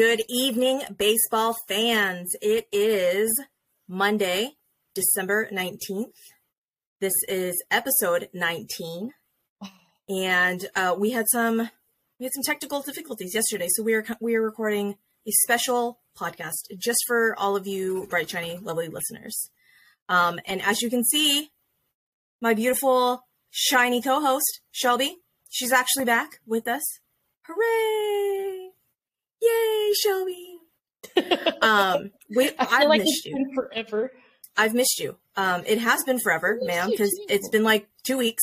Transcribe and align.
Good 0.00 0.22
evening, 0.30 0.80
baseball 0.96 1.54
fans. 1.68 2.34
It 2.40 2.68
is 2.72 3.38
Monday, 3.86 4.52
December 4.94 5.50
19th. 5.52 6.14
This 7.02 7.12
is 7.28 7.62
episode 7.70 8.30
19. 8.32 9.10
And 10.08 10.66
uh, 10.74 10.96
we 10.98 11.10
had 11.10 11.26
some 11.30 11.68
we 12.18 12.24
had 12.24 12.32
some 12.32 12.42
technical 12.46 12.80
difficulties 12.80 13.34
yesterday, 13.34 13.66
so 13.68 13.82
we 13.82 13.92
are 13.92 14.02
we 14.22 14.34
are 14.36 14.40
recording 14.40 14.94
a 15.28 15.32
special 15.42 16.00
podcast 16.18 16.78
just 16.78 17.00
for 17.06 17.38
all 17.38 17.54
of 17.54 17.66
you 17.66 18.06
bright, 18.08 18.30
shiny, 18.30 18.56
lovely 18.56 18.88
listeners. 18.88 19.50
Um, 20.08 20.40
and 20.46 20.62
as 20.62 20.80
you 20.80 20.88
can 20.88 21.04
see, 21.04 21.50
my 22.40 22.54
beautiful, 22.54 23.26
shiny 23.50 24.00
co-host 24.00 24.62
Shelby, 24.70 25.18
she's 25.50 25.72
actually 25.72 26.06
back 26.06 26.40
with 26.46 26.66
us. 26.66 27.00
Hooray! 27.42 28.39
Shelby! 29.94 30.56
um, 31.62 32.10
we, 32.34 32.48
I 32.50 32.66
I've 32.70 32.88
like 32.88 33.02
missed 33.02 33.24
you. 33.26 33.50
forever. 33.54 34.12
I've 34.56 34.74
missed 34.74 34.98
you. 35.00 35.16
Um, 35.36 35.62
it 35.66 35.78
has 35.78 36.02
been 36.04 36.18
forever, 36.18 36.58
ma'am, 36.62 36.90
because 36.90 37.10
it's 37.28 37.48
been 37.48 37.62
like 37.62 37.88
two 38.04 38.18
weeks, 38.18 38.42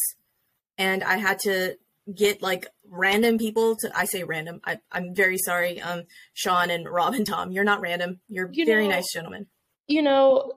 and 0.77 1.03
I 1.03 1.17
had 1.17 1.39
to 1.39 1.77
get 2.13 2.41
like 2.41 2.67
random 2.89 3.37
people 3.37 3.75
to. 3.77 3.91
I 3.95 4.05
say 4.05 4.23
random. 4.23 4.61
I, 4.65 4.79
I'm 4.91 5.13
very 5.13 5.37
sorry, 5.37 5.81
um, 5.81 6.03
Sean 6.33 6.69
and 6.69 6.87
Rob 6.89 7.13
and 7.13 7.25
Tom. 7.27 7.51
You're 7.51 7.63
not 7.63 7.81
random. 7.81 8.19
You're 8.27 8.49
You 8.51 8.65
very 8.65 8.85
know- 8.87 8.95
nice 8.95 9.11
gentlemen. 9.13 9.47
You 9.87 10.01
know, 10.01 10.53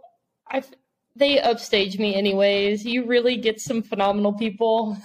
I 0.51 0.63
they 1.17 1.41
upstage 1.41 1.99
me 1.99 2.15
anyways. 2.15 2.85
You 2.85 3.05
really 3.05 3.37
get 3.37 3.61
some 3.61 3.83
phenomenal 3.83 4.33
people. 4.33 4.97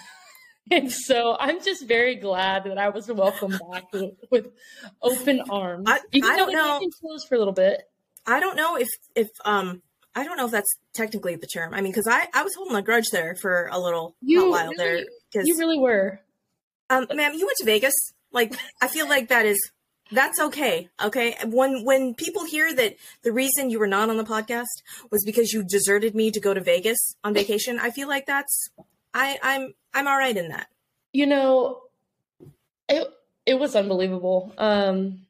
And 0.72 0.92
so 0.92 1.38
I'm 1.40 1.64
just 1.64 1.88
very 1.88 2.16
glad 2.16 2.64
that 2.64 2.78
I 2.78 2.90
was 2.90 3.08
welcomed 3.08 3.60
back 3.72 3.92
with, 3.94 4.12
with 4.32 4.48
open 5.02 5.42
arms. 5.50 5.86
I- 5.88 6.00
Even 6.12 6.30
I 6.30 6.36
don't 6.38 6.52
know. 6.52 6.80
closed 7.02 7.28
for 7.28 7.36
a 7.36 7.38
little 7.38 7.54
bit. 7.54 7.82
I 8.26 8.40
don't 8.40 8.56
know 8.56 8.76
if 8.76 8.90
if 9.16 9.28
um 9.46 9.84
I 10.16 10.24
don't 10.24 10.38
know 10.38 10.46
if 10.46 10.52
that's 10.52 10.76
technically 10.94 11.36
the 11.36 11.46
term. 11.46 11.74
I 11.74 11.82
mean, 11.82 11.92
because 11.92 12.08
I 12.10 12.28
I 12.34 12.42
was 12.44 12.54
holding 12.56 12.76
a 12.76 12.82
grudge 12.82 13.10
there 13.12 13.36
for 13.36 13.70
a 13.72 13.80
little 13.80 14.16
You 14.22 14.50
while 14.50 14.70
really- 14.70 14.76
there. 14.78 15.06
Because 15.32 15.48
You 15.48 15.58
really 15.60 15.78
were. 15.78 16.20
um, 16.90 17.06
ma'am, 17.14 17.34
you 17.36 17.46
went 17.46 17.58
to 17.58 17.66
Vegas. 17.66 17.94
Like, 18.32 18.56
I 18.82 18.88
feel 18.88 19.08
like 19.08 19.30
that 19.30 19.46
is 19.46 19.60
that's 20.12 20.40
okay. 20.40 20.90
Okay, 21.04 21.36
when 21.46 21.84
when 21.84 22.16
people 22.16 22.46
hear 22.46 22.74
that 22.74 22.96
the 23.24 23.32
reason 23.32 23.70
you 23.70 23.78
were 23.80 23.88
not 23.88 24.10
on 24.10 24.18
the 24.18 24.24
podcast 24.24 24.74
was 25.12 25.24
because 25.24 25.52
you 25.54 25.64
deserted 25.64 26.16
me 26.16 26.32
to 26.32 26.40
go 26.40 26.54
to 26.56 26.62
Vegas 26.62 27.16
on 27.24 27.34
vacation, 27.36 27.78
I 27.80 27.92
feel 27.92 28.08
like 28.08 28.26
that's 28.26 28.70
I 29.14 29.38
I'm 29.44 29.74
I'm 29.96 30.08
all 30.08 30.18
right 30.18 30.36
in 30.36 30.50
that. 30.50 30.68
You 31.14 31.26
know, 31.26 31.82
it 32.88 33.08
it 33.46 33.58
was 33.58 33.76
unbelievable. 33.76 34.54
Um, 34.58 35.22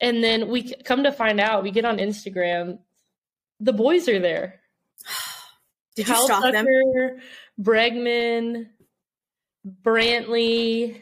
and 0.00 0.24
then 0.24 0.48
we 0.48 0.72
come 0.74 1.04
to 1.04 1.12
find 1.12 1.38
out, 1.40 1.62
we 1.62 1.70
get 1.70 1.84
on 1.84 1.98
Instagram, 1.98 2.78
the 3.60 3.72
boys 3.72 4.08
are 4.08 4.18
there. 4.18 4.60
Did 5.96 6.08
you 6.08 6.14
Kyle 6.14 6.24
stalk 6.24 6.52
them? 6.52 6.66
Bregman, 7.60 8.66
Brantley, 9.82 11.00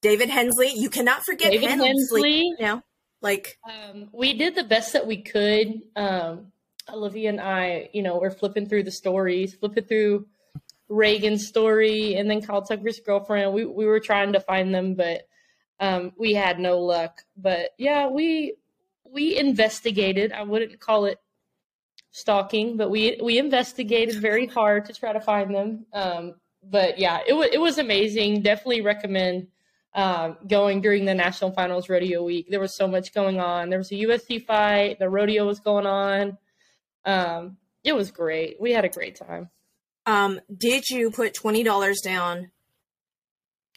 David 0.00 0.30
Hensley. 0.30 0.72
You 0.74 0.88
cannot 0.88 1.22
forget 1.24 1.52
David 1.52 1.68
Hensley. 1.68 1.88
Hensley. 1.88 2.54
Now, 2.58 2.82
like, 3.20 3.58
Um, 3.68 4.08
we 4.12 4.32
did 4.34 4.54
the 4.54 4.64
best 4.64 4.94
that 4.94 5.06
we 5.06 5.22
could. 5.22 5.82
Um, 5.96 6.52
Olivia 6.88 7.28
and 7.28 7.40
I, 7.40 7.90
you 7.92 8.02
know, 8.02 8.18
we're 8.18 8.30
flipping 8.30 8.66
through 8.66 8.84
the 8.84 8.90
stories, 8.90 9.54
flipping 9.54 9.84
through 9.84 10.26
Reagan's 10.90 11.46
story, 11.46 12.16
and 12.16 12.28
then 12.28 12.42
Kyle 12.42 12.62
Tucker's 12.62 13.00
girlfriend. 13.00 13.54
We 13.54 13.64
we 13.64 13.86
were 13.86 14.00
trying 14.00 14.32
to 14.32 14.40
find 14.40 14.74
them, 14.74 14.94
but 14.94 15.22
um, 15.78 16.12
we 16.18 16.34
had 16.34 16.58
no 16.58 16.80
luck. 16.80 17.22
But 17.36 17.70
yeah, 17.78 18.08
we 18.08 18.56
we 19.08 19.38
investigated. 19.38 20.32
I 20.32 20.42
wouldn't 20.42 20.80
call 20.80 21.06
it 21.06 21.18
stalking, 22.10 22.76
but 22.76 22.90
we 22.90 23.18
we 23.22 23.38
investigated 23.38 24.16
very 24.16 24.46
hard 24.46 24.84
to 24.86 24.92
try 24.92 25.12
to 25.12 25.20
find 25.20 25.54
them. 25.54 25.86
Um, 25.92 26.34
but 26.62 26.98
yeah, 26.98 27.20
it 27.26 27.34
was 27.34 27.48
it 27.52 27.60
was 27.60 27.78
amazing. 27.78 28.42
Definitely 28.42 28.80
recommend 28.80 29.46
um, 29.94 30.38
going 30.48 30.80
during 30.80 31.04
the 31.04 31.14
national 31.14 31.52
finals 31.52 31.88
rodeo 31.88 32.24
week. 32.24 32.48
There 32.50 32.60
was 32.60 32.76
so 32.76 32.88
much 32.88 33.14
going 33.14 33.38
on. 33.38 33.70
There 33.70 33.78
was 33.78 33.92
a 33.92 33.94
UFC 33.94 34.44
fight. 34.44 34.98
The 34.98 35.08
rodeo 35.08 35.46
was 35.46 35.60
going 35.60 35.86
on. 35.86 36.36
Um, 37.04 37.56
it 37.84 37.94
was 37.94 38.10
great. 38.10 38.60
We 38.60 38.72
had 38.72 38.84
a 38.84 38.88
great 38.88 39.16
time. 39.16 39.50
Um, 40.06 40.40
did 40.54 40.88
you 40.88 41.10
put 41.10 41.34
twenty 41.34 41.62
dollars 41.62 42.00
down 42.00 42.50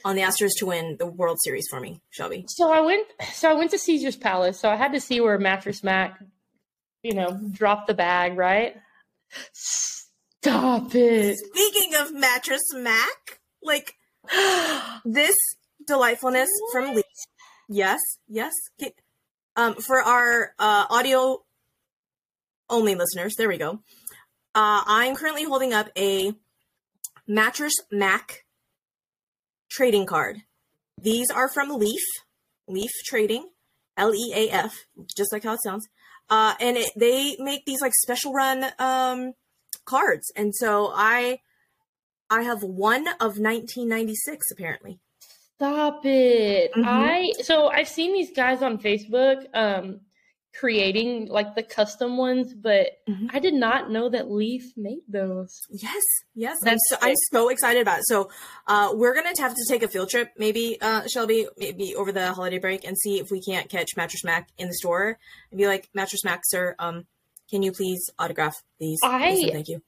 on 0.06 0.16
the 0.16 0.22
Astros 0.22 0.52
to 0.58 0.66
win 0.66 0.98
the 0.98 1.06
World 1.06 1.38
Series 1.44 1.68
for 1.70 1.80
me, 1.80 2.02
Shelby? 2.10 2.46
So 2.48 2.72
I 2.72 2.82
went. 2.82 3.08
So 3.34 3.50
I 3.50 3.54
went 3.54 3.72
to 3.72 3.80
Caesar's 3.80 4.18
Palace. 4.18 4.60
So 4.60 4.70
I 4.70 4.76
had 4.76 4.94
to 4.94 5.00
see 5.00 5.22
where 5.22 5.38
Mattress 5.38 5.84
Mac, 5.84 6.20
you 7.02 7.14
know, 7.14 7.40
dropped 7.52 7.88
the 7.88 7.94
bag. 7.94 8.38
Right. 8.38 8.76
Stop 9.54 10.94
it. 10.94 11.38
Speaking 11.38 11.96
of 11.96 12.14
mattress 12.14 12.62
Mac, 12.74 13.40
like 13.62 13.96
this 15.06 15.36
delightfulness 15.86 16.50
from 16.72 16.96
Lee. 16.96 17.04
Yes, 17.70 18.00
yes. 18.28 18.52
Um, 19.56 19.76
for 19.76 20.02
our 20.02 20.54
uh, 20.60 20.86
audio 20.90 21.40
only 22.70 22.96
listeners, 22.96 23.36
there 23.38 23.48
we 23.48 23.58
go. 23.58 23.80
Uh, 24.56 24.84
I'm 24.86 25.16
currently 25.16 25.44
holding 25.46 25.74
up 25.74 25.90
a 25.98 26.34
mattress 27.28 27.74
Mac 27.92 28.46
trading 29.72 30.06
card. 30.06 30.38
These 31.02 31.32
are 31.32 31.50
from 31.50 31.70
Leaf, 31.70 32.02
Leaf 32.68 32.92
Trading, 33.06 33.50
L 33.98 34.14
E 34.14 34.32
A 34.36 34.50
F, 34.52 34.86
just 35.16 35.32
like 35.32 35.44
how 35.44 35.54
it 35.54 35.60
sounds. 35.64 35.88
Uh, 36.30 36.54
and 36.60 36.78
it, 36.78 36.92
they 36.96 37.36
make 37.40 37.66
these 37.66 37.82
like 37.82 37.94
special 37.96 38.32
run 38.34 38.66
um, 38.80 39.34
cards, 39.86 40.32
and 40.36 40.54
so 40.56 40.92
I 40.94 41.40
I 42.30 42.44
have 42.44 42.62
one 42.64 43.08
of 43.08 43.38
1996 43.40 44.52
apparently. 44.52 45.00
Stop 45.56 46.06
it. 46.06 46.74
Mhm. 46.74 46.84
I 46.86 47.32
so 47.42 47.68
I've 47.68 47.88
seen 47.88 48.14
these 48.14 48.32
guys 48.36 48.62
on 48.62 48.78
Facebook 48.78 49.46
um 49.54 50.02
creating 50.60 51.28
like 51.28 51.56
the 51.56 51.64
custom 51.64 52.18
ones, 52.18 52.54
but 52.54 52.88
Mhm. 53.10 53.30
I 53.34 53.40
did 53.40 53.54
not 53.54 53.90
know 53.90 54.10
that 54.10 54.30
Leaf 54.30 54.72
made 54.78 55.02
those. 55.08 55.60
Yes, 55.70 56.02
yes, 56.36 56.58
I'm 56.66 56.78
so, 56.90 56.98
I'm 57.02 57.16
so 57.32 57.50
excited 57.50 57.82
about 57.82 58.00
it. 58.00 58.06
So 58.08 58.30
uh, 58.68 58.92
we're 58.94 59.16
gonna 59.16 59.34
have 59.40 59.56
to 59.56 59.66
take 59.68 59.82
a 59.84 59.88
field 59.88 60.10
trip, 60.10 60.32
maybe 60.38 60.78
uh, 60.82 61.08
Shelby, 61.08 61.48
maybe 61.58 61.96
over 61.96 62.12
the 62.12 62.34
holiday 62.34 62.60
break, 62.60 62.86
and 62.88 62.98
see 62.98 63.20
if 63.20 63.32
we 63.32 63.42
can't 63.42 63.68
catch 63.70 63.90
Mattress 63.98 64.24
Mac 64.24 64.50
in 64.58 64.68
the 64.68 64.76
store 64.76 65.18
and 65.52 65.58
be 65.58 65.66
like, 65.68 65.90
Mattress 65.94 66.24
Mac, 66.24 66.42
sir, 66.46 66.76
um, 66.80 67.06
can 67.50 67.64
you 67.64 67.72
please 67.72 68.10
autograph 68.20 68.56
these? 68.80 69.00
I- 69.04 69.50
thank 69.52 69.68
you. 69.68 69.82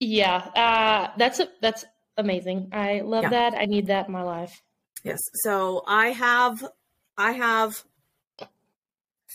Yeah, 0.00 0.36
uh 0.54 1.12
that's 1.18 1.40
a 1.40 1.48
that's 1.60 1.84
amazing. 2.16 2.68
I 2.72 3.00
love 3.00 3.24
Yeah. 3.24 3.30
that. 3.30 3.54
I 3.54 3.64
need 3.66 3.86
that 3.88 4.06
in 4.06 4.12
my 4.12 4.22
life. 4.22 4.62
Yes. 5.04 5.18
So 5.44 5.82
I 5.86 6.08
have 6.08 6.66
I 7.16 7.32
have 7.32 7.82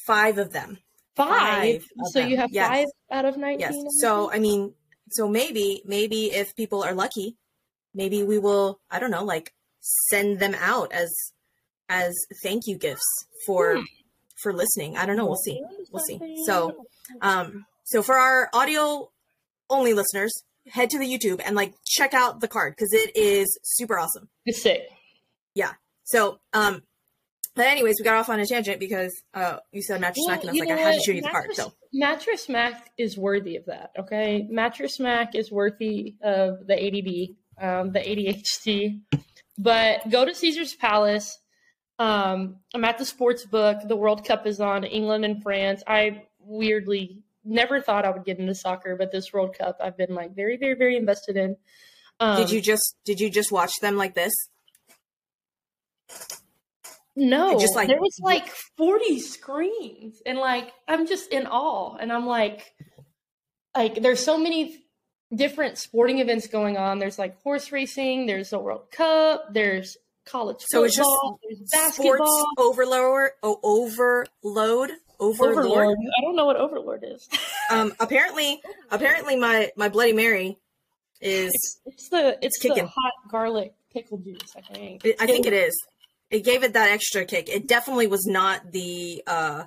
five 0.05 0.37
of 0.37 0.51
them. 0.51 0.79
Five. 1.15 1.27
Five 1.27 1.75
of 1.99 2.07
so 2.11 2.19
them, 2.19 2.29
you 2.29 2.37
have 2.37 2.49
yes. 2.51 2.67
five 2.67 2.85
out 3.11 3.25
of 3.25 3.37
19. 3.37 3.59
Yes. 3.59 3.75
So 3.99 4.31
I 4.31 4.39
mean, 4.39 4.73
so 5.09 5.27
maybe 5.27 5.81
maybe 5.85 6.25
if 6.27 6.55
people 6.55 6.83
are 6.83 6.93
lucky, 6.93 7.35
maybe 7.93 8.23
we 8.23 8.39
will 8.39 8.79
I 8.89 8.99
don't 8.99 9.11
know 9.11 9.23
like 9.23 9.53
send 9.81 10.39
them 10.39 10.55
out 10.55 10.91
as 10.93 11.13
as 11.89 12.15
thank 12.43 12.63
you 12.67 12.77
gifts 12.77 13.03
for 13.45 13.77
Hmm. 13.77 13.83
for 14.41 14.53
listening. 14.53 14.97
I 14.97 15.05
don't 15.05 15.17
know. 15.17 15.25
We'll 15.25 15.35
see. 15.35 15.61
We'll 15.91 16.03
see. 16.03 16.19
So 16.45 16.85
um 17.21 17.65
so 17.83 18.01
for 18.01 18.15
our 18.15 18.49
audio 18.53 19.09
only 19.69 19.93
listeners, 19.93 20.31
head 20.69 20.89
to 20.91 20.99
the 20.99 21.05
YouTube 21.05 21.41
and 21.45 21.55
like 21.55 21.73
check 21.85 22.13
out 22.13 22.39
the 22.39 22.47
card 22.47 22.73
because 22.75 22.93
it 22.93 23.15
is 23.15 23.47
super 23.63 23.99
awesome. 23.99 24.29
it's 24.45 24.61
sick. 24.61 24.83
Yeah. 25.55 25.73
So 26.05 26.39
um 26.53 26.83
but 27.55 27.65
anyways, 27.67 27.95
we 27.99 28.03
got 28.03 28.15
off 28.15 28.29
on 28.29 28.39
a 28.39 28.45
tangent 28.45 28.79
because 28.79 29.11
uh 29.33 29.57
you 29.71 29.81
said 29.81 29.99
mattress 30.01 30.23
Well, 30.27 30.35
mac 30.35 30.41
and 30.41 30.49
I 30.49 30.53
was 30.53 30.59
like, 30.61 30.69
I 30.71 30.81
had 30.81 30.93
to 30.95 30.99
show 31.01 31.11
you 31.11 31.21
the. 31.21 31.27
Mattress- 31.31 31.57
So 31.57 31.73
Mattress 31.93 32.47
Mac 32.49 32.89
is 32.97 33.17
worthy 33.17 33.57
of 33.57 33.65
that, 33.65 33.91
okay? 33.99 34.47
Mattress 34.49 34.99
Mac 34.99 35.35
is 35.35 35.51
worthy 35.51 36.15
of 36.21 36.65
the 36.65 36.73
ADD, 36.75 37.35
um, 37.61 37.91
the 37.91 37.99
ADHD. 37.99 39.01
But 39.57 40.09
go 40.09 40.23
to 40.23 40.33
Caesar's 40.33 40.73
Palace. 40.73 41.37
Um, 41.99 42.55
I'm 42.73 42.85
at 42.85 42.97
the 42.97 43.05
sports 43.05 43.45
book. 43.45 43.79
The 43.85 43.95
World 43.97 44.25
Cup 44.25 44.47
is 44.47 44.59
on 44.61 44.85
England 44.85 45.25
and 45.25 45.43
France. 45.43 45.83
I 45.85 46.23
weirdly 46.39 47.21
never 47.43 47.81
thought 47.81 48.05
I 48.05 48.09
would 48.11 48.23
get 48.23 48.39
into 48.39 48.55
soccer, 48.55 48.95
but 48.95 49.11
this 49.11 49.33
World 49.33 49.55
Cup 49.57 49.77
I've 49.83 49.97
been 49.97 50.15
like 50.15 50.33
very, 50.33 50.55
very, 50.57 50.75
very 50.75 50.95
invested 50.95 51.35
in. 51.35 51.57
Um, 52.21 52.37
did 52.37 52.51
you 52.51 52.61
just 52.61 52.95
did 53.03 53.19
you 53.19 53.29
just 53.29 53.51
watch 53.51 53.73
them 53.81 53.97
like 53.97 54.15
this? 54.15 54.31
No, 57.15 57.59
Just, 57.59 57.75
like, 57.75 57.87
there 57.87 57.99
was 57.99 58.17
like 58.21 58.47
40 58.77 59.19
screens, 59.19 60.21
and 60.25 60.37
like 60.37 60.71
I'm 60.87 61.05
just 61.07 61.29
in 61.31 61.45
awe, 61.45 61.97
and 61.97 62.11
I'm 62.11 62.25
like, 62.25 62.73
like 63.75 64.01
there's 64.01 64.23
so 64.23 64.37
many 64.37 64.77
different 65.33 65.77
sporting 65.77 66.19
events 66.19 66.47
going 66.47 66.77
on. 66.77 66.99
There's 66.99 67.19
like 67.19 67.41
horse 67.41 67.71
racing, 67.71 68.27
there's 68.27 68.51
the 68.51 68.59
World 68.59 68.91
Cup, 68.91 69.53
there's 69.53 69.97
college 70.25 70.57
So 70.69 70.83
it's 70.83 70.95
just 70.95 71.07
football, 71.07 71.39
there's 71.43 71.59
Sports 71.59 71.97
basketball. 71.97 72.47
overload, 72.57 73.29
oh, 73.43 73.59
overload, 73.63 74.91
overlord. 75.19 75.57
Overlord. 75.57 75.97
I 76.17 76.21
don't 76.21 76.35
know 76.35 76.45
what 76.45 76.57
Overlord 76.57 77.03
is. 77.05 77.27
Um, 77.71 77.93
apparently, 77.99 78.61
apparently, 78.89 79.35
my 79.35 79.69
my 79.75 79.89
Bloody 79.89 80.13
Mary 80.13 80.57
is. 81.21 81.51
It's 81.85 82.09
the 82.09 82.37
it's 82.41 82.59
the 82.61 82.69
kicking. 82.69 82.85
hot 82.85 83.13
garlic 83.29 83.73
pickle 83.93 84.17
juice. 84.17 84.53
I 84.57 84.61
think. 84.73 85.05
I 85.19 85.25
think 85.25 85.45
it 85.45 85.53
is. 85.53 85.73
It 86.31 86.43
gave 86.43 86.63
it 86.63 86.73
that 86.73 86.89
extra 86.89 87.25
kick. 87.25 87.49
It 87.49 87.67
definitely 87.67 88.07
was 88.07 88.25
not 88.25 88.71
the 88.71 89.21
uh, 89.27 89.65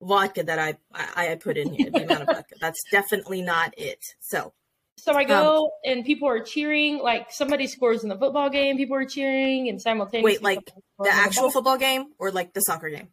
vodka 0.00 0.42
that 0.44 0.58
I, 0.58 0.76
I 0.94 1.32
I 1.32 1.34
put 1.36 1.56
in 1.56 1.72
here. 1.72 1.90
The 1.90 2.04
amount 2.04 2.22
of 2.22 2.26
vodka. 2.36 2.54
That's 2.60 2.82
definitely 2.90 3.42
not 3.42 3.74
it. 3.76 4.04
So 4.20 4.52
So 4.98 5.14
I 5.14 5.24
go 5.24 5.70
and 5.84 6.04
people 6.04 6.28
are 6.28 6.40
cheering. 6.40 6.98
Like 6.98 7.32
somebody 7.32 7.66
scores 7.66 8.02
in 8.02 8.08
the 8.10 8.18
football 8.18 8.50
game, 8.50 8.76
people 8.76 8.96
are 8.96 9.06
cheering, 9.06 9.68
and 9.68 9.80
simultaneously 9.80 10.34
Wait, 10.34 10.42
like 10.42 10.70
the 10.98 11.10
actual 11.10 11.44
bas- 11.44 11.54
football 11.54 11.78
game 11.78 12.12
or 12.18 12.30
like 12.30 12.52
the 12.52 12.60
soccer 12.60 12.90
game? 12.90 13.08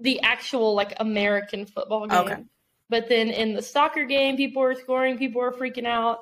the 0.00 0.20
actual 0.20 0.74
like 0.74 0.94
American 1.00 1.66
football 1.66 2.06
game. 2.06 2.18
Okay. 2.18 2.44
But 2.90 3.08
then 3.08 3.28
in 3.30 3.54
the 3.54 3.62
soccer 3.62 4.04
game, 4.04 4.36
people 4.36 4.62
are 4.62 4.74
scoring, 4.74 5.18
people 5.18 5.42
are 5.42 5.52
freaking 5.52 5.86
out. 5.86 6.20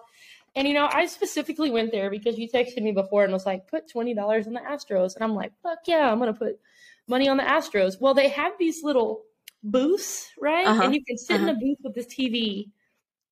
And 0.56 0.66
you 0.66 0.72
know, 0.74 0.88
I 0.90 1.06
specifically 1.06 1.70
went 1.70 1.92
there 1.92 2.10
because 2.10 2.38
you 2.38 2.48
texted 2.48 2.82
me 2.82 2.92
before 2.92 3.24
and 3.24 3.32
was 3.32 3.46
like, 3.46 3.68
put 3.68 3.88
twenty 3.88 4.14
dollars 4.14 4.46
on 4.46 4.54
the 4.54 4.60
Astros. 4.60 5.14
And 5.14 5.22
I'm 5.22 5.34
like, 5.34 5.52
fuck 5.62 5.80
yeah, 5.86 6.10
I'm 6.10 6.18
gonna 6.18 6.32
put 6.32 6.58
money 7.06 7.28
on 7.28 7.36
the 7.36 7.42
Astros. 7.42 8.00
Well, 8.00 8.14
they 8.14 8.28
have 8.30 8.52
these 8.58 8.82
little 8.82 9.22
booths, 9.62 10.32
right? 10.40 10.66
Uh-huh, 10.66 10.82
And 10.84 10.94
you 10.94 11.04
can 11.04 11.18
sit 11.18 11.40
in 11.40 11.48
a 11.48 11.54
booth 11.54 11.78
with 11.84 11.94
this 11.94 12.06
TV 12.06 12.70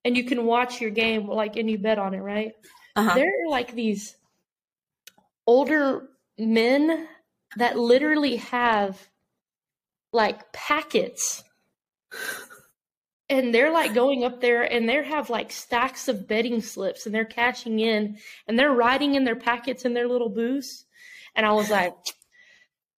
and 0.04 0.16
you 0.16 0.24
can 0.24 0.44
watch 0.44 0.80
your 0.80 0.90
game, 0.90 1.26
like 1.26 1.56
and 1.56 1.70
you 1.70 1.78
bet 1.78 1.98
on 1.98 2.12
it, 2.14 2.20
right? 2.20 2.52
Uh-huh. 2.94 3.14
There 3.14 3.26
are 3.26 3.50
like 3.50 3.74
these 3.74 4.16
older 5.46 6.08
men 6.38 7.08
that 7.56 7.78
literally 7.78 8.36
have 8.36 9.08
like 10.12 10.52
packets 10.52 11.42
and 13.30 13.54
they're 13.54 13.72
like 13.72 13.94
going 13.94 14.24
up 14.24 14.40
there 14.40 14.62
and 14.62 14.88
they 14.88 15.02
have 15.02 15.30
like 15.30 15.50
stacks 15.50 16.08
of 16.08 16.28
betting 16.28 16.60
slips 16.60 17.06
and 17.06 17.14
they're 17.14 17.24
cashing 17.24 17.80
in 17.80 18.18
and 18.46 18.58
they're 18.58 18.72
writing 18.72 19.14
in 19.14 19.24
their 19.24 19.36
packets 19.36 19.84
in 19.84 19.94
their 19.94 20.08
little 20.08 20.28
booths. 20.28 20.84
And 21.34 21.44
i 21.46 21.52
was 21.52 21.70
like 21.70 21.94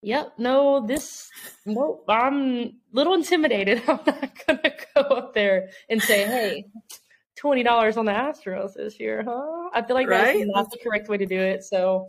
yep 0.02 0.32
no 0.38 0.86
this 0.86 1.30
nope 1.64 2.04
i'm 2.08 2.60
a 2.60 2.72
little 2.92 3.14
intimidated. 3.14 3.82
I'm 3.88 4.00
not 4.06 4.30
gonna 4.46 4.72
go 4.94 5.00
up 5.02 5.34
there 5.34 5.70
and 5.88 6.02
say 6.02 6.24
hey 6.26 6.66
$20 7.42 7.96
on 7.96 8.06
the 8.06 8.12
astros 8.12 8.74
this 8.74 8.98
year 8.98 9.22
huh? 9.26 9.68
I 9.74 9.82
feel 9.82 9.94
like 9.94 10.08
Right? 10.08 10.38
that's 10.38 10.50
not 10.54 10.70
the 10.70 10.78
correct 10.82 11.08
way 11.08 11.18
to 11.18 11.26
do 11.26 11.38
it. 11.38 11.64
So 11.64 12.08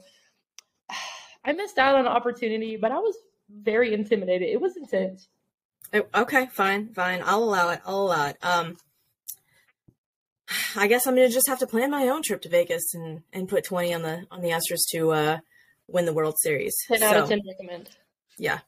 i 1.46 1.54
missed 1.54 1.78
out 1.78 1.96
on 1.96 2.02
an 2.02 2.08
opportunity 2.08 2.75
but 2.78 2.92
i 2.92 2.98
was 2.98 3.16
very 3.50 3.94
intimidated. 3.94 4.50
It 4.50 4.60
was 4.60 4.75
intense 4.75 5.30
Okay, 5.94 6.48
fine, 6.48 6.94
fine. 6.94 7.22
I'll 7.24 7.44
allow 7.44 7.69
it. 7.69 7.81
I'll 7.86 8.01
allow 8.01 8.28
it. 8.28 8.38
Um, 8.42 8.78
I 10.75 10.88
guess 10.88 11.06
I'm 11.06 11.16
gonna 11.16 11.30
just 11.30 11.48
have 11.48 11.60
to 11.60 11.68
plan 11.68 11.92
my 11.92 12.07
own 12.07 12.24
trip 12.24 12.42
to 12.44 12.50
Vegas 12.50 12.94
and 12.94 13.24
and 13.34 13.50
put 13.50 13.66
twenty 13.66 13.94
on 13.94 14.01
the 14.01 14.25
on 14.31 14.42
the 14.42 14.50
Astros 14.50 14.88
to 14.92 15.12
uh 15.12 15.38
win 15.88 16.06
the 16.06 16.13
World 16.13 16.36
Series. 16.39 16.75
10 16.88 17.04
out 17.04 17.18
of 17.18 17.30
10 17.30 17.42
recommend 17.48 17.89
Yeah. 18.38 18.60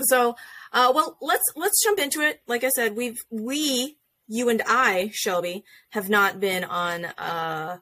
So, 0.00 0.36
uh, 0.72 0.92
well, 0.94 1.16
let's 1.20 1.44
let's 1.54 1.82
jump 1.82 1.98
into 1.98 2.20
it. 2.20 2.40
Like 2.46 2.64
I 2.64 2.68
said, 2.68 2.96
we've 2.96 3.18
we 3.30 3.96
you 4.28 4.48
and 4.48 4.62
I, 4.66 5.10
Shelby, 5.12 5.64
have 5.90 6.08
not 6.08 6.40
been 6.40 6.64
on 6.64 7.04
uh 7.04 7.78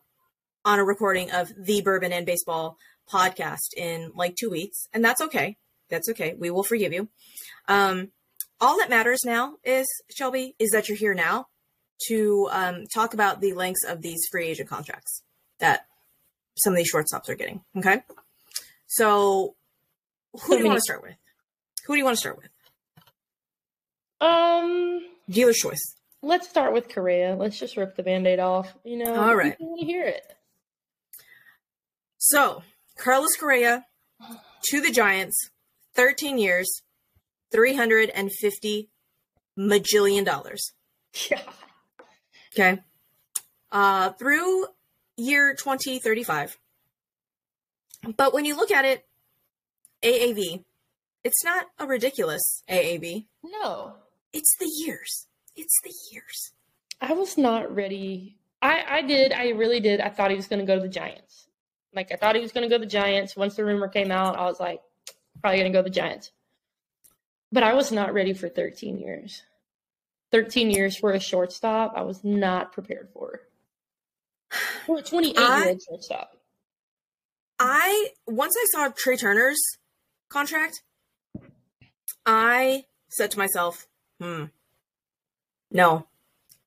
on 0.65 0.79
a 0.79 0.85
recording 0.85 1.31
of 1.31 1.53
the 1.59 1.83
Bourbon 1.83 2.13
and 2.13 2.25
Baseball 2.25 2.77
podcast 3.13 3.75
in 3.77 4.13
like 4.15 4.37
two 4.37 4.51
weeks, 4.51 4.89
and 4.93 5.05
that's 5.05 5.21
okay. 5.21 5.57
That's 5.91 6.09
okay. 6.11 6.35
We 6.39 6.51
will 6.51 6.63
forgive 6.63 6.93
you. 6.93 7.09
Um, 7.69 8.11
all 8.61 8.79
that 8.79 8.91
matters 8.91 9.21
now 9.25 9.55
is 9.65 9.87
Shelby 10.15 10.55
is 10.59 10.71
that 10.71 10.89
you're 10.89 10.97
here 10.99 11.15
now 11.15 11.47
to 12.09 12.49
um, 12.51 12.85
talk 12.93 13.15
about 13.15 13.41
the 13.41 13.53
lengths 13.53 13.85
of 13.85 14.03
these 14.03 14.21
free 14.31 14.47
agent 14.49 14.69
contracts 14.69 15.23
that 15.61 15.87
some 16.57 16.73
of 16.73 16.77
these 16.77 16.93
shortstops 16.93 17.29
are 17.29 17.35
getting. 17.35 17.63
Okay, 17.77 18.03
so 18.87 19.55
who 20.33 20.39
So 20.39 20.53
do 20.57 20.59
you 20.59 20.67
want 20.67 20.77
to 20.79 20.83
start 20.83 21.03
with? 21.03 21.15
Who 21.87 21.95
do 21.95 21.99
you 21.99 22.05
want 22.05 22.17
to 22.17 22.21
start 22.21 22.37
with? 22.37 22.49
Um, 24.21 25.05
Dealer's 25.29 25.59
choice. 25.59 25.95
let's 26.23 26.49
start 26.49 26.73
with 26.73 26.89
Correa. 26.89 27.37
Let's 27.37 27.59
just 27.59 27.77
rip 27.77 27.97
the 27.97 28.03
band-aid 28.03 28.39
off. 28.39 28.73
You 28.85 28.97
know, 29.05 29.15
All 29.15 29.35
right. 29.37 29.53
people 29.53 29.69
want 29.71 29.81
to 29.81 29.87
hear 29.87 30.05
it. 30.07 30.23
So 32.19 32.63
Carlos 32.97 33.37
Correa 33.37 33.85
to 34.71 34.81
the 34.81 34.91
Giants, 34.91 35.51
13 35.95 36.39
years, 36.39 36.83
350 37.55 38.89
majillion 39.59 40.25
dollars. 40.25 40.73
Yeah. 41.31 41.41
Okay. 42.53 42.81
Uh, 43.71 44.11
through 44.11 44.67
year 45.17 45.55
2035. 45.55 46.59
But 48.17 48.35
when 48.35 48.45
you 48.45 48.57
look 48.57 48.71
at 48.73 48.85
it, 48.85 49.05
AAV, 50.03 50.65
it's 51.23 51.45
not 51.45 51.67
a 51.79 51.87
ridiculous 51.87 52.63
AAV. 52.69 53.27
No, 53.45 53.95
It's 54.33 54.57
the 54.59 54.69
years. 54.85 55.27
It's 55.57 55.81
the 55.85 55.93
years. 56.13 56.53
I 57.01 57.13
was 57.13 57.39
not 57.39 57.73
ready. 57.75 58.37
I 58.61 58.83
I 58.89 59.03
did. 59.03 59.33
I 59.33 59.51
really 59.51 59.79
did. 59.81 60.01
I 60.01 60.09
thought 60.09 60.31
he 60.31 60.37
was 60.37 60.49
going 60.49 60.61
to 60.61 60.67
go 60.67 60.75
to 60.75 60.83
the 60.83 60.89
Giants. 60.89 61.47
Like 61.95 62.11
I 62.13 62.17
thought 62.17 62.35
he 62.35 62.43
was 62.43 62.51
going 62.53 62.69
to 62.69 62.69
go 62.69 62.79
to 62.79 62.85
the 62.85 62.91
Giants. 62.91 63.37
Once 63.37 63.55
the 63.55 63.65
rumor 63.65 63.89
came 63.89 64.11
out, 64.11 64.37
I 64.37 64.45
was 64.45 64.59
like, 64.59 64.81
probably 65.41 65.61
going 65.61 65.73
to 65.73 65.79
go 65.79 65.83
to 65.83 65.89
the 65.89 65.95
Giants. 65.95 66.33
But 67.55 67.63
I 67.63 67.75
was 67.75 67.93
not 67.93 68.13
ready 68.13 68.33
for 68.33 68.49
13 68.49 68.99
years. 68.99 69.43
13 70.33 70.71
years 70.73 70.97
for 70.99 71.13
a 71.13 71.21
shortstop, 71.21 71.93
I 71.95 72.03
was 72.03 72.25
not 72.25 72.73
prepared 72.73 73.11
for. 73.15 73.43
For 74.87 74.99
a 74.99 75.03
28 75.03 75.39
year 75.39 75.69
old 75.69 75.83
shortstop. 75.89 76.37
I 77.61 78.09
once 78.27 78.57
I 78.59 78.67
saw 78.73 78.89
Trea 78.89 79.17
Turner's 79.17 79.61
contract, 80.29 80.83
I 82.27 82.85
said 83.09 83.31
to 83.31 83.39
myself, 83.39 83.87
"Hmm, 84.21 84.47
no, 85.71 86.07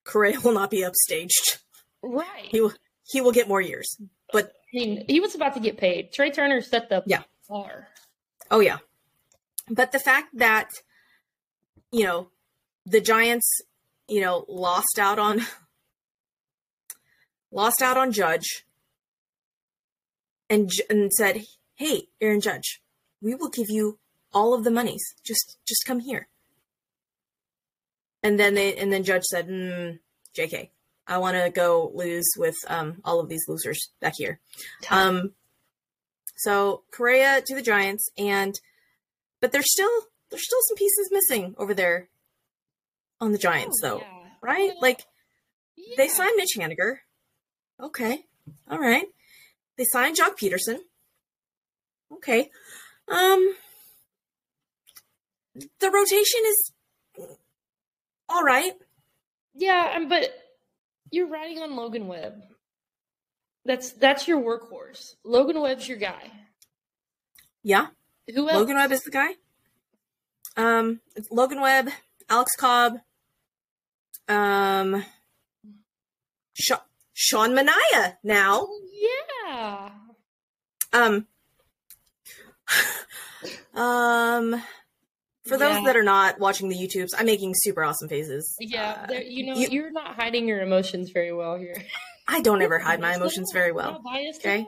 Correa 0.06 0.40
will 0.40 0.54
not 0.54 0.72
be 0.72 0.84
upstaged. 0.90 1.60
Right. 2.02 2.46
He 2.50 2.62
will 2.62 2.74
he 3.06 3.20
will 3.22 3.34
get 3.34 3.50
more 3.50 3.62
years." 3.62 3.98
But 4.32 4.54
I 4.74 4.78
mean, 4.78 5.06
he 5.08 5.20
was 5.20 5.36
about 5.36 5.54
to 5.56 5.60
get 5.60 5.78
paid. 5.78 6.14
Trea 6.14 6.32
Turner 6.32 6.62
set 6.62 6.88
the 6.90 7.04
Yeah. 7.06 7.24
bar. 7.50 7.90
oh 8.50 8.62
yeah, 8.62 8.78
but 9.70 9.92
the 9.92 10.00
fact 10.00 10.30
that 10.38 10.70
you 11.92 12.04
know 12.04 12.30
the 12.86 13.02
Giants, 13.02 13.62
you 14.08 14.22
know, 14.22 14.46
lost 14.48 14.98
out 14.98 15.20
on 15.20 15.42
lost 17.52 17.82
out 17.82 17.98
on 17.98 18.12
Judge 18.12 18.66
and 20.50 20.72
and 20.90 21.14
said, 21.14 21.46
"Hey, 21.76 22.10
Aaron 22.22 22.42
Judge, 22.42 22.82
we 23.22 23.36
will 23.36 23.50
give 23.50 23.70
you 23.70 24.00
all 24.34 24.54
of 24.54 24.64
the 24.64 24.72
monies. 24.72 25.04
Just 25.24 25.58
just 25.68 25.86
come 25.86 26.00
here." 26.00 26.28
And 28.24 28.40
then 28.40 28.56
they 28.56 28.76
and 28.76 28.92
then 28.92 29.04
Judge 29.04 29.24
said, 29.24 29.48
mm, 29.48 30.00
"JK, 30.36 30.70
I 31.08 31.18
want 31.18 31.38
to 31.38 31.50
go 31.50 31.92
lose 31.94 32.30
with 32.38 32.56
um, 32.68 33.02
all 33.04 33.20
of 33.20 33.30
these 33.30 33.46
losers 33.48 33.90
back 34.00 34.14
here." 34.18 34.40
Um, 34.90 35.34
so 36.38 36.84
Correa 36.92 37.42
to 37.46 37.56
the 37.56 37.62
Giants, 37.62 38.10
and 38.18 38.60
but 39.42 39.52
there's 39.52 39.72
still 39.72 39.90
there's 40.30 40.44
still 40.46 40.60
some 40.68 40.78
pieces 40.78 41.10
missing 41.12 41.56
over 41.58 41.74
there 41.74 42.10
on 43.22 43.32
the 43.32 43.38
Giants, 43.38 43.80
Oh, 43.84 43.88
though, 43.88 43.98
yeah. 44.00 44.28
right? 44.42 44.70
Well, 44.72 44.82
Like 44.82 45.06
they 45.98 46.08
signed 46.08 46.34
Mitch 46.38 46.56
Haniger. 46.58 46.98
Okay. 47.82 48.26
All 48.70 48.80
right. 48.80 49.06
They 49.78 49.86
signed 49.92 50.18
Joc 50.18 50.38
Pederson. 50.38 50.80
Okay. 52.12 52.50
Um 53.08 53.56
the 55.80 55.90
rotation 55.92 56.42
is 56.46 56.72
all 58.30 58.44
right. 58.44 58.74
Yeah, 59.56 59.94
um, 59.96 60.08
but 60.10 60.30
you're 61.12 61.28
riding 61.30 61.60
on 61.64 61.76
Logan 61.76 62.08
Webb. 62.08 62.42
That's 63.66 63.92
that's 63.94 64.28
your 64.28 64.40
workhorse. 64.42 65.16
Logan 65.24 65.60
Webb's 65.62 65.88
your 65.88 65.98
guy. 65.98 66.32
Yeah. 67.64 67.88
Who 68.34 68.50
else? 68.50 68.58
Logan 68.58 68.76
Webb 68.76 68.92
is 68.92 69.04
the 69.04 69.12
guy. 69.12 69.30
Um 70.56 71.02
it's 71.16 71.30
Logan 71.32 71.62
Webb, 71.62 71.90
Alex 72.30 72.56
Cobb, 72.58 73.00
um 74.28 75.04
Sha- 76.54 76.82
Sean 77.14 77.52
Manaea 77.52 78.18
now. 78.24 78.62
Oh, 78.62 78.82
yeah. 79.46 79.90
Um, 80.94 81.28
um, 83.76 84.62
for 85.48 85.58
those 85.58 85.76
Yeah. 85.76 85.84
that 85.86 85.96
are 85.96 86.04
not 86.04 86.40
watching 86.40 86.70
the 86.70 86.76
YouTubes, 86.76 87.10
I'm 87.18 87.26
making 87.28 87.54
super 87.58 87.84
awesome 87.84 88.10
faces. 88.10 88.56
Yeah, 88.60 89.06
Uh, 89.10 89.14
you 89.14 89.46
know, 89.46 89.54
you- 89.60 89.86
are 89.86 89.92
not 89.92 90.16
hiding 90.16 90.48
your 90.48 90.62
emotions 90.62 91.12
very 91.12 91.32
well 91.34 91.58
here. 91.58 91.76
I 92.28 92.42
don't 92.42 92.62
ever 92.62 92.80
hide 92.80 93.00
my 93.00 93.16
emotions 93.16 93.52
very 93.54 93.72
well. 93.72 94.02
okay? 94.38 94.68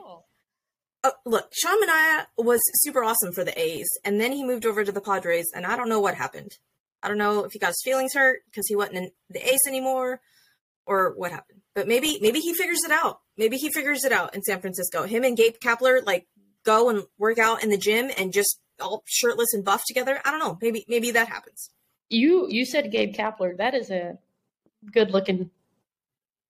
Uh, 1.02 1.10
look, 1.24 1.50
Sean 1.52 1.80
Manaea 1.82 2.26
was 2.36 2.60
super 2.74 3.02
awesome 3.02 3.32
for 3.32 3.44
the 3.44 3.58
A's, 3.58 3.88
and 4.04 4.20
then 4.20 4.32
he 4.32 4.44
moved 4.44 4.66
over 4.66 4.84
to 4.84 4.92
the 4.92 5.00
Padres, 5.00 5.50
and 5.54 5.64
I 5.64 5.76
don't 5.76 5.88
know 5.88 6.00
what 6.00 6.14
happened. 6.14 6.58
I 7.02 7.08
don't 7.08 7.18
know 7.18 7.44
if 7.44 7.52
he 7.52 7.58
got 7.58 7.68
his 7.68 7.82
feelings 7.82 8.12
hurt 8.14 8.40
because 8.46 8.66
he 8.68 8.76
wasn't 8.76 8.98
in 8.98 9.10
the 9.30 9.48
A's 9.48 9.60
anymore, 9.66 10.20
or 10.84 11.14
what 11.16 11.30
happened. 11.30 11.60
But 11.74 11.88
maybe 11.88 12.18
maybe 12.20 12.40
he 12.40 12.52
figures 12.52 12.82
it 12.84 12.90
out. 12.90 13.20
Maybe 13.38 13.56
he 13.56 13.70
figures 13.70 14.04
it 14.04 14.12
out 14.12 14.34
in 14.34 14.42
San 14.42 14.60
Francisco. 14.60 15.04
Him 15.04 15.24
and 15.24 15.36
Gabe 15.36 15.54
Kapler 15.62 16.04
like 16.04 16.26
go 16.64 16.90
and 16.90 17.04
work 17.16 17.38
out 17.38 17.62
in 17.62 17.70
the 17.70 17.78
gym 17.78 18.10
and 18.18 18.32
just 18.32 18.60
all 18.80 19.02
shirtless 19.06 19.54
and 19.54 19.64
buff 19.64 19.82
together. 19.86 20.20
I 20.24 20.30
don't 20.30 20.40
know. 20.40 20.58
Maybe 20.60 20.84
maybe 20.88 21.12
that 21.12 21.28
happens. 21.28 21.70
You 22.08 22.48
you 22.50 22.66
said 22.66 22.90
Gabe 22.90 23.14
Kapler. 23.14 23.56
That 23.56 23.74
is 23.74 23.90
a 23.90 24.18
good 24.92 25.12
looking 25.12 25.50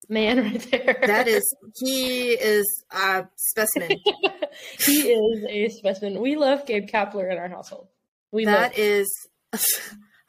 man 0.09 0.39
right 0.43 0.71
there. 0.71 0.99
That 1.07 1.29
is 1.29 1.43
he 1.81 2.31
is 2.33 2.67
a 2.91 3.27
specimen. 3.37 3.91
he 4.79 5.13
is 5.13 5.45
a 5.49 5.69
specimen. 5.69 6.21
We 6.21 6.37
love 6.37 6.67
Gabe 6.67 6.89
Kapler 6.89 7.31
in 7.31 7.39
our 7.39 7.49
household. 7.49 7.89
We 8.33 8.45
that 8.45 8.79
is. 8.79 9.09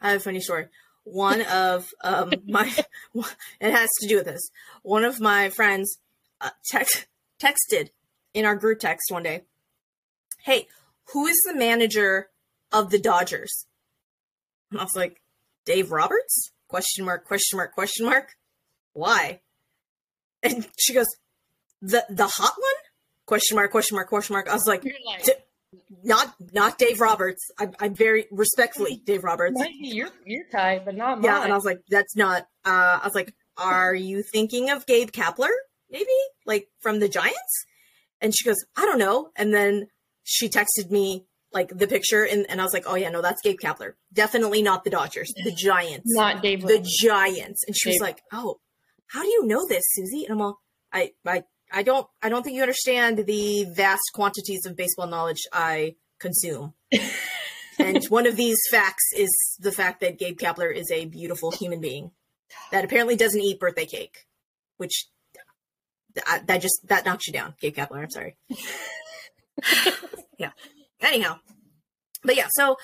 I 0.00 0.10
have 0.10 0.20
a 0.20 0.24
funny 0.24 0.40
story. 0.40 0.66
One 1.04 1.42
of 1.42 1.88
um, 2.02 2.32
my 2.46 2.72
it 3.60 3.72
has 3.72 3.88
to 4.00 4.08
do 4.08 4.16
with 4.16 4.26
this. 4.26 4.50
One 4.82 5.04
of 5.04 5.20
my 5.20 5.50
friends 5.50 5.98
uh, 6.40 6.50
text 6.70 7.06
texted 7.40 7.90
in 8.34 8.44
our 8.44 8.56
group 8.56 8.80
text 8.80 9.10
one 9.10 9.22
day. 9.22 9.42
Hey, 10.40 10.68
who 11.12 11.26
is 11.26 11.36
the 11.46 11.54
manager 11.54 12.28
of 12.72 12.90
the 12.90 12.98
Dodgers? 12.98 13.66
And 14.70 14.80
I 14.80 14.84
was 14.84 14.96
like, 14.96 15.20
Dave 15.64 15.92
Roberts? 15.92 16.50
Question 16.68 17.04
mark, 17.04 17.26
question 17.26 17.58
mark, 17.58 17.72
question 17.72 18.06
mark. 18.06 18.34
Why? 18.94 19.40
And 20.42 20.66
she 20.78 20.94
goes, 20.94 21.06
the 21.80 22.04
the 22.08 22.26
hot 22.26 22.54
one? 22.56 22.81
Question 23.32 23.54
mark, 23.54 23.70
question 23.70 23.94
mark, 23.94 24.08
question 24.10 24.34
mark. 24.34 24.46
I 24.46 24.52
was 24.52 24.66
like, 24.66 24.84
not 26.04 26.34
not 26.52 26.76
Dave 26.76 27.00
Roberts. 27.00 27.50
I'm, 27.58 27.72
I'm 27.80 27.94
very 27.94 28.26
respectfully 28.30 29.00
Dave 29.06 29.24
Roberts. 29.24 29.58
Your 29.80 30.10
your 30.26 30.44
type, 30.52 30.84
but 30.84 30.94
not 30.94 31.22
mine. 31.22 31.24
Yeah, 31.24 31.42
and 31.42 31.50
I 31.50 31.56
was 31.56 31.64
like, 31.64 31.80
that's 31.88 32.14
not. 32.14 32.42
Uh, 32.62 33.00
I 33.00 33.06
was 33.06 33.14
like, 33.14 33.32
are 33.56 33.94
you 33.94 34.22
thinking 34.22 34.68
of 34.68 34.84
Gabe 34.84 35.12
Kapler? 35.12 35.48
Maybe 35.90 36.04
like 36.44 36.68
from 36.80 37.00
the 37.00 37.08
Giants? 37.08 37.64
And 38.20 38.36
she 38.36 38.44
goes, 38.44 38.62
I 38.76 38.82
don't 38.82 38.98
know. 38.98 39.30
And 39.34 39.54
then 39.54 39.86
she 40.24 40.50
texted 40.50 40.90
me 40.90 41.24
like 41.54 41.70
the 41.70 41.86
picture, 41.86 42.24
and, 42.24 42.44
and 42.50 42.60
I 42.60 42.64
was 42.64 42.74
like, 42.74 42.84
oh 42.86 42.96
yeah, 42.96 43.08
no, 43.08 43.22
that's 43.22 43.40
Gabe 43.40 43.56
Kapler. 43.58 43.94
Definitely 44.12 44.60
not 44.60 44.84
the 44.84 44.90
Dodgers, 44.90 45.32
the 45.42 45.52
Giants, 45.56 46.14
not 46.14 46.42
Dave. 46.42 46.60
The 46.60 46.86
Giants. 47.00 47.64
And 47.66 47.74
she 47.74 47.92
Dave. 47.92 47.94
was 47.94 48.02
like, 48.02 48.20
oh, 48.30 48.58
how 49.06 49.22
do 49.22 49.28
you 49.28 49.46
know 49.46 49.66
this, 49.66 49.84
Suzy? 49.94 50.26
And 50.26 50.34
I'm 50.34 50.42
all, 50.42 50.58
I 50.92 51.12
I 51.26 51.44
I 51.72 51.82
don't 51.82 52.06
I 52.22 52.28
don't 52.28 52.42
think 52.42 52.56
you 52.56 52.62
understand 52.62 53.18
the 53.18 53.64
vast 53.64 54.02
quantities 54.12 54.66
of 54.66 54.76
baseball 54.76 55.06
knowledge 55.06 55.42
I 55.52 55.96
consume. 56.18 56.74
and 57.78 58.04
one 58.06 58.26
of 58.26 58.36
these 58.36 58.58
facts 58.70 59.04
is 59.16 59.30
the 59.58 59.72
fact 59.72 60.00
that 60.00 60.18
Gabe 60.18 60.38
Kapler 60.38 60.74
is 60.74 60.90
a 60.90 61.06
beautiful 61.06 61.50
human 61.50 61.80
being 61.80 62.10
that 62.70 62.84
apparently 62.84 63.16
doesn't 63.16 63.40
eat 63.40 63.58
birthday 63.58 63.86
cake, 63.86 64.26
which 64.76 65.06
that, 66.14 66.46
that 66.46 66.60
just 66.60 66.80
that 66.88 67.06
knocks 67.06 67.26
you 67.26 67.32
down, 67.32 67.54
Gabe 67.60 67.74
Kapler. 67.74 68.02
I'm 68.02 68.10
sorry. 68.10 68.36
yeah. 70.38 70.50
Anyhow, 71.00 71.38
but 72.22 72.36
yeah, 72.36 72.48
so 72.50 72.76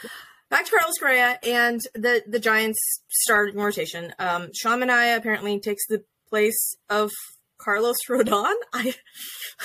back 0.50 0.64
to 0.64 0.71
Carlos 0.71 0.99
Correa 0.99 1.38
and 1.42 1.80
the 1.95 2.23
the 2.26 2.38
Giants 2.38 3.02
starting 3.09 3.57
rotation. 3.57 4.12
Um, 4.18 4.49
Sean 4.54 4.80
Manaea 4.80 5.16
apparently 5.16 5.61
takes 5.61 5.87
the 5.87 6.04
place 6.28 6.76
of 6.88 7.11
Carlos 7.58 7.96
Rodon. 8.08 8.54
I 8.72 8.94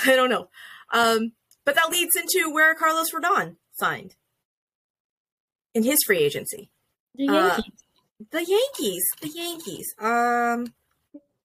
I 0.06 0.16
don't 0.16 0.30
know. 0.30 0.50
Um, 0.92 1.34
but 1.66 1.76
that 1.76 1.90
leads 1.90 2.16
into 2.16 2.52
where 2.52 2.76
Carlos 2.76 3.12
Rodon 3.12 3.56
signed 3.74 4.16
in 5.74 5.84
his 5.84 6.00
free 6.06 6.20
agency. 6.20 6.70
The 7.16 7.26
Yankees. 7.26 7.74
Uh, 8.20 8.24
the 8.32 8.46
Yankees. 8.46 9.04
The 9.22 9.30
Yankees. 9.30 9.96
Um. 10.00 10.74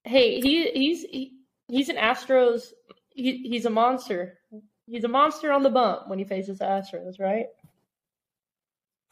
Hey, 0.05 0.41
he 0.41 0.71
he's 0.71 1.03
he, 1.03 1.33
he's 1.69 1.89
an 1.89 1.97
Astros. 1.97 2.73
He, 3.11 3.49
he's 3.49 3.67
a 3.67 3.71
monster. 3.71 4.39
He's 4.87 5.05
a 5.05 5.09
monster 5.09 5.53
on 5.53 5.63
the 5.63 5.71
bump 5.71 6.09
when 6.09 6.19
he 6.19 6.25
faces 6.25 6.61
Astros, 6.61 7.21
right? 7.21 7.47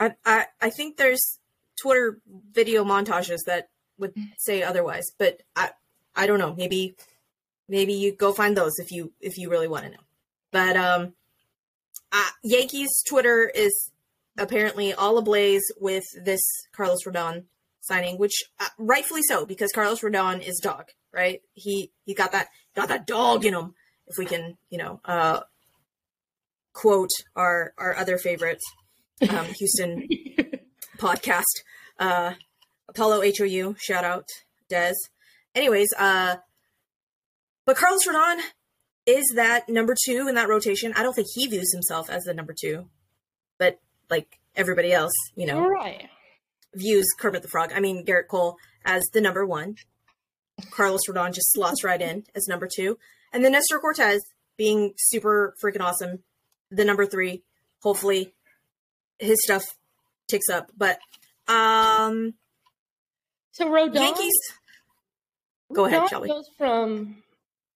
I 0.01 0.15
I, 0.25 0.47
I 0.61 0.71
think 0.71 0.97
there's 0.97 1.39
Twitter 1.81 2.21
video 2.53 2.85
montages 2.85 3.41
that 3.47 3.69
would 3.99 4.15
say 4.39 4.63
otherwise, 4.63 5.13
but 5.19 5.43
I 5.55 5.71
I 6.15 6.27
don't 6.27 6.39
know. 6.39 6.55
Maybe 6.55 6.97
maybe 7.69 7.93
you 7.93 8.13
go 8.13 8.33
find 8.33 8.57
those 8.57 8.79
if 8.79 8.91
you 8.91 9.13
if 9.21 9.39
you 9.39 9.51
really 9.51 9.69
want 9.69 9.85
to 9.85 9.91
know. 9.91 10.05
But 10.53 10.77
um, 10.77 11.15
uh, 12.13 12.31
Yankees 12.43 13.03
Twitter 13.09 13.51
is 13.55 13.91
apparently 14.39 14.93
all 14.93 15.19
ablaze 15.19 15.65
with 15.81 16.05
this 16.23 16.41
Carlos 16.75 17.05
Rodon 17.07 17.45
signing, 17.81 18.19
which 18.19 18.43
uh, 18.61 18.69
rightfully 18.79 19.23
so 19.23 19.47
because 19.47 19.73
Carlos 19.73 20.01
Rodon 20.01 20.47
is 20.47 20.61
dog, 20.63 20.87
right? 21.13 21.41
He 21.55 21.93
he 22.05 22.15
got 22.15 22.33
that 22.33 22.49
got 22.75 22.89
that 22.89 23.07
dog 23.07 23.45
in 23.45 23.55
him. 23.55 23.75
If 24.07 24.19
we 24.19 24.27
can, 24.27 24.57
you 24.71 24.79
know, 24.79 25.01
uh, 25.05 25.41
quote 26.73 27.11
our 27.35 27.73
our 27.79 27.97
other 27.97 28.19
favorite 28.19 28.61
um, 29.29 29.47
Houston 29.47 30.07
podcast, 30.99 31.63
uh, 31.99 32.35
Apollo 32.89 33.23
HOU, 33.39 33.75
shout 33.79 34.05
out 34.05 34.29
Des. 34.69 34.95
Anyways, 35.55 35.89
uh, 35.99 36.37
but 37.67 37.77
Carlos 37.77 38.07
Rodon 38.07 38.41
is 39.05 39.33
that 39.37 39.69
number 39.69 39.95
two 40.07 40.27
in 40.29 40.35
that 40.37 40.49
rotation. 40.49 40.93
I 40.97 41.03
don't 41.03 41.15
think 41.15 41.29
he 41.35 41.47
views 41.47 41.73
himself 41.73 42.09
as 42.09 42.25
the 42.25 42.35
number 42.35 42.55
two, 42.59 42.89
but 43.59 43.79
like 44.09 44.39
everybody 44.55 44.93
else, 44.93 45.13
you 45.35 45.47
know, 45.47 45.67
right. 45.67 46.09
views 46.75 47.07
Kermit 47.19 47.43
the 47.43 47.49
Frog. 47.49 47.73
I 47.75 47.81
mean, 47.81 48.05
Gerrit 48.05 48.29
Cole 48.29 48.57
as 48.85 49.03
the 49.13 49.21
number 49.21 49.45
one. 49.45 49.77
Carlos 50.71 51.03
Rodon 51.09 51.35
just 51.35 51.53
slots 51.53 51.85
right 51.85 52.01
in 52.01 52.25
as 52.35 52.49
number 52.49 52.69
two. 52.73 52.99
And 53.33 53.45
then 53.45 53.53
Nestor 53.53 53.79
Cortes 53.79 54.21
being 54.57 54.95
super 54.97 55.55
freaking 55.63 55.83
awesome, 55.83 56.21
the 56.71 56.85
number 56.85 57.05
three. 57.05 57.43
Hopefully 57.83 58.33
his 59.19 59.39
stuff 59.43 59.65
ticks 60.29 60.49
up. 60.49 60.71
But 60.77 60.99
um 61.47 62.35
So 63.53 63.67
Rodon 63.67 63.95
Yankees 63.95 64.33
Go 65.73 65.85
ahead, 65.85 66.09
Shelly. 66.09 66.29
goes 66.29 66.49
from 66.57 67.23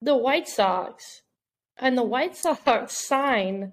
the 0.01 0.17
White 0.17 0.49
Sox, 0.49 1.23
and 1.79 1.97
the 1.97 2.03
White 2.03 2.37
Sox 2.37 2.97
sign 3.07 3.73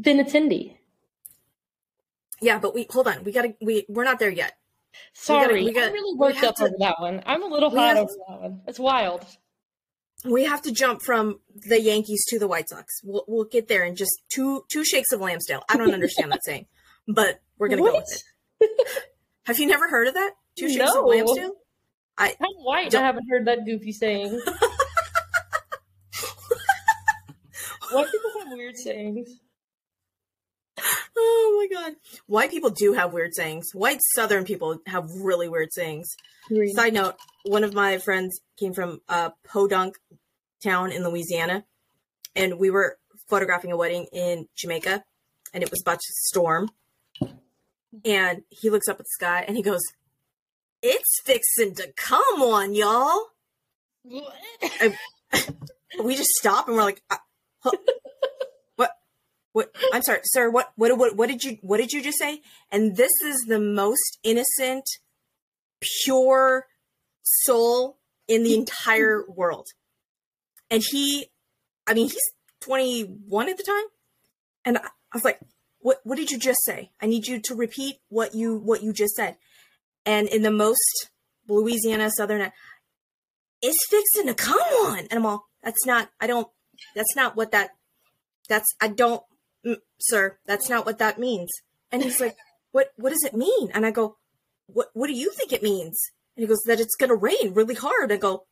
Benintendi. 0.00 0.76
Yeah, 2.40 2.58
but 2.58 2.74
we 2.74 2.86
hold 2.90 3.06
on. 3.06 3.24
We 3.24 3.32
gotta 3.32 3.54
we 3.60 3.86
we're 3.88 4.04
not 4.04 4.18
there 4.18 4.30
yet. 4.30 4.54
Sorry, 5.14 5.64
we 5.64 5.72
gotta, 5.72 5.86
I'm 5.86 5.92
really 5.92 6.18
worked 6.18 6.42
up 6.42 6.56
to, 6.56 6.64
over 6.64 6.74
that 6.78 7.00
one. 7.00 7.22
I'm 7.24 7.42
a 7.42 7.46
little 7.46 7.70
hot 7.70 7.96
over 7.96 8.12
that 8.28 8.40
one. 8.40 8.60
It's 8.66 8.78
wild. 8.78 9.24
We 10.24 10.44
have 10.44 10.62
to 10.62 10.72
jump 10.72 11.02
from 11.02 11.40
the 11.54 11.80
Yankees 11.80 12.24
to 12.28 12.38
the 12.38 12.46
White 12.46 12.68
Sox. 12.68 13.00
We'll 13.04 13.24
we'll 13.28 13.44
get 13.44 13.68
there 13.68 13.84
in 13.84 13.96
just 13.96 14.22
two 14.32 14.64
two 14.70 14.84
shakes 14.84 15.12
of 15.12 15.20
Lambsdale. 15.20 15.62
I 15.68 15.76
don't 15.76 15.94
understand 15.94 16.32
that 16.32 16.44
saying, 16.44 16.66
but 17.06 17.40
we're 17.58 17.68
gonna 17.68 17.82
what? 17.82 17.92
go 17.92 17.98
with 17.98 18.24
it. 18.60 19.04
have 19.46 19.58
you 19.58 19.66
never 19.66 19.88
heard 19.88 20.08
of 20.08 20.14
that? 20.14 20.32
Two 20.58 20.68
shakes 20.68 20.92
no. 20.92 21.02
of 21.02 21.06
Lambsdale? 21.06 21.52
I, 22.18 22.34
I'm 22.40 22.64
white. 22.64 22.94
I 22.94 23.02
haven't 23.02 23.28
heard 23.30 23.46
that 23.46 23.64
goofy 23.64 23.92
saying. 23.92 24.40
White 27.92 28.10
people 28.10 28.30
have 28.38 28.52
weird 28.52 28.76
sayings. 28.76 29.28
Oh 31.16 31.56
my 31.58 31.76
god. 31.76 31.94
White 32.26 32.50
people 32.50 32.70
do 32.70 32.94
have 32.94 33.12
weird 33.12 33.34
sayings. 33.34 33.70
White 33.74 34.00
southern 34.14 34.44
people 34.44 34.78
have 34.86 35.10
really 35.10 35.48
weird 35.48 35.72
sayings. 35.72 36.08
Side 36.74 36.94
note, 36.94 37.16
one 37.44 37.64
of 37.64 37.74
my 37.74 37.98
friends 37.98 38.40
came 38.58 38.72
from 38.72 39.00
uh 39.08 39.30
Podunk 39.46 39.96
town 40.62 40.90
in 40.90 41.04
Louisiana 41.04 41.64
and 42.34 42.58
we 42.58 42.70
were 42.70 42.98
photographing 43.28 43.72
a 43.72 43.76
wedding 43.76 44.06
in 44.12 44.48
Jamaica 44.56 45.04
and 45.52 45.62
it 45.62 45.70
was 45.70 45.82
about 45.82 45.98
to 45.98 46.12
storm. 46.12 46.70
And 48.04 48.42
he 48.48 48.70
looks 48.70 48.88
up 48.88 48.98
at 48.98 49.04
the 49.04 49.10
sky 49.10 49.44
and 49.46 49.56
he 49.56 49.62
goes, 49.62 49.82
it's 50.82 51.20
fixing 51.24 51.74
to 51.76 51.92
come 51.96 52.42
on, 52.42 52.74
y'all. 52.74 53.26
I, 54.62 54.96
we 56.02 56.16
just 56.16 56.30
stop 56.30 56.66
and 56.66 56.76
we're 56.76 56.82
like, 56.82 57.02
uh, 57.08 57.16
huh, 57.60 57.70
what? 58.76 58.90
What? 59.52 59.74
I'm 59.92 60.02
sorry, 60.02 60.20
sir. 60.24 60.50
What? 60.50 60.72
What? 60.76 60.96
What? 60.98 61.16
What 61.16 61.28
did 61.28 61.44
you? 61.44 61.58
What 61.62 61.78
did 61.78 61.92
you 61.92 62.02
just 62.02 62.18
say? 62.18 62.42
And 62.70 62.96
this 62.96 63.12
is 63.24 63.44
the 63.46 63.60
most 63.60 64.18
innocent, 64.24 64.84
pure 65.80 66.66
soul 67.22 67.98
in 68.26 68.42
the 68.42 68.54
entire 68.54 69.24
world. 69.28 69.68
And 70.70 70.82
he, 70.90 71.26
I 71.86 71.94
mean, 71.94 72.08
he's 72.08 72.32
21 72.62 73.48
at 73.48 73.56
the 73.56 73.62
time, 73.62 73.84
and 74.64 74.78
I, 74.78 74.80
I 75.12 75.16
was 75.16 75.24
like, 75.24 75.38
"What? 75.78 76.00
What 76.02 76.16
did 76.16 76.30
you 76.30 76.38
just 76.38 76.64
say? 76.64 76.90
I 77.00 77.06
need 77.06 77.28
you 77.28 77.40
to 77.40 77.54
repeat 77.54 77.96
what 78.08 78.34
you 78.34 78.56
what 78.56 78.82
you 78.82 78.92
just 78.92 79.14
said." 79.14 79.36
And 80.04 80.28
in 80.28 80.42
the 80.42 80.50
most 80.50 81.10
Louisiana 81.48 82.10
Southern, 82.10 82.50
it's 83.60 83.86
fixing 83.88 84.26
to 84.26 84.34
come 84.34 84.58
on. 84.58 85.00
And 85.00 85.12
I'm 85.12 85.26
all, 85.26 85.46
that's 85.62 85.84
not. 85.86 86.10
I 86.20 86.26
don't. 86.26 86.48
That's 86.94 87.14
not 87.16 87.36
what 87.36 87.52
that. 87.52 87.70
That's 88.48 88.74
I 88.80 88.88
don't, 88.88 89.22
mm, 89.64 89.76
sir. 90.00 90.38
That's 90.46 90.68
not 90.68 90.84
what 90.84 90.98
that 90.98 91.18
means. 91.18 91.50
And 91.90 92.02
he's 92.02 92.20
like, 92.20 92.36
what 92.72 92.92
What 92.96 93.10
does 93.10 93.24
it 93.24 93.34
mean? 93.34 93.70
And 93.72 93.86
I 93.86 93.90
go, 93.90 94.16
what 94.66 94.88
What 94.94 95.06
do 95.06 95.12
you 95.12 95.30
think 95.32 95.52
it 95.52 95.62
means? 95.62 95.98
And 96.36 96.42
he 96.42 96.48
goes 96.48 96.62
that 96.66 96.80
it's 96.80 96.96
gonna 96.96 97.14
rain 97.14 97.54
really 97.54 97.74
hard. 97.74 98.10
I 98.10 98.16
go, 98.16 98.46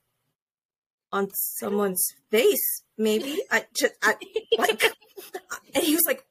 on 1.12 1.28
someone's 1.32 2.06
face, 2.30 2.82
maybe. 2.96 3.42
I 3.50 3.66
just 3.76 3.94
I, 4.02 4.14
like, 4.58 4.82
and 5.74 5.84
he 5.84 5.94
was 5.94 6.04
like, 6.06 6.24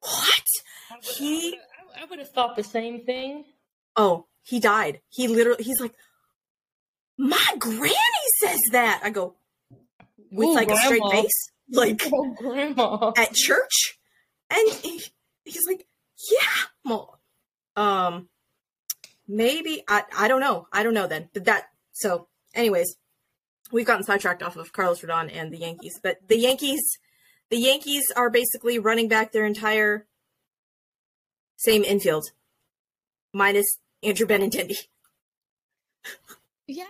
what? 0.00 0.42
I 0.90 0.96
He- 1.02 1.58
I, 1.96 2.02
I 2.02 2.04
would 2.06 2.18
have 2.18 2.30
thought 2.30 2.56
the 2.56 2.62
same 2.64 3.04
thing. 3.04 3.44
Oh, 3.96 4.26
he 4.44 4.60
died. 4.60 5.00
He 5.08 5.26
literally. 5.26 5.64
He's 5.64 5.80
like, 5.80 5.94
my 7.18 7.54
granny 7.58 7.94
says 8.42 8.60
that. 8.72 9.00
I 9.02 9.10
go 9.10 9.34
with 10.30 10.48
Ooh, 10.48 10.54
like 10.54 10.70
a 10.70 10.76
straight 10.76 11.02
face, 11.10 11.50
like. 11.70 12.02
Oh, 12.12 12.34
grandma. 12.38 13.12
at 13.16 13.34
church 13.34 13.98
and 14.50 14.68
he, 14.82 15.02
he's 15.44 15.66
like 15.66 15.86
yeah 16.30 16.64
well, 16.84 17.18
um 17.76 18.28
maybe 19.26 19.82
i 19.88 20.02
i 20.16 20.28
don't 20.28 20.40
know 20.40 20.66
i 20.72 20.82
don't 20.82 20.94
know 20.94 21.06
then 21.06 21.28
but 21.32 21.44
that 21.44 21.64
so 21.92 22.28
anyways 22.54 22.96
we've 23.72 23.86
gotten 23.86 24.04
sidetracked 24.04 24.42
off 24.42 24.56
of 24.56 24.72
carlos 24.72 25.00
rodon 25.00 25.30
and 25.34 25.52
the 25.52 25.58
yankees 25.58 25.98
but 26.02 26.16
the 26.28 26.38
yankees 26.38 26.82
the 27.50 27.56
yankees 27.58 28.04
are 28.16 28.30
basically 28.30 28.78
running 28.78 29.08
back 29.08 29.32
their 29.32 29.46
entire 29.46 30.06
same 31.56 31.82
infield 31.84 32.24
minus 33.32 33.78
andrew 34.04 34.26
benintendi 34.26 34.76
Yeah, 36.66 36.84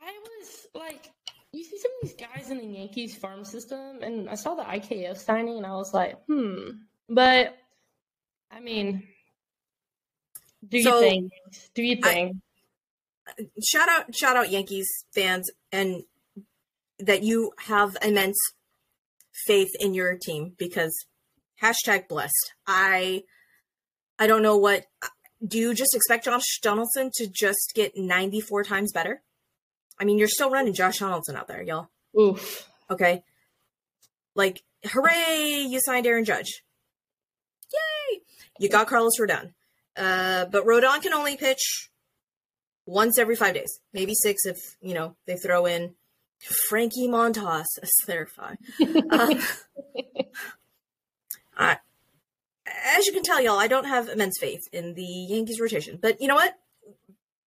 I 0.00 0.18
was 0.24 0.66
like, 0.74 1.10
you 1.52 1.62
see 1.64 1.78
some 1.78 1.90
of 2.02 2.08
these 2.08 2.14
guys 2.26 2.50
in 2.50 2.58
the 2.58 2.64
Yankees 2.78 3.14
farm 3.16 3.44
system, 3.44 4.02
and 4.02 4.28
I 4.28 4.34
saw 4.34 4.54
the 4.54 4.62
IKF 4.64 5.16
signing, 5.16 5.58
and 5.58 5.66
I 5.66 5.72
was 5.76 5.94
like, 5.94 6.16
hmm. 6.26 6.70
But 7.08 7.56
I 8.50 8.58
mean, 8.60 9.06
do 10.68 10.78
you 10.78 10.82
So, 10.84 11.00
think? 11.00 11.32
Do 11.74 11.82
you 11.82 11.98
I- 12.02 12.08
think? 12.12 12.36
shout 13.62 13.88
out 13.88 14.12
shout 14.14 14.36
out 14.36 14.50
yankees 14.50 14.88
fans 15.14 15.48
and 15.70 16.02
that 16.98 17.22
you 17.22 17.52
have 17.58 17.96
immense 18.02 18.36
faith 19.46 19.70
in 19.78 19.94
your 19.94 20.18
team 20.18 20.54
because 20.58 20.92
hashtag 21.62 22.08
blessed 22.08 22.52
i 22.66 23.22
i 24.18 24.26
don't 24.26 24.42
know 24.42 24.56
what 24.56 24.84
do 25.46 25.58
you 25.58 25.74
just 25.74 25.94
expect 25.94 26.24
josh 26.24 26.60
donaldson 26.62 27.10
to 27.14 27.26
just 27.26 27.72
get 27.74 27.96
94 27.96 28.64
times 28.64 28.92
better? 28.92 29.22
I 29.98 30.04
mean 30.04 30.18
you're 30.18 30.28
still 30.28 30.50
running 30.50 30.74
josh 30.74 30.98
donaldson 30.98 31.36
out 31.36 31.48
there 31.48 31.62
y'all. 31.62 31.88
Oof. 32.18 32.68
okay. 32.90 33.24
Like 34.34 34.62
hooray 34.84 35.66
you 35.68 35.80
signed 35.80 36.06
aaron 36.06 36.24
judge. 36.24 36.62
Yay! 37.72 38.20
You 38.58 38.68
got 38.68 38.86
carlos 38.88 39.18
rodon. 39.20 39.52
Uh 39.96 40.46
but 40.46 40.64
rodon 40.64 41.02
can 41.02 41.12
only 41.12 41.36
pitch 41.36 41.90
once 42.84 43.18
every 43.18 43.36
five 43.36 43.54
days 43.54 43.78
maybe 43.92 44.12
six 44.12 44.44
if 44.44 44.56
you 44.80 44.92
know 44.92 45.14
they 45.26 45.36
throw 45.36 45.66
in 45.66 45.94
frankie 46.68 47.08
montas 47.08 47.66
as 47.82 47.90
their 48.06 48.26
five. 48.26 48.56
Um, 49.10 49.40
I, 51.56 51.78
as 52.84 53.06
you 53.06 53.12
can 53.12 53.22
tell 53.22 53.40
y'all 53.40 53.58
i 53.58 53.66
don't 53.66 53.86
have 53.86 54.08
immense 54.08 54.38
faith 54.38 54.60
in 54.72 54.94
the 54.94 55.04
yankees 55.04 55.60
rotation 55.60 55.98
but 56.00 56.20
you 56.20 56.28
know 56.28 56.34
what? 56.34 56.54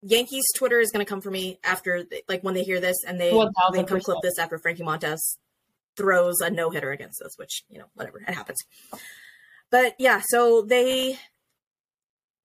Yankees 0.05 0.45
twitter 0.57 0.81
is 0.81 0.91
going 0.91 1.05
to 1.05 1.09
come 1.09 1.21
for 1.21 1.31
me 1.31 1.61
after 1.63 2.05
like 2.29 2.43
when 2.43 2.55
they 2.55 2.65
hear 2.65 2.81
this 2.81 2.97
and 3.07 3.21
they, 3.21 3.31
they 3.73 3.85
come 3.85 4.01
clip 4.01 4.19
this 4.21 4.37
after 4.39 4.59
frankie 4.59 4.83
montas 4.83 5.37
throws 5.97 6.41
a 6.41 6.51
no-hitter 6.51 6.91
against 6.91 7.23
us 7.23 7.39
which 7.39 7.65
you 7.69 7.79
know 7.79 7.85
whatever 7.95 8.19
it 8.19 8.35
happens. 8.35 8.59
But 9.71 9.95
yeah 9.99 10.21
so 10.25 10.63
they 10.63 11.19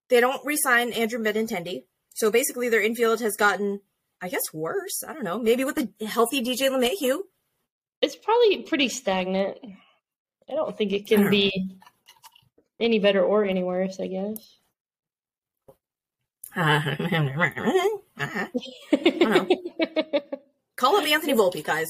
they 0.10 0.22
don't 0.22 0.46
re-sign 0.46 0.94
andrew 0.94 1.20
benintendi. 1.20 1.84
So 2.14 2.32
basically 2.32 2.70
their 2.70 2.82
infield 2.82 3.22
has 3.22 3.36
gotten 3.36 3.82
i 4.22 4.30
guess 4.30 4.54
worse. 4.54 5.04
I 5.08 5.14
don't 5.14 5.24
know. 5.24 5.40
Maybe 5.40 5.64
with 5.64 5.78
a 5.78 6.06
healthy 6.06 6.44
dj 6.44 6.70
LeMahieu 6.70 7.22
It's 8.02 8.16
probably 8.16 8.64
pretty 8.64 8.90
stagnant. 8.90 9.58
I 10.50 10.54
don't 10.54 10.78
think 10.78 10.94
it 10.94 11.08
can 11.08 11.30
be 11.30 11.80
any 12.80 13.00
better 13.00 13.24
or 13.24 13.44
any 13.46 13.64
worse. 13.64 14.00
I 14.00 14.08
guess. 14.08 14.58
Call 20.76 20.96
up 20.96 21.06
Anthony 21.06 21.34
Volpe, 21.38 21.64
guys. 21.64 21.88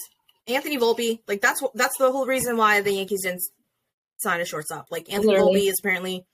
Anthony 0.47 0.77
Volpe, 0.77 1.19
like 1.27 1.41
that's 1.41 1.61
that's 1.73 1.97
the 1.97 2.11
whole 2.11 2.25
reason 2.25 2.57
why 2.57 2.81
the 2.81 2.93
Yankees 2.93 3.23
didn't 3.23 3.43
sign 4.17 4.41
a 4.41 4.45
shortstop. 4.45 4.87
Like 4.89 5.11
Anthony 5.11 5.33
Literally. 5.33 5.61
Volpe 5.61 5.69
is 5.69 5.79
apparently 5.79 6.25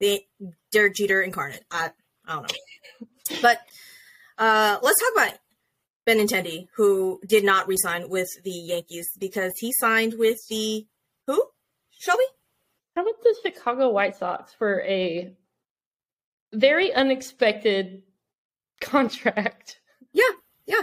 the 0.00 0.22
Derek 0.70 0.94
Jeter 0.94 1.22
incarnate. 1.22 1.64
I, 1.70 1.90
I 2.26 2.34
don't 2.34 2.42
know, 2.42 3.08
but 3.42 3.58
uh, 4.38 4.78
let's 4.82 5.00
talk 5.00 5.12
about 5.14 5.38
Benintendi, 6.06 6.68
who 6.76 7.20
did 7.26 7.44
not 7.44 7.68
re-sign 7.68 8.08
with 8.08 8.28
the 8.44 8.50
Yankees 8.50 9.08
because 9.18 9.52
he 9.58 9.72
signed 9.78 10.14
with 10.18 10.38
the 10.48 10.86
who? 11.26 11.42
Shelby? 11.90 12.24
How 12.94 13.02
about 13.02 13.22
the 13.22 13.34
Chicago 13.42 13.90
White 13.90 14.16
Sox 14.16 14.52
for 14.52 14.82
a 14.82 15.34
very 16.52 16.92
unexpected 16.92 18.02
contract? 18.80 19.80
Yeah, 20.12 20.24
yeah. 20.66 20.82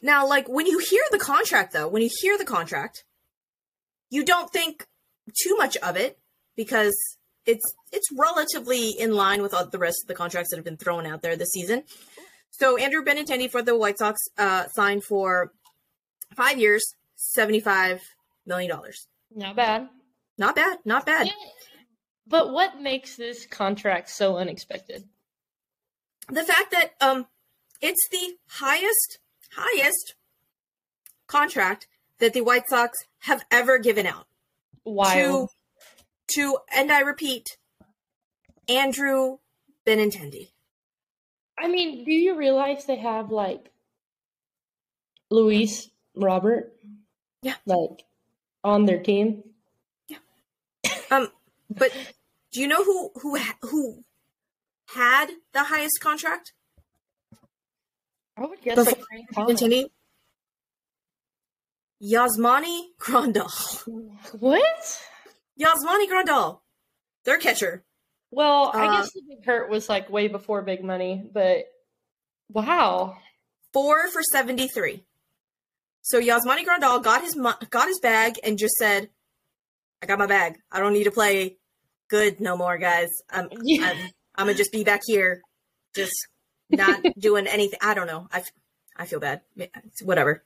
Now, 0.00 0.26
like 0.26 0.48
when 0.48 0.66
you 0.66 0.78
hear 0.78 1.02
the 1.10 1.18
contract, 1.18 1.72
though, 1.72 1.88
when 1.88 2.02
you 2.02 2.10
hear 2.20 2.38
the 2.38 2.44
contract, 2.44 3.04
you 4.08 4.24
don't 4.24 4.50
think 4.50 4.86
too 5.42 5.56
much 5.56 5.76
of 5.78 5.96
it 5.96 6.18
because 6.56 6.94
it's 7.44 7.74
it's 7.92 8.08
relatively 8.16 8.90
in 8.90 9.12
line 9.12 9.42
with 9.42 9.52
all 9.52 9.66
the 9.66 9.78
rest 9.78 9.98
of 10.04 10.08
the 10.08 10.14
contracts 10.14 10.50
that 10.50 10.56
have 10.56 10.64
been 10.64 10.76
thrown 10.76 11.06
out 11.06 11.22
there 11.22 11.36
this 11.36 11.50
season. 11.50 11.82
So 12.50 12.78
Andrew 12.78 13.04
Benintendi 13.04 13.50
for 13.50 13.62
the 13.62 13.76
White 13.76 13.98
Sox 13.98 14.18
uh, 14.38 14.66
signed 14.68 15.04
for 15.04 15.52
five 16.34 16.58
years, 16.58 16.94
seventy 17.16 17.60
five 17.60 18.00
million 18.46 18.70
dollars. 18.70 19.06
Not 19.34 19.56
bad. 19.56 19.88
Not 20.38 20.54
bad, 20.56 20.78
not 20.84 21.06
bad. 21.06 21.26
Yeah. 21.26 21.32
But 22.26 22.52
what 22.52 22.80
makes 22.80 23.16
this 23.16 23.46
contract 23.46 24.10
so 24.10 24.36
unexpected? 24.36 25.04
the 26.28 26.44
fact 26.44 26.72
that 26.72 26.92
um 27.00 27.26
it's 27.80 28.08
the 28.10 28.36
highest 28.48 29.18
highest 29.52 30.14
contract 31.26 31.86
that 32.18 32.32
the 32.32 32.40
White 32.40 32.68
Sox 32.68 32.98
have 33.20 33.44
ever 33.50 33.78
given 33.78 34.06
out 34.06 34.26
Wild. 34.84 35.50
to 36.28 36.34
to 36.34 36.58
and 36.74 36.90
I 36.90 37.00
repeat 37.00 37.58
Andrew 38.68 39.38
Benintendi. 39.86 40.50
I 41.58 41.68
mean, 41.68 42.04
do 42.04 42.12
you 42.12 42.36
realize 42.36 42.84
they 42.84 42.96
have 42.96 43.30
like 43.30 43.70
Luis 45.30 45.88
Robert? 46.14 46.72
Yeah. 47.42 47.54
Like 47.64 48.04
on 48.64 48.84
their 48.84 49.02
team? 49.02 49.44
But 51.76 51.92
do 52.52 52.60
you 52.60 52.68
know 52.68 52.82
who 52.84 53.10
who 53.20 53.38
who 53.62 54.04
had 54.94 55.30
the 55.52 55.64
highest 55.64 56.00
contract? 56.00 56.52
I 58.36 58.46
would 58.46 58.60
guess 58.60 58.76
Before 58.76 58.92
like 58.92 59.04
Frank 59.06 59.30
Yasmani 62.02 62.88
Grandal. 63.00 63.50
What? 64.38 65.02
Yasmani 65.60 66.08
Grandal. 66.08 66.60
Their 67.24 67.38
catcher. 67.38 67.84
Well, 68.30 68.70
I 68.74 68.86
Uh, 68.86 68.96
guess 69.00 69.12
the 69.12 69.22
big 69.28 69.44
hurt 69.44 69.70
was 69.70 69.88
like 69.88 70.10
way 70.10 70.28
before 70.28 70.60
big 70.62 70.84
money, 70.84 71.28
but 71.32 71.64
wow. 72.50 73.16
four 73.72 74.08
for 74.10 74.22
73. 74.22 75.04
So 76.02 76.20
Yasmani 76.20 76.64
Grandal 76.64 77.02
got 77.02 77.22
his 77.22 77.34
got 77.70 77.88
his 77.88 77.98
bag 78.00 78.38
and 78.44 78.58
just 78.58 78.74
said, 78.74 79.08
"I 80.02 80.06
got 80.06 80.18
my 80.18 80.26
bag. 80.26 80.58
I 80.70 80.78
don't 80.80 80.92
need 80.92 81.04
to 81.04 81.10
play 81.10 81.56
good 82.08 82.40
no 82.40 82.56
more, 82.56 82.78
guys. 82.78 83.08
I'm 83.30 83.44
um, 83.44 83.50
Yeah. 83.62 83.90
Um, 83.90 83.96
I'm, 83.96 84.10
I'm 84.36 84.46
gonna 84.46 84.56
just 84.58 84.72
be 84.72 84.84
back 84.84 85.00
here, 85.06 85.40
just 85.94 86.14
not 86.70 87.02
doing 87.18 87.46
anything. 87.46 87.78
I 87.82 87.94
don't 87.94 88.06
know. 88.06 88.28
I, 88.32 88.42
I 88.96 89.06
feel 89.06 89.20
bad. 89.20 89.40
It's 89.56 90.02
Whatever. 90.02 90.42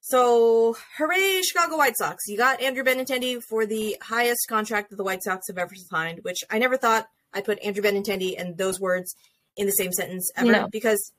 So 0.00 0.76
hooray, 0.98 1.42
Chicago 1.42 1.76
White 1.76 1.96
Sox! 1.96 2.24
You 2.26 2.36
got 2.36 2.60
Andrew 2.60 2.82
Benintendi 2.82 3.40
for 3.48 3.66
the 3.66 3.96
highest 4.02 4.40
contract 4.48 4.90
that 4.90 4.96
the 4.96 5.04
White 5.04 5.22
Sox 5.22 5.46
have 5.48 5.58
ever 5.58 5.74
signed, 5.76 6.20
which 6.22 6.38
I 6.50 6.58
never 6.58 6.76
thought 6.76 7.06
I'd 7.32 7.44
put 7.44 7.62
Andrew 7.62 7.82
Benintendi 7.82 8.34
and 8.38 8.58
those 8.58 8.80
words 8.80 9.14
in 9.56 9.66
the 9.66 9.72
same 9.72 9.92
sentence 9.92 10.30
ever 10.36 10.50
No. 10.50 10.68
because 10.68 11.12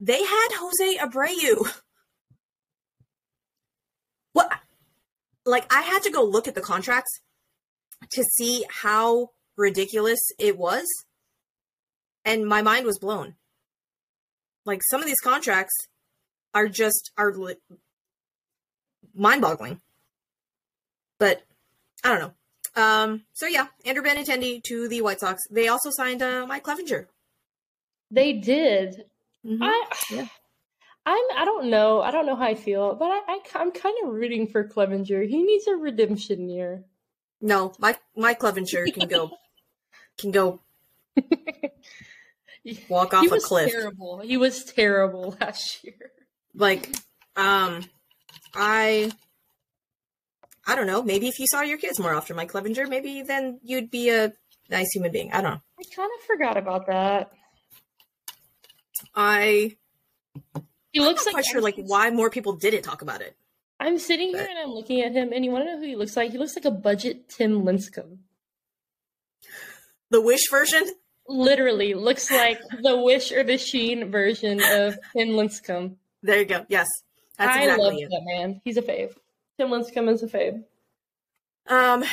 they 0.00 0.22
had 0.22 0.48
Jose 0.52 0.96
Abreu. 0.98 1.68
What? 4.32 4.50
Like, 5.44 5.70
I 5.72 5.82
had 5.82 6.02
to 6.04 6.10
go 6.10 6.22
look 6.24 6.48
at 6.48 6.54
the 6.54 6.60
contracts 6.60 7.20
to 8.12 8.22
see 8.22 8.64
how 8.68 9.30
ridiculous 9.56 10.18
it 10.38 10.56
was. 10.58 10.84
And 12.24 12.46
my 12.46 12.62
mind 12.62 12.86
was 12.86 12.98
blown. 12.98 13.34
Like, 14.64 14.80
some 14.88 15.00
of 15.00 15.06
these 15.06 15.20
contracts 15.20 15.74
are 16.54 16.68
just, 16.68 17.10
are 17.18 17.32
li- 17.32 17.56
mind 19.14 19.42
boggling. 19.42 19.80
But 21.18 21.42
I 22.02 22.08
don't 22.08 22.20
know. 22.20 22.32
Um, 22.82 23.22
so 23.34 23.46
yeah, 23.46 23.66
Andrew 23.86 24.02
Benintendi 24.02 24.62
to 24.64 24.88
the 24.88 25.02
White 25.02 25.20
Sox. 25.20 25.40
They 25.50 25.68
also 25.68 25.90
signed 25.92 26.22
uh, 26.22 26.44
Mike 26.46 26.64
Clevinger. 26.64 27.06
They 28.10 28.32
did. 28.32 29.04
Mhm. 29.46 29.58
I, 29.62 29.86
Yeah. 30.10 30.26
I'm. 31.06 31.22
I 31.36 31.44
don't 31.44 31.68
know. 31.70 32.00
I 32.00 32.10
don't 32.10 32.26
know 32.26 32.34
how 32.34 32.46
I 32.46 32.54
feel, 32.54 32.94
but 32.94 33.06
I, 33.10 33.20
I 33.28 33.40
I'm 33.56 33.70
kind 33.70 33.94
of 34.02 34.12
rooting 34.12 34.46
for 34.48 34.66
Clevinger. 34.66 35.28
He 35.28 35.42
needs 35.42 35.66
a 35.68 35.76
redemption 35.76 36.48
year. 36.48 36.82
No, 37.40 37.72
Mike 37.78 38.00
Mike 38.16 38.40
Clevinger 38.40 38.92
can 38.92 39.08
go 39.08 39.30
can 40.18 40.30
go 40.30 40.60
walk 42.88 43.14
off 43.14 43.22
he 43.22 43.28
a 43.28 43.30
was 43.30 43.44
cliff. 43.44 43.70
terrible. 43.70 44.20
He 44.20 44.36
was 44.36 44.64
terrible 44.64 45.36
last 45.40 45.84
year. 45.84 46.12
Like, 46.54 46.94
um, 47.36 47.84
I 48.54 49.12
I 50.66 50.74
don't 50.76 50.86
know. 50.86 51.02
Maybe 51.02 51.28
if 51.28 51.38
you 51.38 51.46
saw 51.46 51.60
your 51.62 51.78
kids 51.78 51.98
more 51.98 52.14
often, 52.14 52.36
Mike 52.36 52.52
Clevinger, 52.52 52.88
maybe 52.88 53.22
then 53.22 53.60
you'd 53.62 53.90
be 53.90 54.10
a 54.10 54.32
nice 54.70 54.90
human 54.92 55.12
being. 55.12 55.30
I 55.32 55.42
don't 55.42 55.54
know. 55.54 55.60
I 55.78 55.82
kind 55.94 56.10
of 56.18 56.24
forgot 56.26 56.56
about 56.56 56.86
that. 56.86 57.30
I 59.14 59.76
He 60.92 61.00
looks 61.00 61.26
I'm 61.26 61.34
like 61.34 61.44
sure 61.44 61.60
like 61.60 61.76
why 61.76 62.10
more 62.10 62.30
people 62.30 62.56
didn't 62.56 62.82
talk 62.82 63.02
about 63.02 63.20
it. 63.20 63.36
I'm 63.80 63.98
sitting 63.98 64.28
here 64.28 64.46
and 64.48 64.58
I'm 64.58 64.70
looking 64.70 65.00
at 65.00 65.12
him, 65.12 65.32
and 65.32 65.44
you 65.44 65.50
want 65.50 65.64
to 65.64 65.72
know 65.72 65.78
who 65.80 65.86
he 65.86 65.96
looks 65.96 66.16
like? 66.16 66.30
He 66.32 66.38
looks 66.38 66.56
like 66.56 66.64
a 66.64 66.70
budget 66.70 67.28
Tim 67.28 67.62
Lincecum. 67.62 68.18
The 70.10 70.20
Wish 70.20 70.48
version. 70.50 70.84
Literally 71.26 71.94
looks 71.94 72.30
like 72.30 72.60
the 72.82 72.98
Wish 72.98 73.32
or 73.32 73.42
the 73.42 73.54
Shein 73.54 74.10
version 74.10 74.62
of 74.62 74.98
Tim 75.16 75.30
Lincecum. 75.30 75.96
There 76.22 76.38
you 76.38 76.44
go. 76.44 76.66
Yes, 76.68 76.86
that's 77.38 77.56
I 77.56 77.62
exactly 77.62 77.84
love 77.84 77.94
it. 77.94 78.08
that 78.10 78.22
man. 78.24 78.60
He's 78.64 78.76
a 78.76 78.82
fave. 78.82 79.14
Tim 79.58 79.68
Lincecum 79.68 80.12
is 80.12 80.22
a 80.22 80.26
fave. 80.26 80.62
Um, 81.66 82.04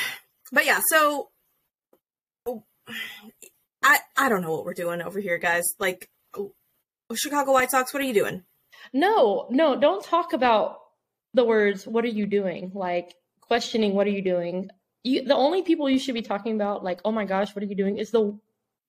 but 0.54 0.66
yeah, 0.66 0.80
so 0.90 1.30
I 3.84 4.00
I 4.18 4.30
don't 4.30 4.42
know 4.42 4.52
what 4.52 4.66
we're 4.66 4.74
doing 4.74 5.02
over 5.02 5.20
here, 5.20 5.38
guys. 5.38 5.64
Like, 5.78 6.10
oh, 6.38 6.54
Chicago 7.14 7.52
White 7.52 7.72
Sox, 7.72 7.94
what 7.94 8.02
are 8.02 8.06
you 8.06 8.14
doing? 8.14 8.44
No, 8.94 9.48
no, 9.50 9.80
don't 9.80 10.04
talk 10.04 10.34
about 10.34 10.81
the 11.34 11.44
words 11.46 11.88
"What 11.88 12.04
are 12.06 12.10
you 12.10 12.26
doing?" 12.26 12.72
Like 12.74 13.16
questioning 13.42 13.94
"What 13.94 14.08
are 14.08 14.12
you 14.12 14.22
doing?" 14.22 14.70
You, 15.04 15.24
the 15.24 15.36
only 15.36 15.64
people 15.64 15.90
you 15.90 15.98
should 15.98 16.14
be 16.14 16.22
talking 16.22 16.56
about, 16.56 16.84
like, 16.84 17.02
"Oh 17.06 17.12
my 17.12 17.26
gosh, 17.26 17.56
what 17.56 17.64
are 17.64 17.68
you 17.68 17.76
doing?" 17.76 17.98
is 17.98 18.12
the 18.12 18.38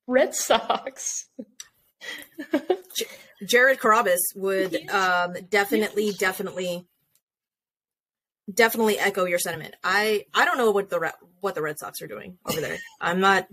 Red 0.06 0.34
Sox. 0.34 1.26
Jared 3.46 3.78
Carrabis 3.78 4.20
would 4.36 4.74
um 4.90 5.34
definitely, 5.50 6.12
definitely, 6.12 6.86
definitely 8.52 8.98
echo 8.98 9.24
your 9.24 9.38
sentiment. 9.38 9.74
I 9.82 10.26
I 10.34 10.44
don't 10.44 10.58
know 10.58 10.70
what 10.70 10.90
the 10.90 11.12
what 11.40 11.54
the 11.54 11.62
Red 11.62 11.78
Sox 11.78 12.02
are 12.02 12.06
doing 12.06 12.38
over 12.46 12.60
there. 12.60 12.78
I'm 13.00 13.20
not. 13.20 13.46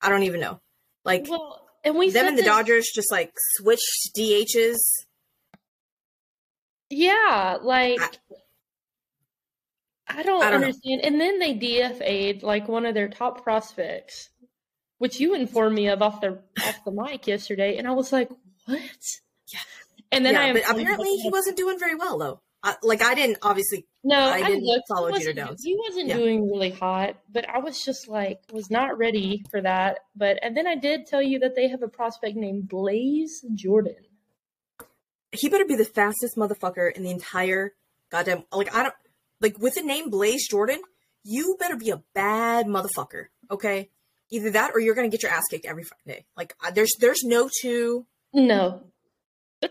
I 0.00 0.10
don't 0.10 0.24
even 0.24 0.40
know. 0.40 0.60
Like 1.04 1.26
well, 1.28 1.66
and 1.84 1.96
we 1.96 2.10
them 2.10 2.26
and 2.26 2.36
the 2.36 2.42
this- 2.42 2.50
Dodgers 2.50 2.90
just 2.94 3.10
like 3.10 3.32
switched 3.56 4.10
DHs. 4.16 4.76
Yeah, 6.90 7.58
like 7.62 8.00
I- 8.00 8.10
I, 10.08 10.22
don't, 10.22 10.40
I 10.42 10.50
don't 10.50 10.60
know. 10.60 10.66
understand. 10.68 11.00
And 11.02 11.20
then 11.20 11.38
they 11.40 11.54
DFA'd 11.54 12.42
like 12.44 12.68
one 12.68 12.86
of 12.86 12.94
their 12.94 13.08
top 13.08 13.42
prospects, 13.42 14.30
which 14.98 15.18
you 15.18 15.34
informed 15.34 15.74
me 15.74 15.88
of 15.88 16.00
off 16.00 16.20
the 16.20 16.38
off 16.64 16.84
the 16.84 16.92
mic 16.92 17.26
yesterday, 17.26 17.76
and 17.76 17.88
I 17.88 17.92
was 17.92 18.12
like, 18.12 18.30
"What?" 18.66 18.80
Yeah. 19.52 19.58
And 20.12 20.24
then 20.24 20.34
yeah, 20.34 20.42
I 20.42 20.52
but 20.52 20.62
apparently 20.70 21.16
he 21.16 21.28
wasn't 21.28 21.56
doing 21.56 21.78
very 21.78 21.96
well 21.96 22.18
though. 22.18 22.40
I, 22.62 22.76
like 22.82 23.02
I 23.02 23.14
didn't 23.14 23.38
obviously. 23.42 23.84
No, 24.04 24.16
I 24.16 24.42
didn't 24.44 24.82
follow 24.88 25.10
wasn't, 25.10 25.36
Downs. 25.36 25.62
He 25.64 25.76
wasn't 25.76 26.06
Yeah. 26.08 26.16
doing 26.16 26.48
really 26.48 26.70
hot, 26.70 27.16
but 27.32 27.48
I 27.48 27.58
was 27.58 27.84
just 27.84 28.06
like 28.06 28.38
was 28.52 28.70
not 28.70 28.96
ready 28.98 29.44
for 29.50 29.60
that. 29.60 29.98
But 30.14 30.38
and 30.42 30.56
then 30.56 30.68
I 30.68 30.76
did 30.76 31.06
tell 31.06 31.20
you 31.22 31.40
that 31.40 31.56
they 31.56 31.66
have 31.68 31.82
a 31.82 31.88
prospect 31.88 32.36
named 32.36 32.68
Blaze 32.68 33.44
Jordan. 33.54 33.96
He 35.38 35.48
better 35.48 35.64
be 35.64 35.76
the 35.76 35.84
fastest 35.84 36.36
motherfucker 36.36 36.92
in 36.92 37.02
the 37.02 37.10
entire 37.10 37.74
goddamn. 38.10 38.44
Like 38.52 38.74
I 38.74 38.82
don't 38.84 38.94
like 39.40 39.58
with 39.58 39.74
the 39.74 39.82
name 39.82 40.10
Blaze 40.10 40.48
Jordan. 40.48 40.80
You 41.24 41.56
better 41.58 41.76
be 41.76 41.90
a 41.90 42.02
bad 42.14 42.66
motherfucker. 42.66 43.26
Okay, 43.50 43.90
either 44.30 44.50
that 44.50 44.72
or 44.74 44.80
you're 44.80 44.94
gonna 44.94 45.08
get 45.08 45.22
your 45.22 45.32
ass 45.32 45.44
kicked 45.50 45.66
every 45.66 45.84
fucking 45.84 46.12
day. 46.12 46.24
Like 46.36 46.54
I- 46.60 46.70
there's 46.70 46.92
there's 47.00 47.22
no 47.24 47.48
two 47.60 48.06
No, 48.32 48.82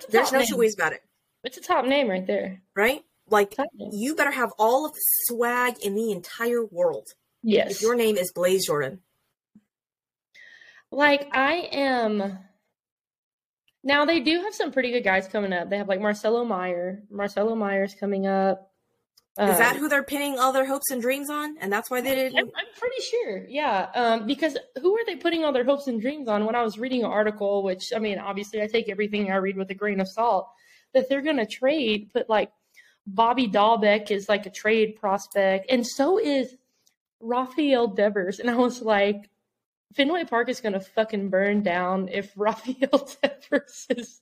there's 0.09 0.31
no 0.31 0.39
name. 0.39 0.47
two 0.47 0.57
ways 0.57 0.73
about 0.73 0.93
it, 0.93 1.01
It's 1.43 1.57
a 1.57 1.61
top 1.61 1.85
name 1.85 2.09
right 2.09 2.25
there. 2.27 2.61
right? 2.75 3.03
Like 3.29 3.55
you 3.91 4.15
better 4.15 4.31
have 4.31 4.51
all 4.59 4.85
of 4.85 4.93
the 4.93 5.01
swag 5.27 5.75
in 5.83 5.95
the 5.95 6.11
entire 6.11 6.63
world 6.63 7.07
Yes. 7.41 7.71
if 7.71 7.81
your 7.81 7.95
name 7.95 8.17
is 8.17 8.31
Blaze 8.33 8.67
Jordan. 8.67 9.01
Like 10.91 11.27
I 11.33 11.53
am. 11.71 12.39
Now 13.85 14.03
they 14.03 14.19
do 14.19 14.41
have 14.41 14.53
some 14.53 14.71
pretty 14.71 14.91
good 14.91 15.03
guys 15.03 15.27
coming 15.27 15.53
up. 15.53 15.69
They 15.69 15.77
have 15.77 15.87
like 15.87 16.01
Marcelo 16.01 16.43
Mayer. 16.43 17.03
Marcelo 17.09 17.55
Mayer's 17.55 17.93
coming 17.93 18.27
up. 18.27 18.71
Is 19.37 19.57
that 19.57 19.73
Um, 19.75 19.79
who 19.79 19.89
they're 19.89 20.01
pinning 20.01 20.39
all 20.39 20.53
their 20.53 20.65
hopes 20.65 20.89
and 20.91 21.01
dreams 21.01 21.29
on, 21.29 21.57
and 21.59 21.71
that's 21.71 21.91
why 21.91 21.99
they 21.99 22.27
I'm. 22.27 22.35
I'm 22.35 22.73
pretty 22.79 23.01
sure, 23.01 23.45
yeah. 23.49 23.89
Um, 23.93 24.25
because 24.25 24.57
who 24.81 24.95
are 24.95 25.05
they 25.05 25.17
putting 25.17 25.43
all 25.43 25.51
their 25.51 25.65
hopes 25.65 25.87
and 25.87 25.99
dreams 25.99 26.29
on? 26.29 26.45
When 26.45 26.55
I 26.55 26.63
was 26.63 26.79
reading 26.79 27.03
an 27.03 27.11
article, 27.11 27.61
which 27.61 27.91
I 27.93 27.99
mean, 27.99 28.17
obviously, 28.17 28.61
I 28.61 28.67
take 28.67 28.87
everything 28.87 29.29
I 29.29 29.35
read 29.35 29.57
with 29.57 29.69
a 29.71 29.75
grain 29.75 29.99
of 29.99 30.07
salt, 30.07 30.47
that 30.93 31.09
they're 31.09 31.21
going 31.21 31.35
to 31.35 31.45
trade, 31.45 32.11
put 32.13 32.29
like 32.29 32.49
Bobby 33.05 33.47
Dalbec 33.49 34.09
is 34.09 34.29
like 34.29 34.45
a 34.45 34.49
trade 34.49 34.95
prospect, 34.95 35.69
and 35.69 35.85
so 35.85 36.17
is 36.17 36.55
Rafael 37.19 37.87
Devers. 37.87 38.39
And 38.39 38.49
I 38.49 38.55
was 38.55 38.81
like, 38.81 39.29
Fenway 39.93 40.25
Park 40.25 40.49
is 40.49 40.59
going 40.61 40.73
to 40.73 40.79
fucking 40.79 41.29
burn 41.29 41.61
down 41.61 42.09
if 42.09 42.31
Rafael 42.37 43.09
Devers 43.21 43.85
is 43.89 44.21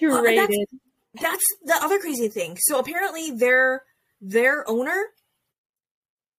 Well, 0.00 0.24
and 0.26 0.38
that's- 0.38 0.80
that's 1.20 1.44
the 1.64 1.74
other 1.82 1.98
crazy 1.98 2.28
thing. 2.28 2.56
So 2.60 2.78
apparently 2.78 3.30
their 3.30 3.82
their 4.20 4.68
owner 4.68 5.06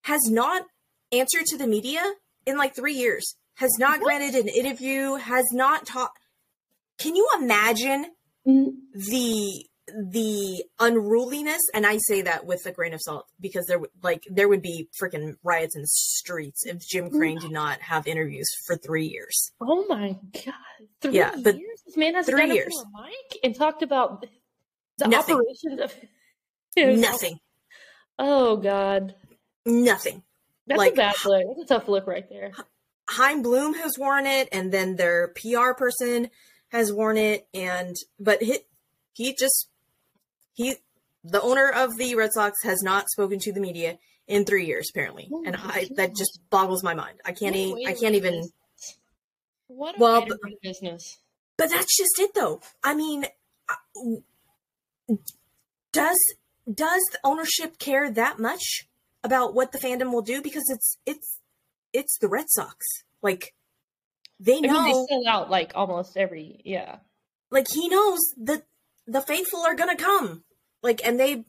has 0.04 0.22
not 0.30 0.64
answered 1.12 1.46
to 1.48 1.58
the 1.58 1.68
media 1.68 2.04
in 2.46 2.58
like 2.58 2.76
3 2.76 2.94
years. 2.94 3.36
Has 3.56 3.72
not 3.80 4.00
What? 4.00 4.06
granted 4.06 4.36
an 4.36 4.48
interview, 4.48 5.16
has 5.16 5.46
not 5.52 5.86
talked 5.86 6.20
Can 7.00 7.16
you 7.16 7.28
imagine 7.40 8.06
the 8.46 9.67
the 9.96 10.64
unruliness 10.80 11.62
and 11.74 11.86
I 11.86 11.98
say 11.98 12.22
that 12.24 12.46
with 12.46 12.66
a 12.66 12.72
grain 12.72 12.94
of 12.94 13.02
salt 13.02 13.26
because 13.40 13.66
there 13.68 13.80
would 13.80 13.90
like 14.04 14.24
there 14.30 14.50
would 14.50 14.62
be 14.62 14.90
freaking 15.02 15.36
riots 15.44 15.76
in 15.76 15.82
the 15.82 15.88
streets 15.88 16.66
if 16.66 16.86
Jim 16.86 17.10
Crane 17.10 17.40
did 17.40 17.52
not 17.52 17.80
have 17.82 18.06
interviews 18.08 18.48
for 18.66 18.76
3 18.76 19.06
years. 19.08 19.52
Oh 19.62 19.86
my 19.88 20.18
god! 20.34 20.54
Three 21.02 21.14
Yeah, 21.16 21.36
but 21.42 21.58
years. 21.58 21.82
This 21.86 21.96
man 21.98 22.16
has 22.16 22.26
three 22.26 22.52
years. 22.54 22.76
a 22.78 23.02
mic 23.02 23.40
and 23.44 23.56
talked 23.56 23.82
about 23.82 24.26
the 24.98 25.08
Nothing. 25.08 25.36
operations 25.36 25.80
of 25.82 25.94
his- 26.76 27.00
Nothing. 27.00 27.40
Oh 28.20 28.58
god, 28.58 29.16
Nothing. 29.66 30.24
that's 30.68 30.78
Like- 30.78 30.94
a 30.94 30.96
bad 30.98 31.16
look. 31.26 31.44
That's 31.58 31.72
a 31.72 31.76
tough 31.76 31.88
look 31.88 32.08
right 32.08 32.28
there. 32.30 32.52
Chaim 33.10 33.42
Bloom 33.42 33.74
has 33.76 33.98
worn 33.98 34.26
it, 34.28 34.50
and 34.52 34.72
then 34.74 34.98
their 34.98 35.30
PR 35.30 35.72
person 35.74 36.30
has 36.70 36.92
worn 36.92 37.16
it, 37.18 37.48
and 37.54 37.96
but 38.20 38.42
he 38.44 38.60
he 39.14 39.34
just 39.34 39.70
he 40.58 40.76
the 41.24 41.42
owner 41.42 41.70
of 41.70 41.98
the 41.98 42.16
Red 42.16 42.34
Sox 42.34 42.58
has 42.64 42.82
not 42.84 43.10
spoken 43.10 43.38
to 43.40 43.54
the 43.54 43.60
media 43.60 43.98
in 44.28 44.44
three 44.44 44.66
years 44.66 44.90
apparently, 44.92 45.30
Oh 45.32 45.44
and 45.46 45.56
my 45.58 45.72
I 45.74 45.90
that 45.96 46.16
just 46.16 46.40
boggles 46.50 46.84
my 46.84 46.94
mind. 46.94 47.20
I 47.26 47.32
can't 47.32 47.56
What 47.56 47.62
a 47.62 47.68
e- 47.68 47.74
way 47.74 47.82
I 47.88 47.92
can't 47.94 48.02
run 48.04 48.14
a 48.14 48.18
even. 48.18 48.50
What 49.68 49.96
a 49.96 50.00
Well, 50.00 50.26
but- 50.28 50.40
business. 50.62 51.18
But 51.58 51.70
that's 51.72 51.98
just 51.98 52.20
it, 52.20 52.34
though. 52.36 52.62
I 52.84 52.94
mean, 52.94 53.26
does 55.92 56.18
does 56.72 57.02
the 57.12 57.20
ownership 57.24 57.80
care 57.80 58.12
that 58.12 58.40
much 58.40 58.88
about 59.24 59.54
what 59.56 59.72
the 59.72 59.78
fandom 59.80 60.12
will 60.12 60.22
do? 60.22 60.42
Because 60.42 60.70
it's 60.70 60.98
it's 61.06 61.40
it's 61.94 62.18
the 62.20 62.28
Red 62.28 62.46
Sox. 62.50 62.86
Like 63.22 63.54
they 64.40 64.58
I 64.58 64.60
know. 64.60 64.84
mean, 64.84 65.06
they 65.10 65.16
sell 65.16 65.28
out 65.28 65.50
like 65.50 65.72
almost 65.76 66.16
every 66.18 66.62
yeah. 66.64 66.98
like 67.50 67.68
he 67.74 67.88
knows 67.90 68.20
that 68.38 68.64
the 69.08 69.22
faithful 69.22 69.62
are 69.62 69.76
gonna 69.76 69.96
come 69.96 70.44
like 70.84 71.06
and 71.06 71.20
they 71.20 71.44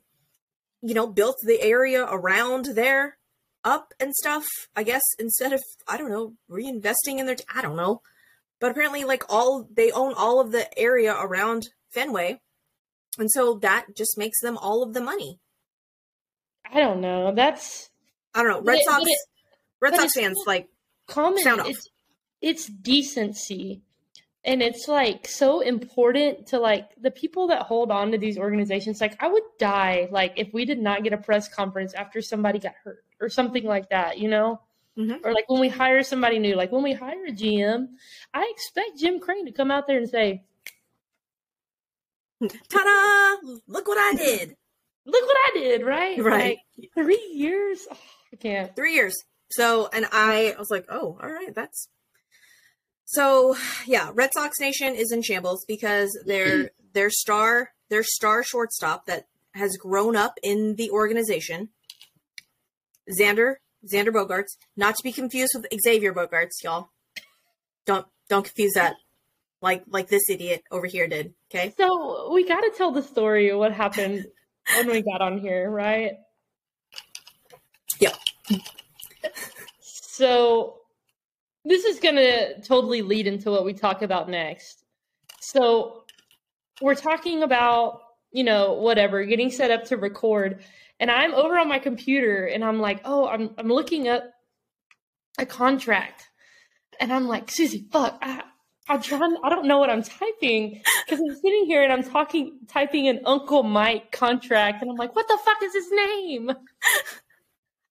you 0.82 0.94
know 0.94 1.06
built 1.06 1.36
the 1.42 1.60
area 1.62 2.04
around 2.04 2.66
there 2.74 3.16
up 3.64 3.92
and 4.00 4.14
stuff 4.14 4.46
i 4.76 4.82
guess 4.82 5.02
instead 5.18 5.52
of 5.52 5.60
i 5.88 5.96
don't 5.96 6.10
know 6.10 6.34
reinvesting 6.50 7.18
in 7.18 7.26
their 7.26 7.34
t- 7.34 7.44
i 7.54 7.60
don't 7.60 7.76
know 7.76 8.00
but 8.60 8.70
apparently 8.70 9.04
like 9.04 9.24
all 9.28 9.68
they 9.74 9.90
own 9.90 10.14
all 10.16 10.40
of 10.40 10.52
the 10.52 10.66
area 10.78 11.14
around 11.14 11.68
fenway 11.90 12.40
and 13.18 13.30
so 13.30 13.54
that 13.54 13.86
just 13.96 14.16
makes 14.16 14.40
them 14.40 14.56
all 14.56 14.82
of 14.82 14.94
the 14.94 15.00
money 15.00 15.38
I 16.70 16.80
don't 16.80 17.00
know. 17.00 17.32
That's 17.34 17.88
i 18.34 18.42
don't 18.42 18.52
know 18.52 18.60
red 18.62 18.80
sox 18.84 19.04
it- 19.06 19.18
red 19.80 19.94
sox 19.96 20.14
fans 20.14 20.36
like 20.46 20.68
common. 21.06 21.42
Sound 21.42 21.60
off. 21.62 21.68
It's 21.68 21.88
it's 22.40 22.66
decency 22.66 23.82
and 24.48 24.62
it's 24.62 24.88
like 24.88 25.28
so 25.28 25.60
important 25.60 26.46
to 26.48 26.58
like 26.58 26.88
the 27.00 27.10
people 27.10 27.46
that 27.48 27.62
hold 27.62 27.90
on 27.92 28.10
to 28.12 28.18
these 28.18 28.38
organizations 28.38 29.00
like 29.00 29.14
i 29.22 29.28
would 29.28 29.42
die 29.58 30.08
like 30.10 30.32
if 30.36 30.48
we 30.54 30.64
did 30.64 30.78
not 30.80 31.04
get 31.04 31.12
a 31.12 31.18
press 31.18 31.48
conference 31.48 31.92
after 31.94 32.22
somebody 32.22 32.58
got 32.58 32.72
hurt 32.82 33.04
or 33.20 33.28
something 33.28 33.64
like 33.64 33.88
that 33.90 34.18
you 34.18 34.28
know 34.28 34.60
Mhm. 34.96 35.20
or 35.24 35.32
like 35.32 35.48
when 35.48 35.60
we 35.60 35.68
hire 35.68 36.02
somebody 36.02 36.40
new 36.40 36.56
like 36.56 36.72
when 36.72 36.82
we 36.82 36.92
hire 36.92 37.24
a 37.26 37.30
gm 37.30 37.86
i 38.34 38.50
expect 38.54 38.98
jim 38.98 39.20
crane 39.20 39.46
to 39.46 39.52
come 39.52 39.70
out 39.70 39.86
there 39.86 39.98
and 39.98 40.08
say 40.08 40.42
Ta-da! 42.40 43.36
Look 43.66 43.88
what 43.88 43.98
I 43.98 44.14
did. 44.16 44.56
look 45.06 45.22
what 45.26 45.36
i 45.48 45.50
did 45.58 45.82
right 45.82 46.22
Right. 46.22 46.58
Like, 46.78 46.90
three 46.94 47.30
years 47.32 47.86
oh, 47.90 47.96
i 48.32 48.36
can't 48.36 48.74
Three 48.76 48.94
years. 48.94 49.14
So, 49.50 49.88
and 49.92 50.04
I 50.12 50.54
was 50.58 50.70
like, 50.70 50.84
oh, 50.90 51.16
all 51.22 51.32
right, 51.32 51.54
that's. 51.54 51.88
So, 53.10 53.56
yeah, 53.86 54.10
Red 54.12 54.34
Sox 54.34 54.60
Nation 54.60 54.94
is 54.94 55.12
in 55.12 55.22
shambles 55.22 55.64
because 55.66 56.10
their 56.26 56.72
their 56.92 57.08
star 57.08 57.70
their 57.88 58.02
star 58.02 58.42
shortstop 58.42 59.06
that 59.06 59.28
has 59.54 59.78
grown 59.78 60.14
up 60.14 60.34
in 60.42 60.74
the 60.76 60.90
organization, 60.90 61.70
Xander 63.10 63.56
Xander 63.90 64.10
Bogaerts, 64.10 64.58
not 64.76 64.94
to 64.96 65.02
be 65.02 65.12
confused 65.12 65.52
with 65.54 65.66
Xavier 65.82 66.12
Bogaerts, 66.12 66.62
y'all. 66.62 66.90
Don't 67.86 68.06
don't 68.28 68.44
confuse 68.44 68.74
that, 68.74 68.96
like 69.62 69.84
like 69.88 70.08
this 70.08 70.28
idiot 70.28 70.62
over 70.70 70.86
here 70.86 71.08
did. 71.08 71.32
Okay. 71.50 71.72
so 71.78 72.30
we 72.30 72.46
got 72.46 72.60
to 72.60 72.72
tell 72.76 72.92
the 72.92 73.02
story 73.02 73.48
of 73.48 73.58
what 73.58 73.72
happened 73.72 74.26
when 74.76 74.90
we 74.90 75.00
got 75.00 75.22
on 75.22 75.38
here 75.38 75.70
right 75.70 76.12
Yeah. 77.98 78.12
So 79.80 80.77
this 81.64 81.84
is 81.84 82.00
going 82.00 82.16
to 82.16 82.60
totally 82.62 83.02
lead 83.02 83.26
into 83.26 83.50
what 83.50 83.64
we 83.64 83.72
talk 83.72 84.02
about 84.02 84.28
next. 84.28 84.84
So 85.40 86.04
we're 86.80 86.94
talking 86.94 87.42
about, 87.42 88.00
you 88.32 88.44
know, 88.44 88.74
whatever, 88.74 89.24
getting 89.24 89.50
set 89.50 89.70
up 89.70 89.84
to 89.86 89.96
record. 89.96 90.62
And 91.00 91.10
I'm 91.10 91.34
over 91.34 91.58
on 91.58 91.68
my 91.68 91.78
computer 91.78 92.46
and 92.46 92.64
I'm 92.64 92.80
like, 92.80 93.00
oh, 93.04 93.28
I'm 93.28 93.54
I'm 93.56 93.68
looking 93.68 94.08
up 94.08 94.24
a 95.38 95.46
contract. 95.46 96.28
And 97.00 97.12
I'm 97.12 97.28
like, 97.28 97.50
Suzy, 97.50 97.86
fuck, 97.92 98.18
I, 98.20 98.42
I'm 98.88 99.02
trying, 99.02 99.36
I 99.44 99.50
don't 99.50 99.66
know 99.66 99.78
what 99.78 99.90
I'm 99.90 100.02
typing 100.02 100.80
because 101.04 101.20
I'm 101.20 101.34
sitting 101.36 101.66
here 101.66 101.82
and 101.82 101.92
I'm 101.92 102.02
talking, 102.02 102.58
typing 102.68 103.06
an 103.06 103.20
Uncle 103.24 103.62
Mike 103.62 104.10
contract, 104.10 104.82
and 104.82 104.90
I'm 104.90 104.96
like, 104.96 105.14
what 105.14 105.28
the 105.28 105.38
fuck 105.44 105.62
is 105.62 105.74
his 105.74 105.90
name? 105.92 106.50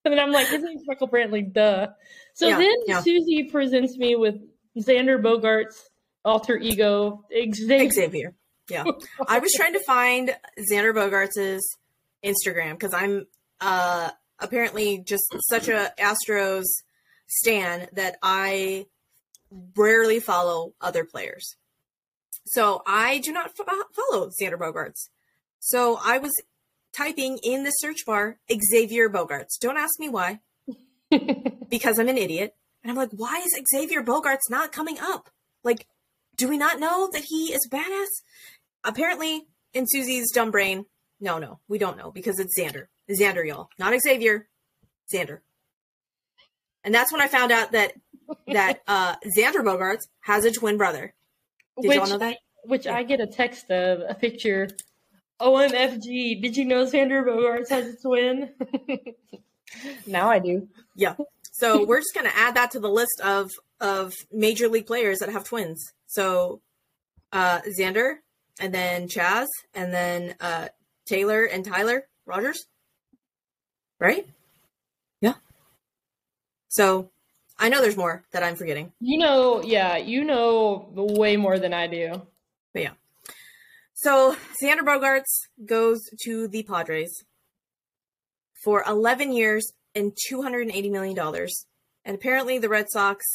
And 0.05 0.13
then 0.13 0.19
I'm 0.19 0.31
like, 0.31 0.47
his 0.47 0.63
name's 0.63 0.83
Michael 0.86 1.07
Brantley, 1.10 1.51
duh. 1.51 1.88
So 2.33 2.47
Yeah, 2.47 2.57
then 2.57 2.73
yeah. 2.86 3.01
Suzy 3.01 3.43
presents 3.51 3.97
me 3.97 4.15
with 4.15 4.36
Xander 4.77 5.21
Bogaerts' 5.21 5.75
alter 6.23 6.57
ego, 6.57 7.25
Xavier. 7.31 7.89
Xavier. 7.89 8.36
Yeah. 8.69 8.83
I 9.27 9.39
was 9.39 9.51
trying 9.53 9.73
to 9.73 9.83
find 9.86 10.36
Xander 10.71 10.93
Bogaerts' 10.93 11.62
Instagram 12.23 12.73
because 12.73 12.93
I'm 12.93 13.25
uh 13.60 14.12
apparently 14.39 14.99
just 14.99 15.23
such 15.49 15.67
a 15.67 15.91
Astros 15.99 16.65
stan 17.27 17.88
that 17.93 18.17
I 18.21 18.86
rarely 19.75 20.19
follow 20.19 20.73
other 20.81 21.05
players. 21.05 21.55
So 22.45 22.81
I 22.86 23.17
do 23.19 23.31
not 23.31 23.55
fo- 23.57 23.65
follow 23.65 24.29
Xander 24.41 24.57
Bogaerts. 24.57 25.10
So 25.60 25.99
I 26.03 26.17
was 26.19 26.31
typing 26.97 27.38
in 27.43 27.63
the 27.63 27.71
search 27.71 28.05
bar 28.05 28.38
Xavier 28.51 29.10
Bogaerts. 29.10 29.60
Don't 29.60 29.77
ask 29.77 29.99
me 29.99 30.10
why, 30.10 30.39
because 31.69 31.99
I'm 31.99 32.10
an 32.10 32.17
idiot. 32.17 32.55
And 32.83 32.91
I'm 32.91 32.97
like, 32.97 33.12
why 33.12 33.43
is 33.45 33.60
Xavier 33.71 34.03
Bogaerts 34.03 34.49
not 34.49 34.71
coming 34.71 34.97
up? 34.99 35.29
Like, 35.63 35.88
do 36.36 36.47
we 36.47 36.57
not 36.57 36.79
know 36.79 37.10
that 37.12 37.25
he 37.25 37.53
is 37.53 37.67
badass? 37.69 38.07
Apparently, 38.83 39.47
in 39.73 39.86
Suzy's 39.88 40.31
dumb 40.31 40.51
brain, 40.51 40.86
no, 41.19 41.39
no, 41.39 41.60
we 41.67 41.77
don't 41.77 41.97
know 41.97 42.12
because 42.12 42.39
it's 42.39 42.57
Xander. 42.57 42.86
Xander, 43.10 43.45
y'all, 43.45 43.69
not 43.79 43.93
Xavier, 43.99 44.47
Xander. 45.13 45.39
And 46.83 46.93
that's 46.93 47.12
when 47.12 47.21
I 47.21 47.27
found 47.27 47.51
out 47.51 47.71
that 47.73 47.93
that 48.47 48.81
uh, 48.88 49.15
Xander 49.36 49.63
Bogaerts 49.63 50.07
has 50.21 50.45
a 50.45 50.51
twin 50.51 50.77
brother. 50.77 51.13
Did 51.81 51.93
y'all 51.93 52.07
know 52.07 52.17
that? 52.17 52.38
Which 52.63 52.88
I 52.88 53.03
get 53.03 53.19
a 53.19 53.27
text 53.27 53.69
of 53.71 54.01
a 54.07 54.13
picture. 54.13 54.67
OMFG, 55.39 56.41
did 56.41 56.58
you 56.58 56.65
know 56.65 56.86
Xander 56.86 57.23
Bogaerts 57.23 57.69
has 57.69 57.93
a 57.93 57.97
twin? 57.97 58.50
now 60.08 60.30
I 60.30 60.39
do. 60.39 60.67
Yeah. 60.95 61.15
So 61.52 61.86
we're 61.88 62.00
just 62.00 62.13
gonna 62.15 62.32
add 62.34 62.56
that 62.56 62.71
to 62.71 62.80
the 62.80 62.89
list 62.89 63.21
of 63.23 63.52
of 63.80 64.13
major 64.32 64.67
league 64.67 64.88
players 64.88 65.19
that 65.19 65.30
have 65.30 65.43
twins. 65.43 65.93
So 66.08 66.62
uh 67.32 67.62
Xander 67.80 68.15
and 68.60 68.73
then 68.73 69.08
Chaz 69.08 69.47
and 69.73 69.93
then 69.93 70.36
uh 70.39 70.69
Taylor 71.06 71.43
and 71.45 71.63
Tyler 71.63 72.08
Rogers. 72.26 72.65
Right? 74.00 74.28
Yeah. 75.21 75.36
So 76.69 77.10
I 77.60 77.69
know 77.69 77.82
there's 77.82 77.97
more 77.97 78.23
that 78.32 78.43
I'm 78.43 78.56
forgetting. 78.56 78.91
You 79.00 79.17
know, 79.17 79.63
yeah, 79.63 79.97
you 79.97 80.23
know 80.23 80.89
way 80.93 81.38
more 81.38 81.58
than 81.60 81.73
I 81.73 81.88
do. 81.88 82.21
But 82.73 82.84
yeah. 82.84 82.91
So 83.99 84.36
Xander 84.62 84.81
Bogaerts 84.81 85.47
goes 85.65 86.07
to 86.21 86.47
the 86.47 86.62
Padres 86.62 87.23
for 88.63 88.83
11 88.88 89.31
years 89.31 89.73
and 89.95 90.15
280 90.27 90.91
million 90.91 91.15
dollars. 91.15 91.65
And 92.05 92.13
apparently 92.15 92.60
the 92.60 92.69
Red 92.69 92.86
Sox 92.91 93.25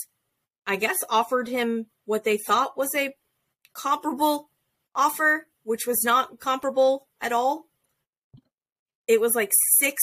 I 0.64 0.76
guess 0.76 0.98
offered 1.10 1.48
him 1.48 1.86
what 2.04 2.22
they 2.22 2.38
thought 2.38 2.78
was 2.78 2.94
a 2.94 3.12
comparable 3.74 4.50
offer, 4.94 5.48
which 5.64 5.84
was 5.84 6.04
not 6.04 6.38
comparable 6.38 7.08
at 7.20 7.32
all. 7.32 7.66
It 9.08 9.20
was 9.20 9.34
like 9.34 9.50
6 9.80 10.00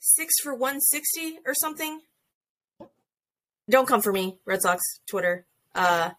6 0.00 0.34
for 0.42 0.52
160 0.52 1.38
or 1.46 1.54
something. 1.54 2.00
Don't 3.70 3.88
come 3.88 4.02
for 4.02 4.12
me, 4.12 4.36
Red 4.44 4.60
Sox 4.60 4.82
Twitter. 5.06 5.46
Uh 5.74 6.10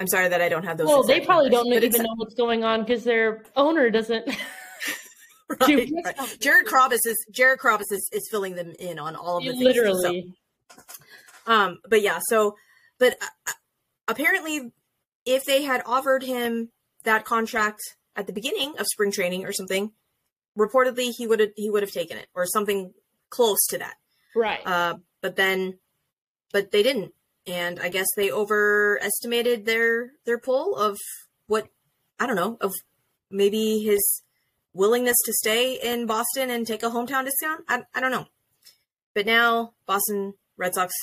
I'm 0.00 0.06
sorry 0.08 0.28
that 0.28 0.40
I 0.40 0.48
don't 0.48 0.64
have 0.64 0.76
those. 0.76 0.88
Well, 0.88 1.02
they 1.02 1.20
probably 1.20 1.50
numbers, 1.50 1.80
don't 1.80 1.84
even 1.84 2.02
know 2.02 2.14
what's 2.16 2.34
going 2.34 2.64
on 2.64 2.80
because 2.80 3.04
their 3.04 3.44
owner 3.56 3.90
doesn't. 3.90 4.28
Right, 5.60 5.90
right. 6.04 6.36
Jared 6.40 6.66
Carrabis 6.66 7.00
is 7.04 7.26
Jared 7.30 7.58
Carrabis 7.58 7.92
is, 7.92 8.08
is 8.12 8.26
filling 8.30 8.54
them 8.54 8.72
in 8.78 8.98
on 8.98 9.14
all 9.14 9.36
of 9.36 9.44
the 9.44 9.50
things. 9.50 9.62
Literally. 9.62 10.34
So, 10.74 10.82
um, 11.46 11.78
but 11.88 12.00
yeah, 12.00 12.18
so 12.28 12.56
but 12.98 13.14
uh, 13.20 13.52
apparently, 14.08 14.72
if 15.26 15.44
they 15.44 15.62
had 15.62 15.82
offered 15.84 16.22
him 16.22 16.70
that 17.04 17.26
contract 17.26 17.80
at 18.16 18.26
the 18.26 18.32
beginning 18.32 18.74
of 18.78 18.86
spring 18.86 19.12
training 19.12 19.44
or 19.44 19.52
something, 19.52 19.92
reportedly 20.58 21.12
he 21.14 21.26
would 21.26 21.40
have 21.40 21.50
he 21.56 21.68
would 21.70 21.82
have 21.82 21.92
taken 21.92 22.16
it 22.16 22.26
or 22.34 22.46
something 22.46 22.94
close 23.28 23.58
to 23.68 23.78
that. 23.78 23.94
Right. 24.34 24.66
Uh, 24.66 24.94
but 25.20 25.36
then, 25.36 25.78
but 26.52 26.70
they 26.70 26.82
didn't, 26.82 27.12
and 27.46 27.78
I 27.80 27.88
guess 27.88 28.06
they 28.16 28.30
overestimated 28.30 29.66
their 29.66 30.12
their 30.24 30.38
pull 30.38 30.76
of 30.76 30.98
what 31.46 31.68
I 32.18 32.26
don't 32.26 32.36
know 32.36 32.56
of 32.60 32.72
maybe 33.30 33.80
his 33.80 34.22
willingness 34.72 35.16
to 35.24 35.32
stay 35.32 35.74
in 35.74 36.06
Boston 36.06 36.50
and 36.50 36.66
take 36.66 36.82
a 36.82 36.90
hometown 36.90 37.24
discount. 37.24 37.64
I 37.68 37.82
I 37.94 38.00
don't 38.00 38.10
know, 38.10 38.26
but 39.14 39.26
now 39.26 39.74
Boston 39.86 40.34
Red 40.56 40.74
Sox 40.74 40.94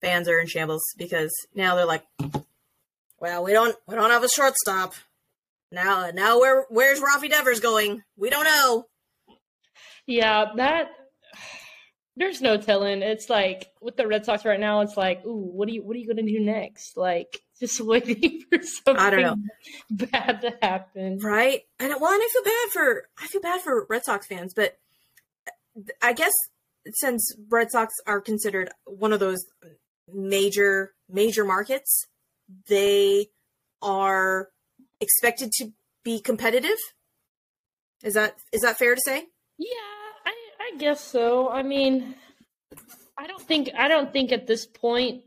fans 0.00 0.28
are 0.28 0.40
in 0.40 0.46
shambles 0.46 0.82
because 0.96 1.30
now 1.54 1.74
they're 1.74 1.84
like, 1.84 2.04
well, 3.18 3.44
we 3.44 3.52
don't 3.52 3.76
we 3.86 3.94
don't 3.94 4.10
have 4.10 4.24
a 4.24 4.28
shortstop. 4.28 4.94
Now 5.72 6.10
now 6.12 6.38
where 6.38 6.66
where's 6.68 7.00
Rafi 7.00 7.28
Devers 7.28 7.60
going? 7.60 8.02
We 8.16 8.30
don't 8.30 8.44
know. 8.44 8.86
Yeah, 10.06 10.46
that 10.56 10.90
there's 12.16 12.40
no 12.40 12.56
telling. 12.56 13.02
It's 13.02 13.30
like 13.30 13.70
with 13.80 13.96
the 13.96 14.06
Red 14.06 14.24
Sox 14.24 14.44
right 14.44 14.60
now, 14.60 14.80
it's 14.80 14.96
like, 14.96 15.24
ooh, 15.24 15.50
what 15.52 15.68
are 15.68 15.72
you 15.72 15.82
what 15.82 15.96
are 15.96 15.98
you 15.98 16.08
gonna 16.08 16.22
do 16.22 16.40
next? 16.40 16.96
Like 16.96 17.40
just 17.60 17.80
waiting 17.80 18.42
for 18.48 18.62
something 18.62 18.96
I 18.96 19.10
don't 19.10 19.22
know. 19.22 19.36
bad 19.90 20.40
to 20.42 20.56
happen. 20.62 21.18
Right. 21.18 21.62
And 21.78 21.94
well, 22.00 22.12
and 22.12 22.22
I 22.22 22.28
feel 22.32 22.44
bad 22.44 22.72
for 22.72 23.08
I 23.18 23.26
feel 23.26 23.40
bad 23.40 23.60
for 23.60 23.86
Red 23.88 24.04
Sox 24.04 24.26
fans, 24.26 24.54
but 24.54 24.78
uh, 25.46 25.82
I 26.02 26.12
guess 26.12 26.32
since 26.92 27.34
Red 27.48 27.70
Sox 27.70 27.94
are 28.06 28.20
considered 28.20 28.70
one 28.84 29.12
of 29.12 29.20
those 29.20 29.44
major 30.12 30.92
major 31.08 31.44
markets, 31.44 32.06
they 32.68 33.28
are 33.82 34.48
expected 35.00 35.52
to 35.52 35.72
be 36.02 36.20
competitive. 36.20 36.76
Is 38.02 38.14
that 38.14 38.36
is 38.52 38.62
that 38.62 38.78
fair 38.78 38.94
to 38.94 39.00
say? 39.04 39.26
Yeah, 39.58 39.68
guess 40.80 41.00
so. 41.00 41.48
I 41.48 41.62
mean, 41.62 42.14
I 43.16 43.26
don't 43.26 43.42
think 43.42 43.70
I 43.76 43.88
don't 43.88 44.12
think 44.12 44.32
at 44.32 44.46
this 44.46 44.66
point 44.66 45.22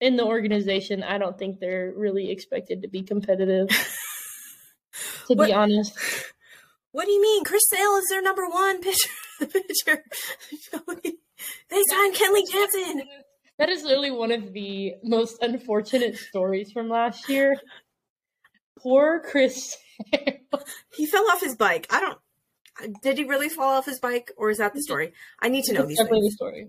in 0.00 0.16
the 0.16 0.24
organization, 0.24 1.02
I 1.02 1.18
don't 1.18 1.38
think 1.38 1.58
they're 1.60 1.92
really 1.94 2.30
expected 2.30 2.82
to 2.82 2.88
be 2.88 3.02
competitive. 3.02 3.68
to 5.26 5.34
What- 5.34 5.46
be 5.46 5.52
honest. 5.52 5.96
What 6.92 7.06
do 7.06 7.10
you 7.12 7.22
mean? 7.22 7.42
Chris 7.44 7.62
Sale 7.70 7.96
is 7.96 8.08
their 8.10 8.20
number 8.20 8.46
one 8.46 8.82
pitcher. 8.82 9.08
pitcher. 9.40 10.04
they 11.70 11.82
signed 11.88 12.14
Kenley 12.14 12.42
Jansen. 12.50 13.02
That 13.58 13.70
is 13.70 13.82
literally 13.82 14.10
one 14.10 14.30
of 14.30 14.52
the 14.52 14.94
most 15.02 15.38
unfortunate 15.42 16.16
stories 16.16 16.70
from 16.70 16.90
last 16.90 17.30
year. 17.30 17.56
Poor 18.78 19.22
Chris. 19.24 19.76
he 20.94 21.06
fell 21.06 21.30
off 21.30 21.40
his 21.40 21.56
bike. 21.56 21.86
I 21.90 22.00
don't. 22.00 22.18
Did 23.02 23.18
he 23.18 23.24
really 23.24 23.48
fall 23.48 23.76
off 23.76 23.86
his 23.86 23.98
bike, 23.98 24.32
or 24.36 24.50
is 24.50 24.58
that 24.58 24.74
the 24.74 24.82
story? 24.82 25.12
I 25.40 25.48
need 25.48 25.64
to 25.64 25.72
know 25.72 25.86
these 25.86 25.98
Definitely 25.98 26.22
things. 26.22 26.32
the 26.32 26.36
story. 26.36 26.68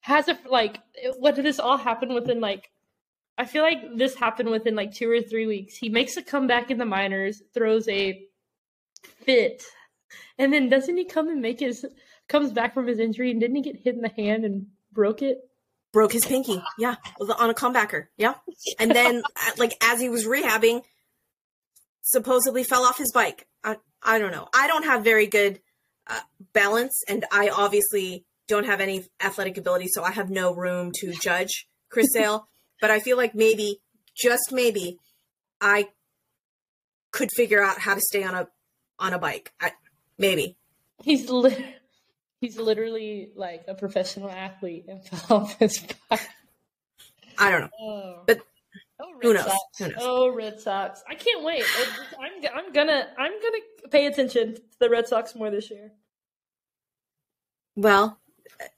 Has 0.00 0.28
a 0.28 0.38
like 0.48 0.78
what 1.18 1.36
did 1.36 1.44
this 1.44 1.60
all 1.60 1.76
happen 1.76 2.12
within 2.14 2.40
like 2.40 2.70
I 3.38 3.44
feel 3.44 3.62
like 3.62 3.78
this 3.96 4.14
happened 4.14 4.50
within 4.50 4.74
like 4.74 4.92
two 4.92 5.10
or 5.10 5.22
three 5.22 5.46
weeks. 5.46 5.76
He 5.76 5.88
makes 5.88 6.16
a 6.16 6.22
comeback 6.22 6.70
in 6.70 6.78
the 6.78 6.84
minors, 6.84 7.42
throws 7.54 7.88
a 7.88 8.26
fit, 9.24 9.62
and 10.38 10.52
then 10.52 10.68
doesn't 10.68 10.96
he 10.96 11.04
come 11.04 11.28
and 11.28 11.40
make 11.40 11.60
his 11.60 11.86
comes 12.28 12.52
back 12.52 12.74
from 12.74 12.86
his 12.86 12.98
injury 12.98 13.30
and 13.30 13.40
didn't 13.40 13.56
he 13.56 13.62
get 13.62 13.76
hit 13.76 13.94
in 13.94 14.00
the 14.00 14.08
hand 14.08 14.44
and 14.44 14.66
broke 14.92 15.22
it? 15.22 15.38
Broke 15.92 16.12
his 16.12 16.24
pinky. 16.24 16.62
Yeah, 16.78 16.96
on 17.38 17.50
a 17.50 17.54
comebacker. 17.54 18.06
Yeah, 18.16 18.34
and 18.78 18.90
then 18.90 19.22
uh, 19.36 19.50
like 19.58 19.72
as 19.82 20.00
he 20.00 20.08
was 20.08 20.26
rehabbing, 20.26 20.82
supposedly 22.02 22.64
fell 22.64 22.84
off 22.84 22.98
his 22.98 23.12
bike. 23.12 23.46
I 23.64 23.76
I 24.02 24.18
don't 24.18 24.32
know. 24.32 24.48
I 24.54 24.66
don't 24.66 24.84
have 24.84 25.04
very 25.04 25.26
good 25.26 25.60
uh, 26.06 26.20
balance, 26.52 27.02
and 27.08 27.24
I 27.32 27.48
obviously 27.48 28.24
don't 28.48 28.66
have 28.66 28.80
any 28.80 29.04
athletic 29.20 29.56
ability, 29.56 29.86
so 29.92 30.02
I 30.02 30.10
have 30.10 30.28
no 30.28 30.52
room 30.54 30.90
to 31.00 31.12
judge 31.12 31.66
Chris 31.88 32.08
Sale. 32.12 32.46
but 32.80 32.90
I 32.90 32.98
feel 32.98 33.16
like 33.16 33.34
maybe, 33.34 33.80
just 34.14 34.52
maybe, 34.52 34.98
I 35.60 35.88
could 37.12 37.30
figure 37.34 37.62
out 37.62 37.78
how 37.78 37.94
to 37.94 38.00
stay 38.00 38.24
on 38.24 38.34
a 38.34 38.48
on 38.98 39.12
a 39.12 39.18
bike. 39.18 39.52
I, 39.60 39.72
maybe. 40.18 40.56
He's 41.02 41.30
li- 41.30 41.76
he's 42.40 42.58
literally 42.58 43.30
like 43.36 43.64
a 43.68 43.74
professional 43.74 44.30
athlete 44.30 44.86
and 44.88 45.04
fell 45.04 45.38
off 45.38 45.58
his 45.58 45.84
bike. 46.10 46.20
I 47.38 47.50
don't 47.50 47.60
know. 47.62 47.70
Oh. 47.80 48.22
But 48.26 48.40
oh, 49.02 49.12
Red 49.14 49.22
who 49.22 49.34
knows? 49.34 49.44
Sox. 49.44 49.78
Who 49.78 49.88
knows? 49.88 49.96
Oh, 50.00 50.34
Red 50.34 50.60
Sox! 50.60 51.02
I 51.08 51.14
can't 51.14 51.44
wait. 51.44 51.64
I'm 52.18 52.32
I'm 52.54 52.72
gonna 52.72 53.08
I'm 53.18 53.32
gonna 53.32 53.90
pay 53.90 54.06
attention 54.06 54.54
to 54.54 54.62
the 54.78 54.90
Red 54.90 55.08
Sox 55.08 55.34
more 55.34 55.50
this 55.50 55.70
year. 55.70 55.92
Well, 57.76 58.18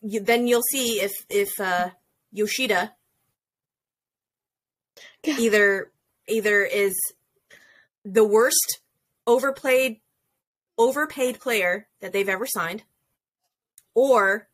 you, 0.03 0.21
then 0.21 0.47
you'll 0.47 0.63
see 0.71 1.01
if 1.01 1.13
if 1.29 1.61
uh, 1.61 1.91
Yoshida 2.33 2.95
God. 5.25 5.39
either 5.39 5.93
either 6.29 6.63
is 6.63 6.95
the 8.05 8.25
worst 8.25 8.81
overplayed 9.27 10.01
overpaid 10.77 11.41
player 11.41 11.87
that 12.01 12.13
they've 12.13 12.29
ever 12.29 12.47
signed, 12.47 12.83
or 13.95 14.49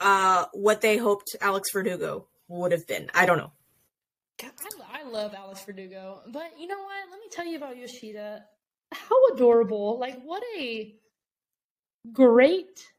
uh, 0.00 0.46
what 0.52 0.80
they 0.80 0.96
hoped 0.96 1.36
Alex 1.40 1.70
Verdugo 1.72 2.26
would 2.48 2.72
have 2.72 2.86
been. 2.86 3.10
I 3.14 3.26
don't 3.26 3.38
know. 3.38 3.52
I, 4.44 5.00
I 5.00 5.08
love 5.08 5.34
Alex 5.34 5.64
Verdugo, 5.64 6.20
but 6.28 6.52
you 6.58 6.66
know 6.66 6.78
what? 6.78 7.10
Let 7.10 7.20
me 7.20 7.26
tell 7.30 7.46
you 7.46 7.56
about 7.56 7.76
Yoshida. 7.76 8.44
How 8.92 9.26
adorable! 9.34 9.98
Like 9.98 10.20
what 10.22 10.42
a 10.58 10.94
great 12.12 12.92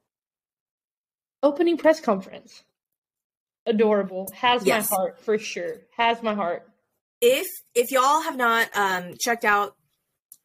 opening 1.41 1.77
press 1.77 1.99
conference. 1.99 2.63
Adorable. 3.65 4.27
Has 4.35 4.65
Yes. 4.65 4.89
my 4.89 4.95
heart 4.97 5.19
for 5.23 5.37
sure. 5.37 5.81
Has 5.97 6.21
my 6.23 6.33
heart. 6.33 6.67
if 7.21 7.47
if 7.75 7.91
y'all 7.91 8.21
have 8.21 8.35
not 8.35 8.67
um 8.75 9.13
checked 9.19 9.45
out 9.45 9.75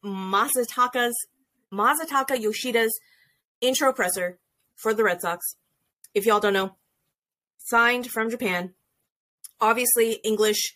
Masataka's 0.05 1.15
Masataka 1.73 2.37
Yoshida's 2.41 2.97
intro 3.61 3.91
presser 3.91 4.39
for 4.75 4.93
the 4.93 5.03
Red 5.03 5.19
Sox, 5.21 5.45
if 6.13 6.25
y'all 6.25 6.39
don't 6.39 6.53
know, 6.53 6.75
signed 7.57 8.07
from 8.07 8.29
Japan. 8.29 8.73
Obviously, 9.59 10.13
English 10.23 10.73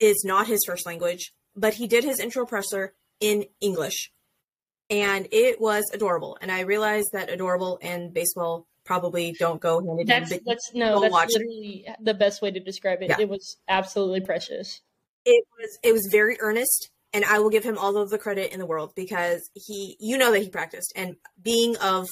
is 0.00 0.22
not 0.24 0.46
his 0.46 0.60
first 0.66 0.86
language, 0.86 1.32
but 1.54 1.74
he 1.74 1.86
did 1.86 2.04
his 2.04 2.20
intro 2.20 2.46
presser 2.46 2.94
in 3.20 3.46
English. 3.60 4.12
And 4.90 5.26
it 5.32 5.60
was 5.60 5.84
adorable. 5.92 6.38
And 6.40 6.50
I 6.52 6.60
realized 6.60 7.08
that 7.12 7.30
adorable 7.30 7.78
and 7.82 8.14
baseball 8.14 8.66
probably 8.84 9.34
don't 9.38 9.60
go 9.60 9.80
hand 9.80 10.00
in 10.00 10.06
hand. 10.08 10.26
That's 10.26 10.32
but 10.32 10.42
that's 10.46 10.70
no, 10.74 11.00
that's 11.00 11.12
watch 11.12 11.30
it. 11.30 11.38
literally 11.38 11.86
the 12.00 12.14
best 12.14 12.40
way 12.40 12.50
to 12.52 12.60
describe 12.60 13.02
it. 13.02 13.08
Yeah. 13.10 13.16
It 13.20 13.28
was 13.28 13.56
absolutely 13.68 14.20
precious. 14.20 14.80
it 15.24 15.44
was 15.58 15.78
it 15.82 15.92
was 15.92 16.08
very 16.12 16.36
earnest 16.40 16.90
and 17.12 17.24
i 17.24 17.38
will 17.40 17.50
give 17.50 17.64
him 17.64 17.76
all 17.78 17.96
of 17.96 18.10
the 18.10 18.18
credit 18.18 18.52
in 18.52 18.60
the 18.60 18.66
world 18.66 18.92
because 18.94 19.50
he 19.54 19.96
you 19.98 20.16
know 20.16 20.30
that 20.30 20.40
he 20.40 20.48
practiced 20.48 20.92
and 20.94 21.16
being 21.42 21.76
of 21.78 22.06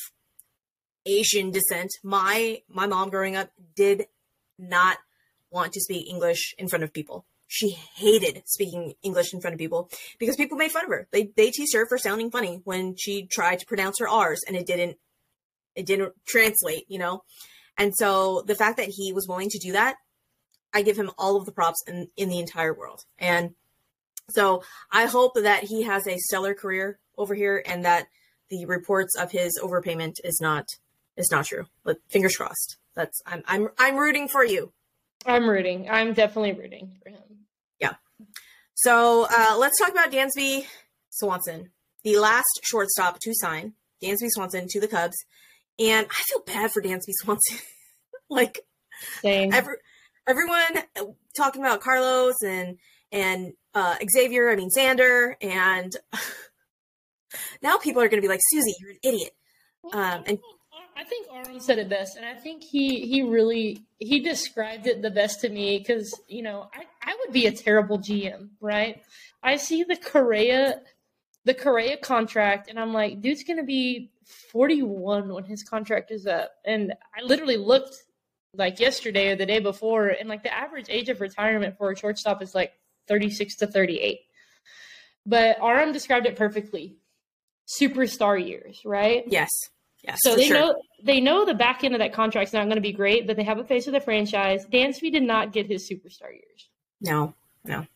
asian 1.07 1.53
descent 1.53 1.91
my 2.03 2.61
my 2.69 2.87
mom 2.87 3.09
growing 3.11 3.37
up 3.37 3.51
did 3.77 4.07
not 4.59 4.99
want 5.51 5.73
to 5.73 5.81
speak 5.81 6.09
english 6.09 6.55
in 6.59 6.67
front 6.69 6.83
of 6.83 6.93
people 6.93 7.25
she 7.47 7.71
hated 7.71 8.43
speaking 8.47 8.95
english 9.03 9.33
in 9.33 9.41
front 9.41 9.55
of 9.55 9.59
people 9.59 9.91
because 10.19 10.37
people 10.37 10.57
made 10.57 10.73
fun 10.73 10.85
of 10.85 10.91
her 10.91 11.07
they 11.13 11.31
they 11.37 11.51
teased 11.51 11.75
her 11.75 11.87
for 11.87 11.99
sounding 11.99 12.31
funny 12.31 12.61
when 12.65 12.95
she 12.97 13.27
tried 13.27 13.59
to 13.59 13.67
pronounce 13.67 13.99
her 13.99 14.09
r's 14.09 14.43
and 14.47 14.57
it 14.57 14.67
didn't 14.67 14.97
it 15.75 15.87
didn't 15.87 16.13
translate 16.27 16.85
you 16.89 16.99
know 16.99 17.23
and 17.77 17.93
so 17.97 18.43
the 18.47 18.55
fact 18.55 18.77
that 18.77 18.89
he 18.89 19.13
was 19.13 19.27
willing 19.29 19.51
to 19.51 19.59
do 19.59 19.73
that 19.73 19.97
I 20.75 20.83
give 20.83 20.99
him 20.99 21.11
all 21.17 21.37
of 21.37 21.47
the 21.47 21.53
props 21.53 21.83
in, 21.87 22.09
in 22.17 22.29
the 22.29 22.41
entire 22.41 22.75
world. 22.75 23.05
And 23.19 23.55
so 24.31 24.65
I 24.91 25.07
hope 25.07 25.35
that 25.35 25.65
he 25.65 25.85
has 25.85 26.07
a 26.07 26.19
stellar 26.19 26.55
career 26.55 26.99
over 27.17 27.35
here 27.35 27.63
and 27.65 27.85
that 27.85 28.09
the 28.51 28.67
reports 28.67 29.15
of 29.17 29.31
his 29.31 29.59
overpayment 29.63 30.15
is 30.25 30.39
not 30.43 30.67
is 31.17 31.31
not 31.31 31.47
true. 31.47 31.67
But 31.85 31.99
fingers 32.11 32.37
crossed. 32.37 32.77
That's 32.97 33.23
I'm 33.25 33.43
I'm 33.47 33.69
I'm 33.79 33.97
rooting 33.97 34.27
for 34.29 34.45
you. 34.45 34.73
I'm 35.25 35.49
rooting. 35.49 35.89
I'm 35.89 36.13
definitely 36.13 36.53
rooting 36.53 36.99
for 37.03 37.11
him. 37.11 37.21
So 38.75 39.27
uh, 39.31 39.57
let's 39.59 39.79
talk 39.79 39.91
about 39.91 40.11
Dansby 40.11 40.67
Swanson, 41.11 41.71
the 42.03 42.19
last 42.19 42.61
shortstop 42.63 43.19
to 43.21 43.33
sign 43.35 43.75
Dansby 44.03 44.29
Swanson 44.31 44.67
to 44.69 44.81
the 44.81 44.89
Cubs. 44.89 45.17
And 45.79 46.07
I 46.11 46.23
feel 46.23 46.43
bad 46.47 46.73
for 46.73 46.83
Dansby 46.83 47.13
Swanson. 47.23 47.59
like 48.29 48.61
Same. 49.23 49.53
every, 49.53 49.77
everyone 50.27 51.15
talking 51.37 51.63
about 51.63 51.81
Carlos 51.81 52.35
and 52.45 52.79
and 53.13 53.53
uh, 53.75 53.97
Xavier, 54.11 54.51
I 54.51 54.57
mean 54.57 54.71
Xander, 54.77 55.35
and 55.41 55.93
now 57.63 57.79
people 57.79 58.03
are 58.03 58.09
going 58.09 58.21
to 58.21 58.27
be 58.27 58.33
like, 58.33 58.41
Suzy, 58.51 58.75
you're 58.81 58.91
an 58.91 58.99
idiot. 59.03 59.33
Um, 59.93 60.25
and 60.27 60.39
I 60.97 61.05
think 61.05 61.27
Arnold 61.31 61.63
said 61.63 61.79
it 61.79 61.89
best, 61.89 62.17
and 62.17 62.25
I 62.25 62.35
think 62.35 62.63
he 62.63 63.07
he 63.07 63.23
really 63.23 63.83
he 63.99 64.21
described 64.21 64.87
it 64.87 65.03
the 65.03 65.11
best 65.11 65.41
to 65.41 65.49
me 65.49 65.79
because 65.79 66.19
you 66.29 66.43
know 66.43 66.69
I 66.73 66.85
I 67.03 67.17
would 67.21 67.33
be 67.33 67.47
a 67.47 67.53
terrible 67.53 67.99
GM, 67.99 68.51
right? 68.61 69.03
I 69.43 69.57
see 69.57 69.83
the 69.85 69.97
Correa 69.97 70.81
the 71.45 71.55
Correa 71.55 71.97
contract, 71.97 72.69
and 72.71 72.79
I'm 72.79 72.93
like, 72.93 73.21
dude's 73.21 73.45
gonna 73.45 73.65
be 73.65 74.11
41 74.53 75.33
when 75.33 75.45
his 75.45 75.63
contract 75.63 76.11
is 76.11 76.27
up, 76.27 76.53
and 76.65 76.93
I 77.17 77.23
literally 77.23 77.57
looked 77.57 77.97
like 78.57 78.81
yesterday 78.81 79.33
or 79.33 79.37
the 79.37 79.47
day 79.47 79.59
before, 79.59 80.09
and 80.09 80.29
like 80.29 80.43
the 80.43 80.55
average 80.55 80.87
age 80.89 81.09
of 81.09 81.21
retirement 81.21 81.77
for 81.77 81.91
a 81.91 81.97
shortstop 81.97 82.43
is 82.43 82.55
like 82.55 82.73
36 83.09 83.57
to 83.57 83.67
38. 83.67 84.21
But 85.27 85.57
Aram 85.63 85.93
described 85.93 86.27
it 86.27 86.37
perfectly. 86.37 86.97
Superstar 87.67 88.47
years, 88.47 88.83
right? 88.85 89.25
yes, 89.27 89.51
yes, 90.07 90.19
So 90.23 90.37
they 90.37 90.47
sure. 90.47 90.57
know 90.57 90.75
they 91.03 91.21
know 91.21 91.45
the 91.45 91.55
back 91.55 91.85
end 91.85 91.95
of 91.95 92.01
that 92.01 92.13
contract's 92.13 92.53
not 92.53 92.65
going 92.65 92.77
to 92.77 92.81
be 92.81 92.93
great, 92.93 93.27
but 93.27 93.37
they 93.37 93.45
have 93.45 93.59
a 93.59 93.65
face 93.65 93.87
of 93.87 93.93
the 93.93 94.01
franchise. 94.01 94.65
Dansby 94.67 95.13
did 95.13 95.23
not 95.23 95.53
get 95.53 95.67
his 95.67 95.89
superstar 95.91 96.31
years. 96.33 96.69
No, 97.01 97.35
no. 97.65 97.87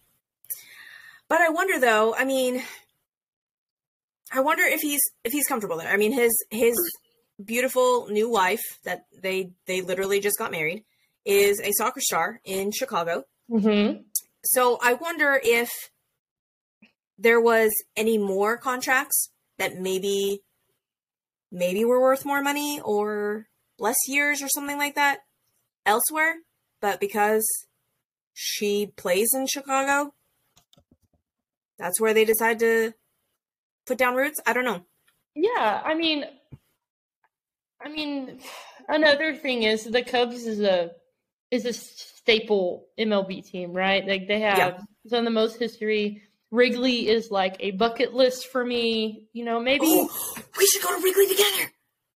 But 1.28 1.40
I 1.40 1.50
wonder 1.50 1.78
though. 1.78 2.14
I 2.14 2.24
mean, 2.24 2.62
I 4.32 4.40
wonder 4.40 4.62
if 4.64 4.80
he's 4.80 5.00
if 5.24 5.32
he's 5.32 5.46
comfortable 5.46 5.78
there. 5.78 5.90
I 5.92 5.96
mean, 5.96 6.12
his 6.12 6.32
his 6.50 6.76
beautiful 7.42 8.08
new 8.08 8.30
wife 8.30 8.62
that 8.84 9.04
they 9.22 9.52
they 9.66 9.80
literally 9.80 10.20
just 10.20 10.38
got 10.38 10.50
married 10.50 10.84
is 11.24 11.60
a 11.60 11.72
soccer 11.72 12.00
star 12.00 12.40
in 12.44 12.72
Chicago. 12.72 13.24
Mm-hmm. 13.50 14.02
So 14.44 14.78
I 14.82 14.94
wonder 14.94 15.40
if 15.42 15.70
there 17.18 17.40
was 17.40 17.72
any 17.96 18.18
more 18.18 18.56
contracts 18.56 19.30
that 19.58 19.76
maybe 19.76 20.40
maybe 21.50 21.84
were 21.84 22.00
worth 22.00 22.24
more 22.24 22.42
money 22.42 22.80
or 22.80 23.46
less 23.78 23.96
years 24.06 24.42
or 24.42 24.48
something 24.48 24.78
like 24.78 24.94
that 24.96 25.20
elsewhere, 25.86 26.36
but 26.80 27.00
because 27.00 27.46
she 28.34 28.86
plays 28.96 29.30
in 29.34 29.46
Chicago, 29.46 30.12
that's 31.78 32.00
where 32.00 32.12
they 32.14 32.24
decide 32.24 32.58
to 32.60 32.92
put 33.86 33.98
down 33.98 34.14
roots. 34.14 34.40
I 34.46 34.52
don't 34.52 34.64
know. 34.64 34.84
Yeah, 35.34 35.82
I 35.84 35.94
mean, 35.94 36.24
I 37.80 37.88
mean, 37.88 38.40
another 38.88 39.34
thing 39.34 39.62
is 39.62 39.84
the 39.84 40.02
Cubs 40.02 40.46
is 40.46 40.60
a 40.60 40.90
is 41.50 41.64
a 41.64 41.72
staple 41.72 42.86
MLB 42.98 43.44
team, 43.48 43.72
right? 43.72 44.06
Like 44.06 44.28
they 44.28 44.40
have 44.40 44.58
Yeah. 44.74 44.80
some 45.06 45.20
of 45.20 45.24
the 45.24 45.30
most 45.30 45.58
history. 45.58 46.22
Wrigley 46.50 47.08
is 47.08 47.30
like 47.30 47.56
a 47.60 47.70
bucket 47.72 48.14
list 48.14 48.48
for 48.48 48.64
me. 48.64 49.28
You 49.32 49.44
know, 49.44 49.60
maybe 49.60 49.86
Oh, 49.86 50.10
we 50.58 50.66
should 50.66 50.82
go 50.82 50.94
to 50.96 51.02
Wrigley 51.02 51.28
together. 51.28 51.72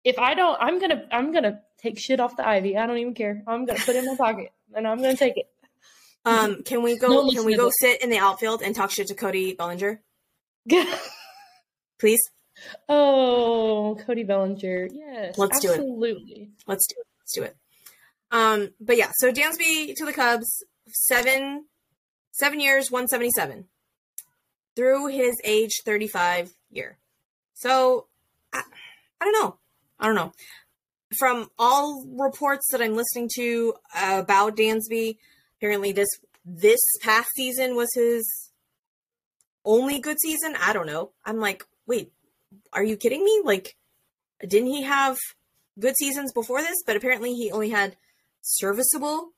if 0.04 0.18
I 0.18 0.34
don't, 0.34 0.56
I'm 0.60 0.80
gonna 0.80 1.04
I'm 1.12 1.32
gonna 1.32 1.60
take 1.78 1.98
shit 1.98 2.18
off 2.20 2.36
the 2.36 2.46
ivy. 2.46 2.76
I 2.76 2.86
don't 2.86 2.98
even 2.98 3.14
care. 3.14 3.42
I'm 3.46 3.66
gonna 3.66 3.78
put 3.78 3.94
it 3.96 4.04
in 4.04 4.06
my 4.06 4.16
pocket 4.16 4.52
and 4.74 4.86
I'm 4.88 4.96
gonna 4.98 5.16
take 5.16 5.36
it. 5.36 5.46
Um, 6.24 6.62
can 6.64 6.82
we 6.82 6.98
go? 6.98 7.08
Don't 7.08 7.34
can 7.34 7.44
we 7.44 7.56
go 7.56 7.70
sit 7.80 8.02
in 8.02 8.10
the 8.10 8.18
outfield 8.18 8.62
and 8.62 8.74
talk 8.74 8.90
shit 8.90 9.06
to 9.08 9.14
Cody 9.14 9.54
Bellinger, 9.54 10.02
please? 11.98 12.20
oh, 12.88 13.98
Cody 14.06 14.22
Bellinger. 14.24 14.88
Yes. 14.92 15.38
Let's 15.38 15.60
do 15.60 15.68
it. 15.68 15.72
absolutely. 15.72 16.50
Let's 16.66 16.86
do 16.86 16.94
it. 16.98 17.06
Let's 17.20 17.32
do 17.34 17.42
it. 17.44 17.56
Um, 18.30 18.70
but 18.80 18.96
yeah, 18.98 19.10
so 19.16 19.32
Dansby 19.32 19.94
to 19.96 20.04
the 20.04 20.12
Cubs, 20.12 20.62
seven, 20.88 21.64
seven 22.32 22.60
years, 22.60 22.90
one 22.90 23.08
seventy 23.08 23.30
seven, 23.30 23.64
through 24.76 25.06
his 25.08 25.40
age 25.42 25.80
thirty 25.84 26.06
five 26.06 26.50
year. 26.70 26.98
So, 27.54 28.06
I, 28.52 28.62
I 29.20 29.24
don't 29.24 29.32
know. 29.32 29.58
I 29.98 30.06
don't 30.06 30.14
know. 30.14 30.32
From 31.18 31.48
all 31.58 32.04
reports 32.06 32.68
that 32.70 32.80
I'm 32.80 32.94
listening 32.94 33.28
to 33.36 33.74
about 33.94 34.56
Dansby, 34.56 35.16
apparently 35.58 35.92
this 35.92 36.08
this 36.44 36.80
past 37.02 37.28
season 37.34 37.76
was 37.76 37.88
his 37.94 38.50
only 39.64 40.00
good 40.00 40.18
season. 40.20 40.54
I 40.60 40.72
don't 40.72 40.86
know. 40.86 41.10
I'm 41.24 41.38
like, 41.38 41.64
wait, 41.86 42.12
are 42.72 42.84
you 42.84 42.96
kidding 42.96 43.24
me? 43.24 43.42
Like, 43.44 43.76
didn't 44.40 44.68
he 44.68 44.82
have 44.82 45.18
good 45.78 45.96
seasons 45.98 46.32
before 46.32 46.62
this? 46.62 46.82
But 46.86 46.96
apparently 46.96 47.34
he 47.34 47.50
only 47.50 47.70
had 47.70 47.96
serviceable 48.40 49.32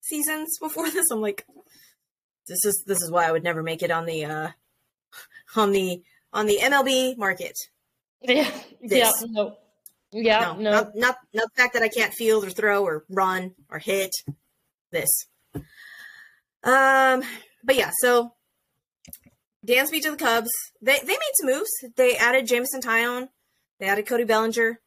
seasons 0.00 0.58
before 0.60 0.90
this. 0.90 1.06
I'm 1.10 1.20
like, 1.20 1.44
this 2.46 2.64
is 2.64 2.82
this 2.86 3.02
is 3.02 3.10
why 3.10 3.26
I 3.26 3.32
would 3.32 3.44
never 3.44 3.62
make 3.62 3.82
it 3.82 3.90
on 3.90 4.06
the 4.06 4.24
uh 4.24 4.48
on 5.56 5.72
the 5.72 6.02
on 6.32 6.46
the 6.46 6.58
MLB 6.60 7.16
market. 7.16 7.56
Yeah. 8.22 8.50
Yeah. 8.82 9.12
No. 9.26 9.56
Yeah. 10.12 10.40
no, 10.40 10.54
No. 10.56 10.70
Not, 10.70 10.96
not 10.96 11.16
not 11.34 11.44
the 11.54 11.60
fact 11.62 11.74
that 11.74 11.82
I 11.82 11.88
can't 11.88 12.12
field 12.14 12.44
or 12.44 12.50
throw 12.50 12.84
or 12.84 13.04
run 13.10 13.54
or 13.70 13.78
hit. 13.78 14.10
This. 14.90 15.10
Um, 16.64 17.22
but 17.64 17.76
yeah, 17.76 17.90
so 18.00 18.32
Dansby 19.66 20.00
to 20.02 20.10
the 20.12 20.16
Cubs. 20.16 20.50
They 20.80 20.98
they 21.00 21.06
made 21.06 21.32
some 21.40 21.50
moves. 21.50 21.70
They 21.96 22.16
added 22.16 22.46
Jameson 22.46 22.80
Taillon. 22.80 23.28
They 23.78 23.86
added 23.86 24.06
Cody 24.06 24.24
Bellinger. 24.24 24.80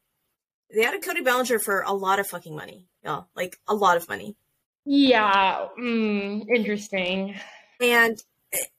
They 0.73 0.85
added 0.85 1.03
Cody 1.03 1.21
Bellinger 1.21 1.59
for 1.59 1.81
a 1.81 1.93
lot 1.93 2.19
of 2.19 2.27
fucking 2.27 2.55
money. 2.55 2.87
Yeah, 3.03 3.21
like 3.35 3.57
a 3.67 3.75
lot 3.75 3.97
of 3.97 4.07
money. 4.09 4.35
Yeah. 4.85 5.67
Mm, 5.79 6.45
interesting. 6.53 7.35
and 7.79 8.17
it- 8.51 8.71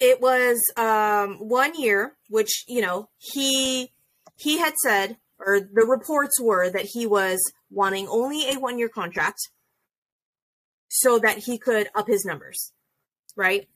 it 0.00 0.20
was 0.20 0.60
um 0.76 1.36
one 1.38 1.80
year 1.80 2.16
which 2.28 2.64
you 2.66 2.80
know 2.80 3.08
he 3.18 3.92
he 4.44 4.58
had 4.58 4.74
said 4.82 5.16
or 5.38 5.58
the 5.60 5.86
reports 5.96 6.40
were 6.40 6.70
that 6.70 6.86
he 6.94 7.06
was 7.06 7.40
wanting 7.70 8.06
only 8.08 8.40
a 8.50 8.54
one 8.58 8.78
year 8.78 8.88
contract 8.88 9.40
so 10.88 11.18
that 11.18 11.38
he 11.46 11.58
could 11.58 11.88
up 11.94 12.06
his 12.06 12.24
numbers 12.24 12.72
right 13.36 13.68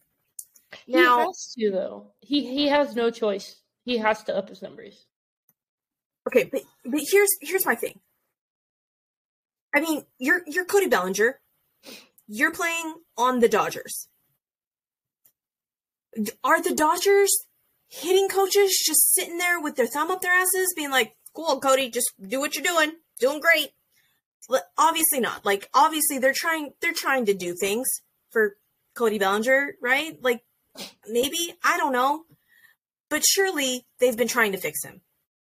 Now- 0.87 1.19
he 1.19 1.25
has 1.27 1.55
to 1.59 1.71
though. 1.71 2.13
He 2.21 2.39
he 2.55 2.69
has 2.69 2.95
no 2.95 3.11
choice. 3.11 3.49
He 3.85 3.99
has 3.99 4.23
to 4.25 4.37
up 4.37 4.49
his 4.49 4.61
numbers. 4.63 4.97
okay 6.29 6.45
but 6.53 6.63
but 6.85 7.01
here's 7.11 7.33
here's 7.41 7.65
my 7.71 7.75
thing 7.75 7.97
i 9.75 9.81
mean 9.85 9.99
you're 10.27 10.43
you're 10.47 10.67
cody 10.73 10.89
bellinger 10.95 11.31
you're 12.39 12.53
playing 12.61 12.89
on 13.17 13.39
the 13.41 13.49
dodgers 13.49 13.95
are 16.45 16.61
the 16.63 16.75
dodgers 16.75 17.33
hitting 17.89 18.29
coaches 18.29 18.83
just 18.87 19.13
sitting 19.15 19.39
there 19.39 19.61
with 19.61 19.77
their 19.77 19.87
thumb 19.87 20.11
up 20.11 20.21
their 20.21 20.33
asses 20.33 20.73
being 20.77 20.91
like 20.91 21.17
cool 21.35 21.61
cody 21.61 21.91
just 21.91 22.13
do 22.27 22.39
what 22.41 22.55
you're 22.55 22.65
doing 22.65 22.93
doing 23.19 23.41
great 23.41 23.71
obviously 24.77 25.21
not 25.21 25.45
like 25.45 25.69
obviously 25.75 26.19
they're 26.19 26.35
trying 26.35 26.73
they're 26.81 26.93
trying 26.95 27.27
to 27.27 27.35
do 27.35 27.55
things 27.55 27.87
for 28.31 28.57
cody 28.95 29.19
bellinger 29.19 29.75
right 29.83 30.19
like 30.23 30.43
maybe 31.09 31.55
i 31.65 31.77
don't 31.77 31.93
know 31.93 32.25
but 33.11 33.25
surely 33.25 33.87
they've 34.01 34.17
been 34.17 34.29
trying 34.29 34.53
to 34.53 34.59
fix 34.59 34.85
him 34.85 35.01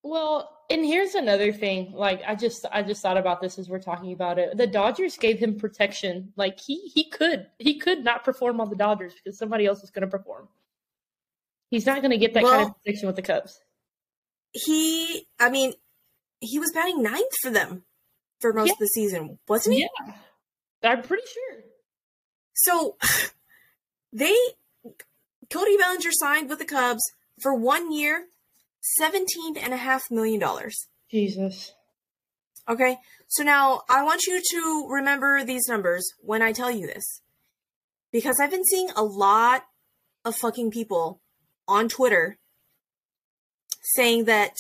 Well, 0.03 0.51
and 0.71 0.85
here's 0.85 1.15
another 1.15 1.53
thing. 1.53 1.93
Like 1.93 2.23
I 2.27 2.35
just 2.35 2.65
I 2.73 2.83
just 2.83 3.03
thought 3.03 3.17
about 3.17 3.41
this 3.41 3.59
as 3.59 3.69
we're 3.69 3.81
talking 3.81 4.13
about 4.13 4.39
it. 4.39 4.57
The 4.57 4.67
Dodgers 4.67 5.17
gave 5.17 5.39
him 5.39 5.59
protection. 5.59 6.33
Like 6.37 6.59
he 6.61 6.77
he 6.95 7.09
could 7.11 7.47
he 7.59 7.79
could 7.79 8.05
not 8.05 8.25
perform 8.25 8.61
on 8.61 8.69
the 8.69 8.77
Dodgers 8.77 9.15
because 9.15 9.39
somebody 9.39 9.67
else 9.67 9.83
is 9.83 9.91
going 9.91 10.03
to 10.09 10.17
perform. 10.19 10.49
He's 11.71 11.85
not 11.87 12.01
going 12.01 12.13
to 12.13 12.19
get 12.19 12.35
that 12.35 12.45
kind 12.45 12.63
of 12.69 12.75
protection 12.83 13.07
with 13.09 13.17
the 13.17 13.23
Cubs. 13.23 13.61
he 14.53 15.27
i 15.39 15.51
mean 15.51 15.73
he 16.41 16.59
was 16.59 16.71
batting 16.73 17.03
ninth 17.03 17.33
for 17.43 17.51
them 17.51 17.83
for 18.41 18.53
most 18.53 18.67
Yeah. 18.69 18.73
of 18.75 18.79
the 18.79 18.87
season 18.89 19.39
wasn't 19.49 19.77
he 19.77 19.81
Yeah, 19.83 20.91
I'm 20.91 21.03
pretty 21.03 21.27
sure. 21.27 21.65
so 22.55 22.97
they 24.13 24.35
cody 25.51 25.77
bellinger 25.77 26.11
signed 26.13 26.49
with 26.49 26.59
the 26.59 26.65
cubs 26.65 27.03
for 27.43 27.55
one 27.55 27.93
year 27.93 28.27
17 28.99 29.57
and 29.59 29.75
a 29.75 29.77
half 29.79 30.11
million 30.11 30.41
dollars 30.41 30.87
Jesus. 31.11 31.73
okay 32.69 32.99
so 33.29 33.43
now 33.43 33.83
i 33.89 34.03
want 34.03 34.23
you 34.27 34.41
to 34.53 34.87
remember 34.89 35.45
these 35.45 35.67
numbers 35.69 36.05
when 36.21 36.41
i 36.43 36.53
tell 36.53 36.71
you 36.71 36.87
this 36.87 37.21
because 38.13 38.39
i've 38.41 38.51
been 38.51 38.65
seeing 38.65 38.91
a 38.97 39.03
lot 39.03 39.65
of 40.25 40.35
fucking 40.37 40.71
people 40.71 41.21
on 41.69 41.89
twitter 41.89 42.39
saying 43.83 44.25
that 44.25 44.53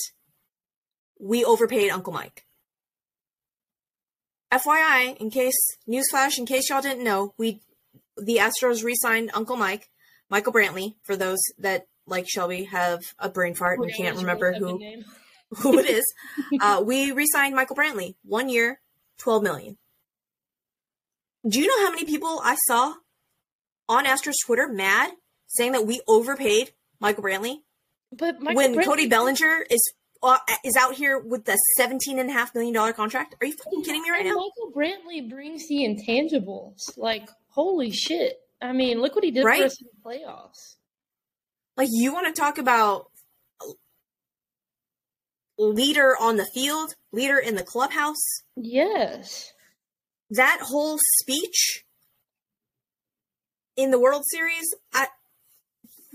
we 1.18 1.44
overpaid 1.44 1.90
uncle 1.90 2.12
mike 2.12 2.46
FYI, 4.52 5.16
in 5.16 5.30
case 5.30 5.56
newsflash, 5.88 6.38
in 6.38 6.46
case 6.46 6.70
y'all 6.70 6.82
didn't 6.82 7.04
know, 7.04 7.34
we 7.36 7.60
the 8.16 8.36
Astros 8.36 8.82
re-signed 8.82 9.30
Uncle 9.34 9.56
Mike, 9.56 9.90
Michael 10.30 10.52
Brantley. 10.52 10.94
For 11.02 11.16
those 11.16 11.38
that 11.58 11.86
like 12.06 12.26
Shelby 12.28 12.64
have 12.64 13.02
a 13.18 13.28
brain 13.28 13.54
fart 13.54 13.80
and 13.80 13.94
can't 13.94 14.16
remember 14.16 14.52
who 14.52 14.80
who 15.50 15.78
it 15.78 15.88
is, 15.88 16.04
uh, 16.60 16.82
we 16.84 17.12
re-signed 17.12 17.54
Michael 17.54 17.76
Brantley, 17.76 18.14
one 18.22 18.48
year, 18.48 18.80
twelve 19.18 19.42
million. 19.42 19.78
Do 21.46 21.60
you 21.60 21.66
know 21.66 21.84
how 21.84 21.90
many 21.90 22.04
people 22.04 22.40
I 22.42 22.56
saw 22.66 22.94
on 23.88 24.04
Astros 24.04 24.34
Twitter 24.44 24.68
mad 24.68 25.12
saying 25.46 25.72
that 25.72 25.86
we 25.86 26.00
overpaid 26.08 26.72
Michael 27.00 27.22
Brantley 27.24 27.56
But 28.12 28.40
Michael 28.40 28.56
when 28.56 28.74
Brantley- 28.74 28.84
Cody 28.84 29.08
Bellinger 29.08 29.66
is 29.70 29.92
uh, 30.22 30.38
is 30.64 30.76
out 30.76 30.94
here 30.94 31.18
with 31.18 31.44
the 31.44 31.56
seventeen 31.76 32.18
and 32.18 32.30
a 32.30 32.32
half 32.32 32.54
million 32.54 32.72
dollar 32.74 32.92
contract? 32.92 33.34
Are 33.40 33.46
you 33.46 33.52
fucking 33.52 33.82
kidding 33.84 34.02
me 34.02 34.10
right 34.10 34.24
And 34.26 34.34
now? 34.34 34.34
Michael 34.34 34.72
Brantley 34.74 35.28
brings 35.28 35.68
the 35.68 35.84
intangibles. 35.84 36.96
Like 36.96 37.28
holy 37.50 37.90
shit! 37.90 38.38
I 38.62 38.72
mean, 38.72 39.00
look 39.02 39.14
what 39.14 39.24
he 39.24 39.30
did 39.30 39.44
Right? 39.44 39.60
for 39.60 39.66
us 39.66 39.80
in 39.80 39.86
the 39.92 40.10
playoffs. 40.10 40.76
Like 41.76 41.88
you 41.92 42.12
want 42.12 42.34
to 42.34 42.40
talk 42.40 42.56
about 42.58 43.06
leader 45.58 46.16
on 46.20 46.36
the 46.36 46.46
field, 46.54 46.94
leader 47.12 47.38
in 47.38 47.54
the 47.54 47.62
clubhouse. 47.62 48.16
Yes. 48.56 49.52
That 50.30 50.60
whole 50.62 50.98
speech 51.20 51.84
in 53.76 53.90
the 53.90 54.00
World 54.00 54.22
Series, 54.30 54.64
I 54.92 55.06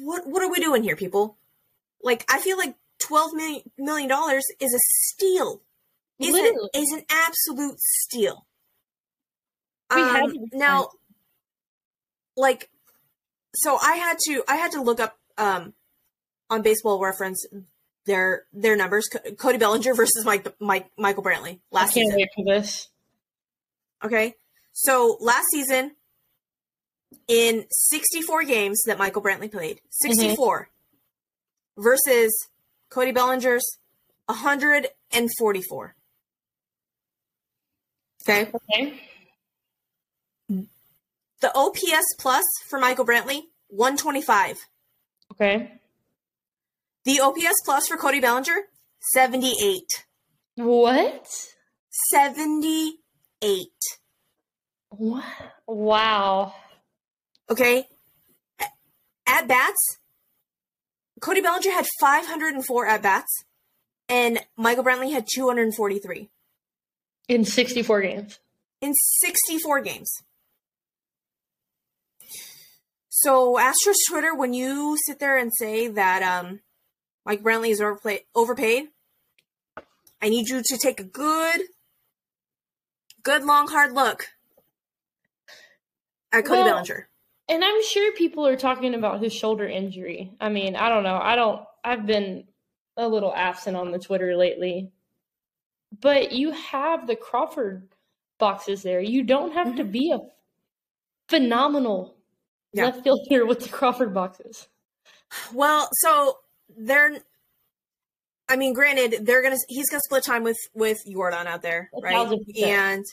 what 0.01 0.27
what 0.27 0.43
are 0.43 0.49
we 0.49 0.59
doing 0.59 0.83
here, 0.83 0.95
people? 0.95 1.37
Like 2.03 2.25
I 2.29 2.39
feel 2.39 2.57
like 2.57 2.75
12 2.99 3.33
million 3.33 3.61
million 3.77 4.09
dollars 4.09 4.43
is 4.59 4.73
a 4.73 4.79
steal. 4.79 5.61
Is 6.19 6.35
an, 6.35 6.55
is 6.75 6.91
an 6.91 7.01
absolute 7.09 7.79
steal. 7.79 8.45
Um, 9.89 10.35
now 10.53 10.89
like 12.37 12.69
so 13.55 13.77
I 13.81 13.95
had 13.95 14.17
to 14.27 14.43
I 14.47 14.55
had 14.55 14.71
to 14.73 14.81
look 14.81 14.99
up 14.99 15.17
um 15.37 15.73
on 16.49 16.61
baseball 16.61 16.99
reference 16.99 17.45
their 18.05 18.43
their 18.53 18.75
numbers 18.75 19.07
Co- 19.11 19.31
Cody 19.31 19.57
Bellinger 19.57 19.93
versus 19.95 20.23
Mike 20.25 20.47
Mike 20.59 20.91
Michael 20.97 21.23
Brantley 21.23 21.59
I 21.73 21.75
last 21.75 21.93
can't 21.93 22.05
season. 22.05 22.15
wait 22.17 22.29
for 22.35 22.45
this. 22.45 22.87
Okay. 24.03 24.35
So 24.73 25.17
last 25.19 25.47
season, 25.51 25.95
in 27.27 27.65
64 27.69 28.43
games 28.43 28.81
that 28.85 28.97
Michael 28.97 29.21
Brantley 29.21 29.51
played, 29.51 29.81
64 29.89 30.69
versus 31.77 32.47
Cody 32.89 33.11
Bellinger's 33.11 33.77
144. 34.25 35.95
Okay. 38.23 38.51
Okay. 38.53 38.99
The 41.41 41.51
OPS 41.55 42.15
plus 42.19 42.45
for 42.69 42.79
Michael 42.79 43.05
Brantley, 43.05 43.41
125. 43.69 44.57
Okay. 45.31 45.71
The 47.03 47.19
OPS 47.19 47.63
plus 47.65 47.87
for 47.87 47.97
Cody 47.97 48.19
Bellinger, 48.19 48.67
78. 49.13 49.81
What? 50.57 51.27
78. 52.11 53.67
What? 54.89 55.23
Wow. 55.65 56.53
Okay. 57.51 57.85
At 59.27 59.47
bats, 59.47 59.97
Cody 61.19 61.41
Bellinger 61.41 61.71
had 61.71 61.85
504 61.99 62.87
at 62.87 63.01
bats, 63.01 63.43
and 64.07 64.39
Michael 64.55 64.85
Brantley 64.85 65.11
had 65.11 65.27
243. 65.33 66.29
In 67.27 67.43
64 67.43 68.01
games. 68.01 68.39
In 68.81 68.93
64 68.93 69.81
games. 69.81 70.09
So, 73.09 73.55
Astros 73.57 73.97
Twitter, 74.09 74.33
when 74.33 74.53
you 74.53 74.97
sit 75.05 75.19
there 75.19 75.37
and 75.37 75.51
say 75.53 75.89
that 75.89 76.23
um, 76.23 76.61
Mike 77.25 77.43
Brantley 77.43 77.69
is 77.69 77.81
overplay- 77.81 78.25
overpaid, 78.33 78.85
I 80.21 80.29
need 80.29 80.47
you 80.47 80.61
to 80.63 80.77
take 80.77 80.99
a 80.99 81.03
good, 81.03 81.61
good 83.23 83.43
long 83.43 83.67
hard 83.67 83.91
look 83.91 84.27
at 86.31 86.45
Cody 86.45 86.61
Well- 86.61 86.69
Bellinger. 86.75 87.07
And 87.51 87.65
I'm 87.65 87.83
sure 87.83 88.13
people 88.13 88.47
are 88.47 88.55
talking 88.55 88.95
about 88.95 89.21
his 89.21 89.33
shoulder 89.33 89.67
injury. 89.67 90.31
I 90.39 90.47
mean, 90.47 90.77
I 90.77 90.87
don't 90.87 91.03
know. 91.03 91.19
I 91.21 91.35
don't, 91.35 91.61
I've 91.83 92.05
been 92.05 92.45
a 92.95 93.05
little 93.05 93.33
absent 93.35 93.75
on 93.75 93.91
the 93.91 93.99
Twitter 93.99 94.37
lately. 94.37 94.89
But 95.99 96.31
you 96.31 96.51
have 96.51 97.07
the 97.07 97.17
Crawford 97.17 97.89
boxes 98.39 98.83
there. 98.83 99.01
You 99.01 99.23
don't 99.23 99.51
have 99.51 99.75
to 99.75 99.83
mm-hmm. 99.83 99.91
be 99.91 100.13
a 100.13 100.19
phenomenal 101.27 102.15
Yeah. 102.71 102.85
left 102.85 103.03
fielder 103.03 103.45
with 103.45 103.59
the 103.59 103.69
Crawford 103.69 104.13
boxes. 104.13 104.69
Well, 105.53 105.89
so 105.91 106.37
they're. 106.77 107.17
I 108.47 108.55
mean, 108.55 108.73
granted, 108.73 109.25
they're 109.25 109.41
gonna. 109.41 109.57
He's 109.67 109.89
gonna 109.89 110.01
split 110.05 110.23
time 110.23 110.43
with 110.43 110.57
with 110.73 110.99
Yordan 111.05 111.47
out 111.47 111.61
there, 111.61 111.89
right? 112.01 112.33
And 112.63 113.03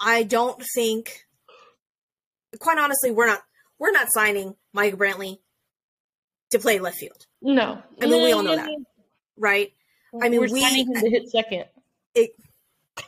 I 0.00 0.24
don't 0.24 0.60
think. 0.74 1.25
Quite 2.60 2.78
honestly, 2.78 3.10
we're 3.10 3.26
not. 3.26 3.42
We're 3.78 3.92
not 3.92 4.08
signing 4.10 4.54
Mike 4.72 4.96
Brantley 4.96 5.38
to 6.50 6.58
play 6.58 6.78
left 6.78 6.96
field, 6.96 7.26
No. 7.42 7.82
I 8.00 8.06
mean, 8.06 8.22
we 8.22 8.32
all 8.32 8.42
know 8.42 8.56
that. 8.56 8.70
right? 9.36 9.72
I 10.22 10.28
mean, 10.30 10.40
We're 10.40 10.48
we- 10.50 10.60
signing 10.62 10.86
him 10.86 10.94
to 11.02 11.10
hit 11.10 11.28
second. 11.28 11.64
It, 12.14 12.30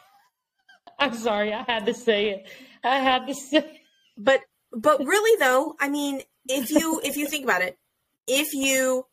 I'm 0.98 1.14
sorry, 1.14 1.52
I 1.54 1.62
had 1.62 1.86
to 1.86 1.94
say 1.94 2.30
it. 2.30 2.48
I 2.84 2.98
had 2.98 3.26
to 3.28 3.34
say 3.34 3.58
it. 3.58 3.72
but 4.16 4.40
but 4.72 4.98
really 5.04 5.38
though, 5.38 5.74
I 5.80 5.88
mean, 5.88 6.20
if 6.48 6.70
you 6.70 7.00
if 7.04 7.16
you 7.16 7.26
think 7.26 7.44
about 7.44 7.62
it, 7.62 7.78
if 8.26 8.52
you 8.52 9.06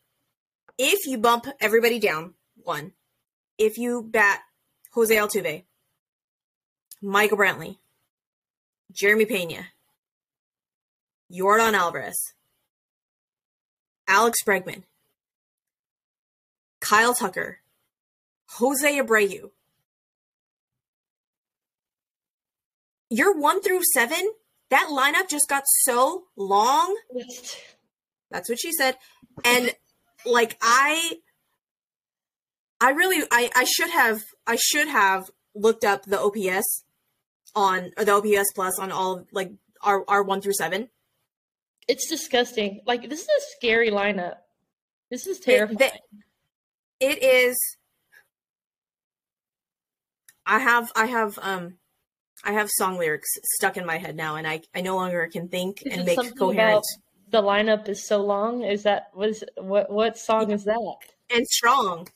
if 0.77 1.05
you 1.07 1.17
bump 1.17 1.45
everybody 1.61 1.99
down 1.99 2.33
one, 2.63 2.91
if 3.57 3.77
you 3.77 4.03
bat 4.03 4.41
Jose 4.93 5.15
Altuve, 5.15 5.63
Michael 7.01 7.37
Brantley, 7.37 7.77
Jeremy 8.91 9.25
Pena, 9.25 9.67
Yordan 11.35 11.73
Alvarez, 11.73 12.15
Alex 14.07 14.39
Bregman, 14.45 14.83
Kyle 16.79 17.13
Tucker, 17.13 17.59
Jose 18.57 18.99
Abreu. 18.99 19.51
You're 23.09 23.37
one 23.37 23.61
through 23.61 23.81
seven. 23.93 24.31
That 24.69 24.87
lineup 24.89 25.29
just 25.29 25.47
got 25.47 25.63
so 25.83 26.23
long. 26.35 26.97
That's 28.31 28.49
what 28.49 28.59
she 28.59 28.71
said. 28.71 28.97
And 29.43 29.71
like 30.25 30.57
I 30.61 31.19
I 32.81 32.91
really 32.91 33.25
I 33.31 33.49
I 33.55 33.63
should 33.63 33.89
have 33.89 34.21
I 34.47 34.55
should 34.55 34.87
have 34.87 35.29
looked 35.53 35.83
up 35.83 36.03
the 36.05 36.19
OPS 36.19 36.83
on 37.55 37.91
or 37.97 38.05
the 38.05 38.11
OPS 38.11 38.51
plus 38.53 38.79
on 38.79 38.91
all 38.91 39.25
like 39.31 39.51
our 39.81 40.03
our 40.07 40.23
1 40.23 40.41
through 40.41 40.53
7. 40.53 40.89
It's 41.87 42.09
disgusting. 42.09 42.81
Like 42.85 43.09
this 43.09 43.21
is 43.21 43.27
a 43.27 43.41
scary 43.57 43.91
lineup. 43.91 44.35
This 45.11 45.27
is 45.27 45.37
It, 45.39 45.43
terrifying. 45.43 45.91
it 46.99 47.23
is 47.23 47.57
I 50.45 50.59
have 50.59 50.91
I 50.95 51.05
have 51.05 51.37
um 51.41 51.77
I 52.43 52.53
have 52.53 52.69
song 52.69 52.97
lyrics 52.97 53.29
stuck 53.57 53.77
in 53.77 53.85
my 53.85 53.97
head 53.97 54.15
now 54.15 54.35
and 54.35 54.47
I 54.47 54.61
I 54.73 54.81
no 54.81 54.95
longer 54.95 55.27
can 55.31 55.47
think 55.47 55.81
Is 55.85 55.93
and 55.93 56.05
make 56.05 56.37
coherent 56.37 56.83
the 57.29 57.41
lineup 57.41 57.89
is 57.89 58.07
so 58.07 58.23
long. 58.23 58.63
Is 58.63 58.83
that 58.83 59.07
was 59.13 59.43
what 59.57 59.91
what 59.91 60.17
song 60.17 60.51
is 60.51 60.63
that? 60.65 60.79
and 61.29 61.45
strong 61.47 62.07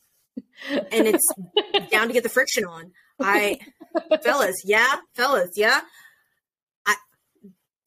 and 0.69 1.07
it's 1.07 1.27
down 1.91 2.07
to 2.07 2.13
get 2.13 2.23
the 2.23 2.29
friction 2.29 2.65
on. 2.65 2.91
I 3.19 3.59
fellas, 4.23 4.61
yeah, 4.65 4.97
fellas, 5.15 5.51
yeah. 5.55 5.81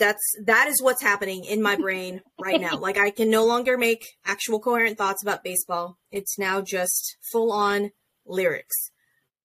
That's 0.03 0.35
that 0.47 0.67
is 0.67 0.83
what's 0.83 1.01
happening 1.01 1.45
in 1.45 1.63
my 1.63 1.77
brain 1.77 2.23
right 2.41 2.61
now. 2.61 2.77
Like 2.81 2.99
I 2.99 3.11
can 3.11 3.31
no 3.31 3.47
longer 3.47 3.79
make 3.79 4.17
actual 4.25 4.59
coherent 4.59 4.99
thoughts 4.99 5.23
about 5.23 5.45
baseball. 5.45 5.97
It's 6.11 6.37
now 6.41 6.61
just 6.61 7.17
full 7.31 7.53
on 7.53 7.93
lyrics. 8.27 8.91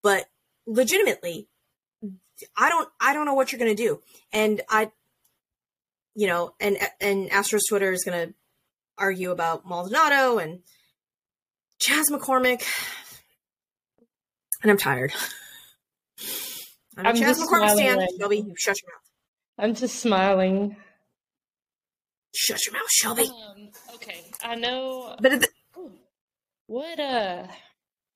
But 0.01 0.26
legitimately, 0.66 1.47
I 2.58 2.70
don't 2.70 2.89
I 2.99 3.14
don't 3.14 3.28
know 3.28 3.36
what 3.36 3.51
you're 3.51 3.60
gonna 3.60 3.76
do. 3.76 4.01
And 4.34 4.62
I 4.68 4.91
you 6.16 6.26
know, 6.26 6.55
and 6.60 6.78
and 6.99 7.30
Astros 7.30 7.62
Twitter 7.70 7.91
is 7.91 8.03
gonna 8.03 8.30
argue 8.97 9.30
about 9.30 9.68
Maldonado 9.68 10.39
and 10.39 10.62
Chas 11.78 12.10
McCormick. 12.10 12.64
And 14.64 14.72
I'm 14.72 14.78
tired. 14.78 15.14
I'm, 16.97 17.05
I'm 17.05 17.16
Chas 17.16 17.39
McCormick 17.39 17.76
stand. 17.76 18.01
Shelby, 18.18 18.38
you 18.38 18.55
shut 18.58 18.82
your 18.82 18.91
mouth. 18.91 19.07
I'm 19.58 19.74
just 19.74 19.99
smiling. 19.99 20.76
Shut 22.36 22.66
your 22.66 22.74
mouth, 22.74 22.91
Shelby. 22.91 23.24
Um, 23.24 23.70
okay, 23.95 24.24
I 24.43 24.55
know. 24.55 25.16
But 25.20 25.32
it, 25.34 25.47
What 26.68 26.99
uh, 26.99 27.47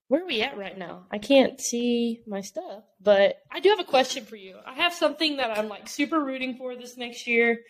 where 0.09 0.23
are 0.23 0.27
we 0.27 0.41
at 0.41 0.57
right 0.57 0.77
now? 0.77 1.05
I 1.11 1.17
can't 1.17 1.59
see 1.59 2.21
my 2.27 2.41
stuff, 2.41 2.83
but 3.01 3.37
I 3.51 3.59
do 3.59 3.69
have 3.69 3.79
a 3.79 3.83
question 3.83 4.25
for 4.25 4.35
you. 4.35 4.57
I 4.65 4.75
have 4.75 4.93
something 4.93 5.37
that 5.37 5.57
I'm 5.57 5.69
like 5.69 5.87
super 5.87 6.19
rooting 6.23 6.55
for 6.57 6.75
this 6.75 6.97
next 6.97 7.25
year. 7.27 7.61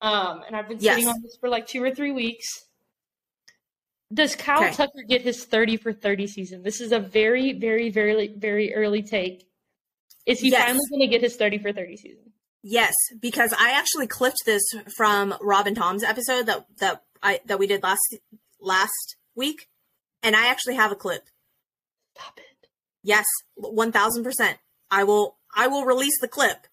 Um, 0.00 0.42
and 0.46 0.54
I've 0.56 0.68
been 0.68 0.80
sitting 0.80 1.04
Yes. 1.04 1.14
on 1.14 1.22
this 1.22 1.36
for 1.40 1.48
like 1.48 1.66
two 1.66 1.82
or 1.82 1.90
three 1.90 2.12
weeks. 2.12 2.46
Does 4.12 4.36
Kyle 4.36 4.64
Okay. 4.64 4.72
Tucker 4.74 5.02
get 5.08 5.22
his 5.22 5.44
30 5.44 5.78
for 5.78 5.92
30 5.92 6.26
season? 6.26 6.62
This 6.62 6.80
is 6.80 6.92
a 6.92 6.98
very, 6.98 7.54
very, 7.54 7.88
very, 7.90 8.28
very 8.36 8.74
early 8.74 9.02
take. 9.02 9.48
Is 10.26 10.40
he 10.40 10.50
Yes. 10.50 10.64
finally 10.64 10.84
going 10.90 11.00
to 11.00 11.06
get 11.08 11.22
his 11.22 11.36
30 11.36 11.58
for 11.58 11.72
30 11.72 11.96
season? 11.96 12.32
Yes, 12.66 12.94
because 13.20 13.54
I 13.58 13.72
actually 13.72 14.08
clipped 14.08 14.44
this 14.44 14.62
from 14.96 15.34
Robin 15.40 15.74
Tom's 15.74 16.02
episode 16.02 16.46
that 16.46 16.66
that 16.80 17.02
I 17.22 17.40
that 17.46 17.58
we 17.58 17.66
did 17.66 17.82
last 17.82 18.16
last 18.60 19.16
week, 19.34 19.68
and 20.22 20.34
I 20.34 20.48
actually 20.48 20.74
have 20.74 20.92
a 20.92 20.96
clip. 20.96 21.28
Stop 22.16 22.38
it. 22.38 22.68
Yes, 23.02 23.24
one 23.54 23.92
thousand 23.92 24.24
percent. 24.24 24.58
I 24.90 25.04
will. 25.04 25.36
I 25.54 25.68
will 25.68 25.84
release 25.84 26.20
the 26.20 26.28
clip 26.28 26.66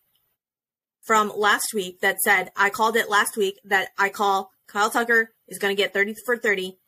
from 1.04 1.32
last 1.36 1.68
week 1.74 2.02
that 2.02 2.20
said 2.20 2.52
I 2.56 2.70
called 2.70 2.96
it 2.96 3.10
last 3.10 3.38
week 3.38 3.60
that 3.66 3.90
I 3.98 4.10
call 4.10 4.52
Kyle 4.68 4.90
Tucker 4.90 5.32
is 5.48 5.60
going 5.60 5.76
to 5.76 5.82
get 5.82 5.94
thirty 5.94 6.16
for 6.26 6.38
thirty. 6.38 6.80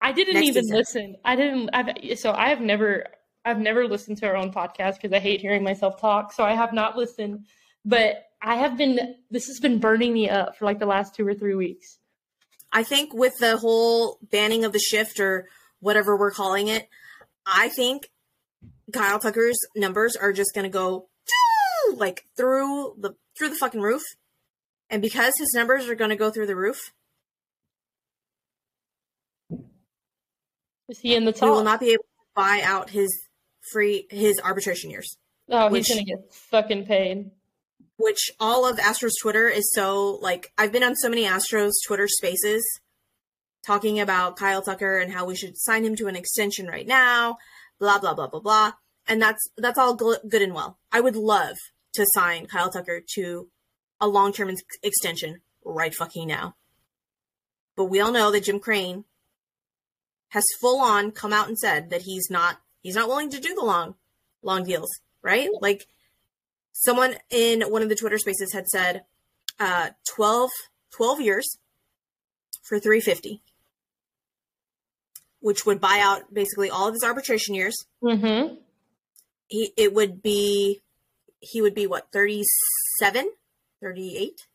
I 0.00 0.12
didn't 0.12 0.42
even 0.42 0.64
season. 0.64 0.76
listen. 0.76 1.16
I 1.24 1.34
didn't. 1.34 1.70
I've, 1.72 2.18
so 2.18 2.32
I 2.32 2.50
have 2.50 2.60
never. 2.60 3.06
I've 3.44 3.58
never 3.58 3.88
listened 3.88 4.18
to 4.18 4.26
our 4.26 4.36
own 4.36 4.52
podcast 4.52 4.94
because 4.94 5.12
I 5.12 5.18
hate 5.18 5.40
hearing 5.40 5.62
myself 5.62 6.00
talk. 6.00 6.32
So 6.32 6.44
I 6.44 6.54
have 6.54 6.72
not 6.72 6.96
listened. 6.96 7.46
But 7.88 8.24
I 8.42 8.56
have 8.56 8.76
been. 8.76 9.14
This 9.30 9.46
has 9.46 9.60
been 9.60 9.78
burning 9.78 10.12
me 10.12 10.28
up 10.28 10.56
for 10.58 10.66
like 10.66 10.78
the 10.78 10.86
last 10.86 11.14
two 11.14 11.26
or 11.26 11.32
three 11.34 11.54
weeks. 11.54 11.98
I 12.70 12.82
think 12.82 13.14
with 13.14 13.38
the 13.38 13.56
whole 13.56 14.18
banning 14.30 14.64
of 14.66 14.72
the 14.74 14.78
shift 14.78 15.18
or 15.20 15.48
whatever 15.80 16.14
we're 16.18 16.30
calling 16.30 16.68
it, 16.68 16.86
I 17.46 17.70
think 17.70 18.10
Kyle 18.92 19.18
Tucker's 19.18 19.58
numbers 19.74 20.16
are 20.16 20.34
just 20.34 20.54
going 20.54 20.64
to 20.64 20.70
go 20.70 21.08
like 21.96 22.26
through 22.36 22.94
the 22.98 23.14
through 23.38 23.48
the 23.48 23.56
fucking 23.56 23.80
roof. 23.80 24.02
And 24.90 25.00
because 25.00 25.32
his 25.38 25.52
numbers 25.54 25.88
are 25.88 25.94
going 25.94 26.10
to 26.10 26.16
go 26.16 26.30
through 26.30 26.46
the 26.46 26.56
roof, 26.56 26.92
Is 30.88 30.98
he 31.00 31.14
in 31.14 31.24
the 31.24 31.32
top? 31.32 31.42
we 31.44 31.50
will 31.50 31.64
not 31.64 31.80
be 31.80 31.88
able 31.90 32.02
to 32.04 32.26
buy 32.34 32.60
out 32.64 32.90
his 32.90 33.08
free 33.72 34.06
his 34.10 34.38
arbitration 34.44 34.90
years. 34.90 35.16
oh, 35.48 35.70
which- 35.70 35.86
he's 35.86 35.96
gonna 35.96 36.04
get 36.04 36.34
fucking 36.34 36.84
paid. 36.86 37.30
Which 37.98 38.30
all 38.40 38.66
of 38.66 38.78
Astros 38.78 39.12
Twitter 39.20 39.48
is 39.48 39.70
so 39.74 40.18
like 40.22 40.52
I've 40.56 40.72
been 40.72 40.84
on 40.84 40.96
so 40.96 41.10
many 41.10 41.24
Astros 41.24 41.72
Twitter 41.86 42.08
spaces 42.08 42.64
talking 43.66 44.00
about 44.00 44.36
Kyle 44.36 44.62
Tucker 44.62 44.98
and 44.98 45.12
how 45.12 45.26
we 45.26 45.36
should 45.36 45.58
sign 45.58 45.84
him 45.84 45.96
to 45.96 46.06
an 46.06 46.16
extension 46.16 46.66
right 46.66 46.86
now, 46.86 47.36
blah 47.78 47.98
blah 47.98 48.14
blah 48.14 48.28
blah 48.28 48.40
blah. 48.40 48.72
And 49.06 49.20
that's 49.20 49.46
that's 49.58 49.78
all 49.78 49.94
good 49.94 50.42
and 50.42 50.54
well. 50.54 50.78
I 50.92 51.00
would 51.00 51.16
love 51.16 51.56
to 51.94 52.06
sign 52.14 52.46
Kyle 52.46 52.70
Tucker 52.70 53.02
to 53.14 53.48
a 54.00 54.06
long-term 54.06 54.50
ex- 54.50 54.62
extension 54.82 55.40
right 55.64 55.94
fucking 55.94 56.28
now. 56.28 56.54
But 57.76 57.86
we 57.86 58.00
all 58.00 58.12
know 58.12 58.30
that 58.30 58.44
Jim 58.44 58.60
Crane 58.60 59.04
has 60.28 60.44
full 60.60 60.80
on 60.80 61.10
come 61.10 61.32
out 61.32 61.48
and 61.48 61.58
said 61.58 61.90
that 61.90 62.02
he's 62.02 62.28
not 62.30 62.58
he's 62.80 62.94
not 62.94 63.08
willing 63.08 63.30
to 63.30 63.40
do 63.40 63.54
the 63.54 63.64
long 63.64 63.96
long 64.42 64.64
deals, 64.64 65.00
right? 65.22 65.48
Like 65.60 65.86
someone 66.72 67.16
in 67.30 67.62
one 67.62 67.82
of 67.82 67.88
the 67.88 67.94
Twitter 67.94 68.18
spaces 68.18 68.52
had 68.52 68.66
said 68.68 69.02
uh, 69.60 69.90
12, 70.14 70.50
12 70.92 71.20
years 71.20 71.58
for 72.62 72.78
350, 72.78 73.40
which 75.40 75.64
would 75.66 75.80
buy 75.80 76.00
out 76.02 76.32
basically 76.32 76.70
all 76.70 76.86
of 76.88 76.94
his 76.94 77.02
arbitration 77.04 77.54
years. 77.54 77.74
Mm-hmm. 78.02 78.54
he 79.48 79.72
it 79.76 79.94
would 79.94 80.22
be 80.22 80.80
he 81.40 81.62
would 81.62 81.74
be 81.74 81.86
what 81.86 82.08
37 82.12 83.30
38 83.80 84.46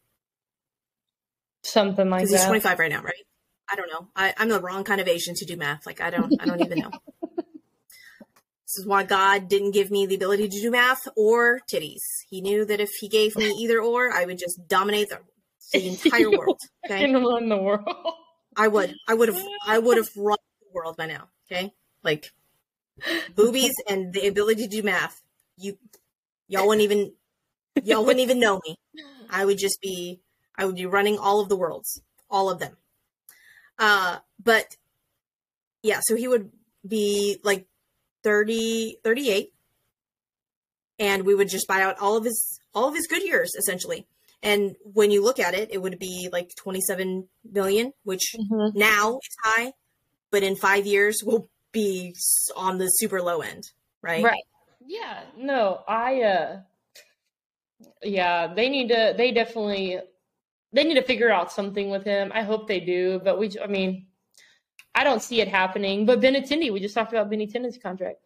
Something 1.64 2.09
like 2.09 2.26
that. 2.26 2.30
he's 2.30 2.45
25 2.45 2.80
right 2.80 2.91
now 2.91 3.01
right? 3.01 3.14
I 3.72 3.76
don't 3.76 3.89
know. 3.89 4.07
I, 4.16 4.34
i'm 4.38 4.49
the 4.49 4.59
wrong 4.59 4.84
kind 4.84 4.99
of 5.01 5.07
asian 5.07 5.34
to 5.36 5.45
do 5.45 5.55
math. 5.57 5.86
Like 5.86 6.01
i 6.01 6.09
don't 6.09 6.34
i 6.41 6.45
don't 6.45 6.61
even 6.61 6.80
know 6.80 6.91
this 8.74 8.82
is 8.82 8.88
why 8.88 9.03
god 9.03 9.47
didn't 9.47 9.71
give 9.71 9.91
me 9.91 10.05
the 10.05 10.15
ability 10.15 10.47
to 10.49 10.61
do 10.61 10.71
math 10.71 11.07
or 11.15 11.59
titties. 11.71 12.01
He 12.30 12.41
knew 12.41 12.65
that 12.65 12.80
if 12.80 12.89
he 12.99 13.07
gave 13.07 13.36
me 13.36 13.45
either 13.59 13.80
or 13.80 14.11
i 14.11 14.26
would 14.26 14.39
just 14.39 14.67
dominate 14.67 15.09
the, 15.09 15.19
the 15.71 15.88
entire 15.89 16.32
world 16.38 16.59
okay? 16.86 17.01
Can 17.01 17.13
run 17.24 17.49
the 17.49 17.57
world. 17.57 17.88
i 18.55 18.67
would 18.67 18.95
i 19.07 19.13
would 19.13 19.30
have 19.30 19.43
i 19.67 19.78
would 19.78 19.97
have 19.97 20.09
run 20.17 20.38
the 20.61 20.74
world 20.74 20.97
by 20.97 21.05
now 21.05 21.30
okay? 21.51 21.71
Like 22.03 22.32
boobies 23.36 23.74
and 23.88 24.13
the 24.13 24.28
ability 24.28 24.63
to 24.63 24.69
do 24.69 24.84
math 24.84 25.21
you 25.57 25.78
y'all 26.47 26.67
wouldn't 26.67 26.84
even 26.84 27.13
y'all 27.84 28.05
wouldn't 28.05 28.24
even 28.24 28.39
know 28.39 28.59
me. 28.67 28.76
I 29.30 29.45
would 29.45 29.57
just 29.57 29.80
be 29.82 30.21
i 30.57 30.65
would 30.65 30.76
be 30.76 30.86
running 30.86 31.19
all 31.19 31.41
of 31.41 31.49
the 31.49 31.57
worlds 31.57 32.01
all 32.30 32.49
of 32.49 32.59
them. 32.59 32.76
Uh 33.78 34.17
but 34.43 34.78
yeah 35.84 35.99
so 36.01 36.15
he 36.15 36.28
would 36.28 36.51
be 36.88 37.39
like 37.43 37.67
30 38.24 38.97
38 39.03 39.53
and 40.99 41.26
we 41.26 41.36
would 41.36 41.49
just 41.49 41.67
buy 41.67 41.82
out 41.82 41.97
all 41.99 42.15
of 42.17 42.24
his 42.24 42.59
all 42.74 42.88
of 42.88 42.95
his 42.95 43.07
good 43.07 43.24
years 43.24 43.53
essentially 43.57 44.05
and 44.41 44.76
when 44.84 45.11
you 45.11 45.24
look 45.24 45.39
at 45.39 45.53
it 45.53 45.69
it 45.71 45.82
would 45.82 45.99
be 45.99 46.30
like 46.32 46.51
27 46.55 47.28
million 47.51 47.93
which 48.03 48.36
Mhm. 48.39 48.74
now 48.76 49.17
it's 49.24 49.36
high 49.43 49.74
but 50.32 50.43
in 50.43 50.55
five 50.55 50.86
years 50.86 51.21
will 51.24 51.49
be 51.71 52.15
on 52.55 52.78
the 52.78 52.88
super 52.88 53.21
low 53.21 53.41
end 53.41 53.63
right 54.01 54.24
Right. 54.24 54.43
Yeah. 54.86 55.24
No, 55.38 55.82
I 55.88 56.21
uh 56.24 56.59
yeah, 58.03 58.53
they 58.53 58.69
need 58.69 58.89
to 58.89 59.13
they 59.17 59.32
definitely 59.32 59.99
they 60.71 60.84
need 60.84 60.95
to 60.95 61.03
figure 61.03 61.32
out 61.32 61.51
something 61.51 61.89
with 61.89 62.03
him. 62.03 62.32
I 62.34 62.43
hope 62.43 62.67
they 62.67 62.80
do, 62.80 63.19
but 63.24 63.39
we 63.39 63.51
I 63.63 63.67
mean 63.67 64.07
I 64.95 65.03
don't 65.03 65.21
see 65.21 65.41
it 65.41 65.47
happening. 65.47 66.05
But 66.05 66.21
Benintendi, 66.21 66.71
we 66.71 66.79
just 66.79 66.95
talked 66.95 67.11
about 67.11 67.31
Benintendi's 67.31 67.77
contract. 67.77 68.19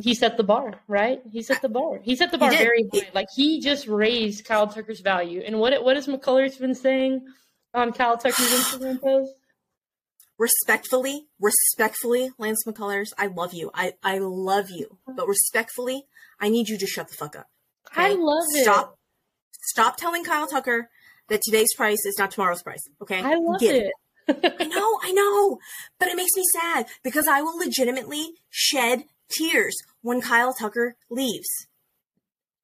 He 0.00 0.14
set 0.14 0.36
the 0.36 0.44
bar, 0.44 0.80
right? 0.86 1.20
He 1.32 1.42
set 1.42 1.60
the 1.60 1.68
bar. 1.68 2.00
He 2.02 2.14
set 2.14 2.30
the 2.30 2.38
bar 2.38 2.50
very 2.50 2.88
high. 2.92 3.08
Like 3.14 3.26
he 3.34 3.60
just 3.60 3.88
raised 3.88 4.44
Kyle 4.44 4.68
Tucker's 4.68 5.00
value. 5.00 5.42
And 5.44 5.58
what 5.58 5.82
what 5.82 5.96
has 5.96 6.06
McCullers 6.06 6.58
been 6.58 6.76
saying 6.76 7.26
on 7.74 7.92
Kyle 7.92 8.16
Tucker's 8.16 8.48
Instagram 8.48 9.00
post? 9.00 9.32
respectfully, 10.38 11.26
respectfully, 11.40 12.30
Lance 12.38 12.64
McCullers, 12.66 13.08
I 13.18 13.26
love 13.26 13.52
you. 13.52 13.70
I, 13.74 13.94
I 14.02 14.18
love 14.18 14.70
you. 14.70 14.98
But 15.06 15.26
respectfully, 15.26 16.04
I 16.40 16.48
need 16.48 16.68
you 16.68 16.78
to 16.78 16.86
shut 16.86 17.08
the 17.08 17.14
fuck 17.14 17.36
up. 17.36 17.48
I 17.94 18.10
okay? 18.10 18.16
love 18.18 18.44
it. 18.54 18.62
Stop 18.62 18.98
stop 19.50 19.96
telling 19.96 20.24
Kyle 20.24 20.46
Tucker 20.46 20.88
that 21.28 21.42
today's 21.42 21.74
price 21.74 22.04
is 22.06 22.16
not 22.18 22.30
tomorrow's 22.30 22.62
price. 22.62 22.88
Okay? 23.02 23.20
I 23.20 23.34
love 23.34 23.60
Get 23.60 23.74
it. 23.74 23.92
I 24.28 24.64
know, 24.64 24.98
I 25.02 25.12
know. 25.12 25.58
But 25.98 26.08
it 26.08 26.16
makes 26.16 26.36
me 26.36 26.44
sad 26.52 26.86
because 27.02 27.26
I 27.26 27.42
will 27.42 27.58
legitimately 27.58 28.32
shed 28.50 29.04
tears 29.30 29.76
when 30.02 30.20
Kyle 30.20 30.54
Tucker 30.54 30.96
leaves. 31.10 31.48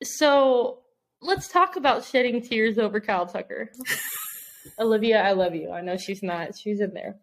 So 0.02 0.80
let's 1.20 1.48
talk 1.48 1.76
about 1.76 2.04
shedding 2.04 2.42
tears 2.42 2.78
over 2.78 3.00
Kyle 3.00 3.26
Tucker. 3.26 3.70
Olivia, 4.78 5.22
I 5.22 5.32
love 5.32 5.54
you. 5.54 5.70
I 5.70 5.80
know 5.80 5.96
she's 5.96 6.22
not. 6.22 6.56
She's 6.56 6.80
in 6.80 6.94
there. 6.94 7.16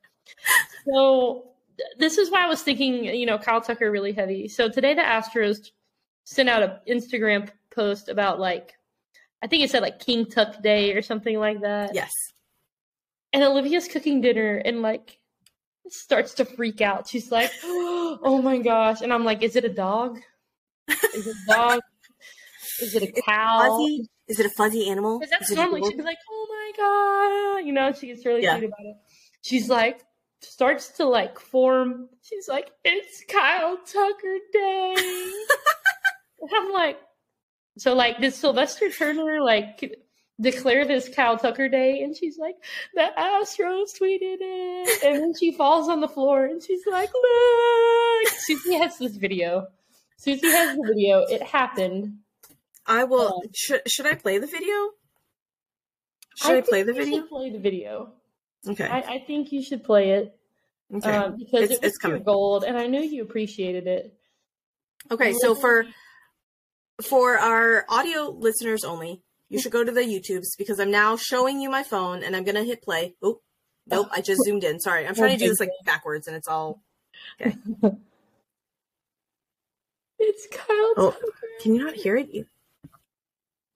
So 0.86 1.52
th- 1.78 1.90
this 1.98 2.18
is 2.18 2.30
why 2.30 2.46
I 2.46 2.48
was 2.48 2.62
thinking, 2.62 3.06
you 3.06 3.26
know, 3.26 3.38
Kyle 3.38 3.62
Tucker 3.62 3.90
really 3.90 4.14
heavy. 4.14 4.48
So 4.48 4.70
today 4.70 4.94
the 4.94 5.02
Astros 5.02 5.58
sent 6.24 6.50
out 6.50 6.64
an 6.64 6.72
Instagram 6.88 7.50
post 7.74 8.10
about 8.10 8.40
like, 8.40 8.74
I 9.44 9.48
think 9.48 9.64
it 9.64 9.72
said 9.72 9.82
like 9.82 10.00
King 10.00 10.26
Tuck 10.26 10.62
Day 10.62 10.94
or 10.94 11.02
something 11.02 11.38
like 11.40 11.62
that. 11.62 11.96
Yes. 11.96 12.12
And 13.34 13.44
Olivia's 13.44 13.88
cooking 13.88 14.22
dinner 14.22 14.58
and 14.58 14.82
like 14.82 15.20
starts 15.90 16.34
to 16.36 16.46
freak 16.46 16.82
out. 16.82 17.08
She's 17.08 17.32
like, 17.32 17.52
"Oh 17.64 18.42
my 18.44 18.58
gosh!" 18.58 19.02
And 19.02 19.14
I'm 19.14 19.24
like, 19.24 19.42
"Is 19.44 19.56
it 19.56 19.64
a 19.66 19.70
dog? 19.74 20.20
Is 20.90 21.28
it 21.28 21.36
a 21.36 21.54
dog? 21.54 21.82
Is 22.82 22.96
it 22.96 23.04
a 23.04 23.22
cow?" 23.22 23.60
Fuzzy? 23.70 24.10
Is 24.28 24.40
it 24.40 24.46
a 24.46 24.50
fuzzy 24.50 24.90
animal? 24.90 25.20
Because 25.20 25.32
that's 25.32 25.52
normally 25.52 25.82
she'd 25.84 25.98
be 25.98 26.04
like, 26.04 26.18
"Oh 26.30 26.48
my 26.50 27.58
god," 27.58 27.66
you 27.68 27.74
know, 27.74 27.92
she 27.94 28.08
gets 28.08 28.26
really 28.26 28.44
Yeah. 28.44 28.58
sweet 28.58 28.68
about 28.68 28.80
it. 28.86 28.96
She's 29.44 29.70
like, 29.70 30.02
starts 30.42 30.90
to 30.98 31.06
like 31.06 31.40
form. 31.40 32.10
She's 32.22 32.48
like, 32.48 32.70
"It's 32.84 33.24
Kyle 33.30 33.78
Tucker 33.78 34.38
Day," 34.54 34.96
and 36.42 36.50
I'm 36.54 36.72
like, 36.72 37.00
"So 37.78 37.94
like, 37.94 38.20
did 38.20 38.34
Sylvester 38.34 38.90
Turner 38.92 39.42
like 39.42 39.98
declare 40.42 40.86
this 40.86 41.08
Kyle 41.10 41.38
Tucker 41.38 41.70
Day?" 41.70 42.02
And 42.02 42.16
she's 42.16 42.38
like, 42.38 42.56
"The 42.96 43.08
Astros 43.18 43.98
tweeted 44.00 44.38
it," 44.42 45.04
and 45.04 45.22
then 45.22 45.34
she 45.40 45.52
falls 45.52 45.88
on 45.90 46.02
the 46.02 46.08
floor 46.10 46.46
and 46.46 46.62
she's 46.62 46.82
like, 46.86 47.10
"Look!" 47.14 48.34
Suzy 48.34 48.74
has 48.76 48.98
this 48.98 49.16
video. 49.16 49.68
Suzy 50.18 50.48
has 50.48 50.76
the 50.78 50.84
video. 50.88 51.20
It 51.30 51.42
happened. 51.42 52.18
I 52.86 53.04
will. 53.06 53.42
Um, 53.44 53.50
should 53.54 53.82
should 53.88 54.06
I 54.06 54.16
play 54.16 54.38
the 54.40 54.48
video? 54.48 54.74
Should 56.36 56.52
I, 56.52 56.54
think 56.56 56.68
play 56.68 56.84
the 56.84 56.94
video? 56.94 57.18
should 57.18 57.30
play 57.30 57.50
the 57.52 57.60
video. 57.60 58.14
Okay. 58.68 58.86
I, 58.86 59.00
I 59.00 59.20
think 59.26 59.52
you 59.52 59.62
should 59.64 59.84
play 59.84 60.12
it 60.12 60.36
okay. 60.94 61.16
um, 61.16 61.36
because 61.38 61.64
It's- 61.72 61.78
it 61.80 61.82
was 61.84 62.16
it's 62.16 62.24
gold, 62.26 62.64
and 62.64 62.78
I 62.78 62.88
knew 62.88 63.02
you 63.02 63.24
appreciated 63.24 63.88
it. 63.88 64.14
okay. 65.10 65.34
So 65.34 65.56
for 65.56 65.86
for 67.02 67.38
our 67.38 67.86
audio 67.90 68.30
listeners 68.30 68.84
only, 68.84 69.22
you 69.52 69.60
should 69.60 69.72
go 69.72 69.84
to 69.84 69.92
the 69.92 70.02
YouTubes 70.02 70.58
because 70.58 70.80
I'm 70.80 70.90
now 70.92 71.18
showing 71.18 71.60
you 71.62 71.70
my 71.70 71.84
phone 71.84 72.24
and 72.24 72.36
I'm 72.36 72.44
gonna 72.44 72.64
hit 72.64 72.82
play. 72.82 73.16
Oh, 73.22 73.42
nope! 73.88 74.08
I 74.12 74.22
just 74.22 74.42
zoomed 74.46 74.64
in. 74.64 74.80
Sorry, 74.80 75.06
I'm 75.06 75.14
trying 75.14 75.38
to 75.38 75.44
do 75.44 75.50
this 75.50 75.60
like 75.60 75.70
backwards 75.86 76.28
and 76.28 76.36
it's 76.36 76.48
all. 76.48 76.82
it's 77.40 77.58
Kyle. 80.52 80.94
Oh, 80.98 81.12
Tucker. 81.12 81.32
Can 81.62 81.76
you 81.76 81.84
not 81.84 81.96
hear 81.96 82.16
it? 82.16 82.30
You- 82.34 82.46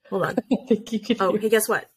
Hold 0.09 0.23
on. 0.23 0.35
I 0.51 0.65
think 0.67 0.91
you 0.93 0.99
could. 0.99 1.17
Oh, 1.19 1.35
hey, 1.35 1.49
guess 1.49 1.67
what? 1.67 1.89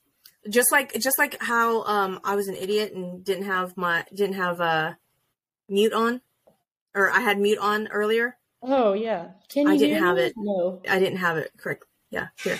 Just 0.48 0.72
like 0.72 0.94
just 0.98 1.18
like 1.18 1.36
how 1.42 1.82
um 1.84 2.20
I 2.24 2.34
was 2.34 2.48
an 2.48 2.56
idiot 2.56 2.92
and 2.94 3.22
didn't 3.24 3.44
have 3.44 3.76
my 3.76 4.04
didn't 4.14 4.36
have 4.36 4.60
uh 4.60 4.94
mute 5.68 5.92
on, 5.92 6.20
or 6.94 7.10
I 7.10 7.20
had 7.20 7.38
mute 7.38 7.58
on 7.58 7.88
earlier. 7.88 8.36
Oh 8.62 8.94
yeah. 8.94 9.28
Can 9.50 9.66
you 9.66 9.72
I 9.74 9.76
didn't 9.76 10.02
have 10.02 10.16
me? 10.16 10.22
it. 10.22 10.32
No. 10.36 10.80
I 10.88 10.98
didn't 10.98 11.18
have 11.18 11.36
it 11.36 11.50
correct. 11.58 11.84
Yeah, 12.10 12.28
here. 12.42 12.58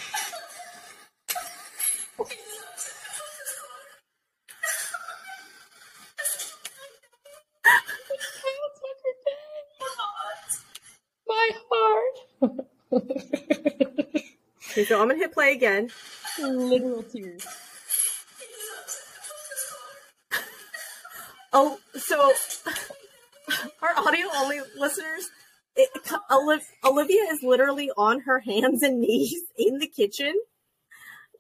Okay, 14.79 14.85
so 14.85 15.01
I'm 15.01 15.09
gonna 15.09 15.19
hit 15.19 15.33
play 15.33 15.53
again. 15.53 15.91
Literal 16.41 17.03
tears. 17.03 17.45
Oh, 21.53 21.79
so 21.95 22.33
our 23.83 23.97
audio 23.97 24.27
only 24.37 24.61
listeners, 24.77 25.31
it, 25.75 25.89
Olivia 26.85 27.23
is 27.31 27.39
literally 27.43 27.91
on 27.97 28.21
her 28.21 28.41
hands 28.41 28.83
and 28.83 29.01
knees 29.01 29.43
in 29.57 29.79
the 29.79 29.89
kitchen, 29.89 30.35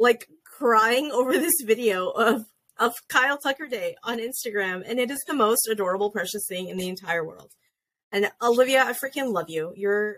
like 0.00 0.28
crying 0.44 1.10
over 1.12 1.32
this 1.34 1.60
video 1.64 2.08
of 2.08 2.46
of 2.78 2.94
Kyle 3.08 3.38
Tucker 3.38 3.66
Day 3.66 3.96
on 4.02 4.18
Instagram, 4.18 4.82
and 4.86 4.98
it 4.98 5.10
is 5.10 5.22
the 5.26 5.34
most 5.34 5.68
adorable, 5.68 6.10
precious 6.10 6.46
thing 6.48 6.68
in 6.68 6.76
the 6.76 6.88
entire 6.88 7.24
world. 7.24 7.50
And 8.10 8.30
Olivia, 8.40 8.84
I 8.84 8.92
freaking 8.92 9.32
love 9.32 9.50
you. 9.50 9.72
You're 9.76 10.16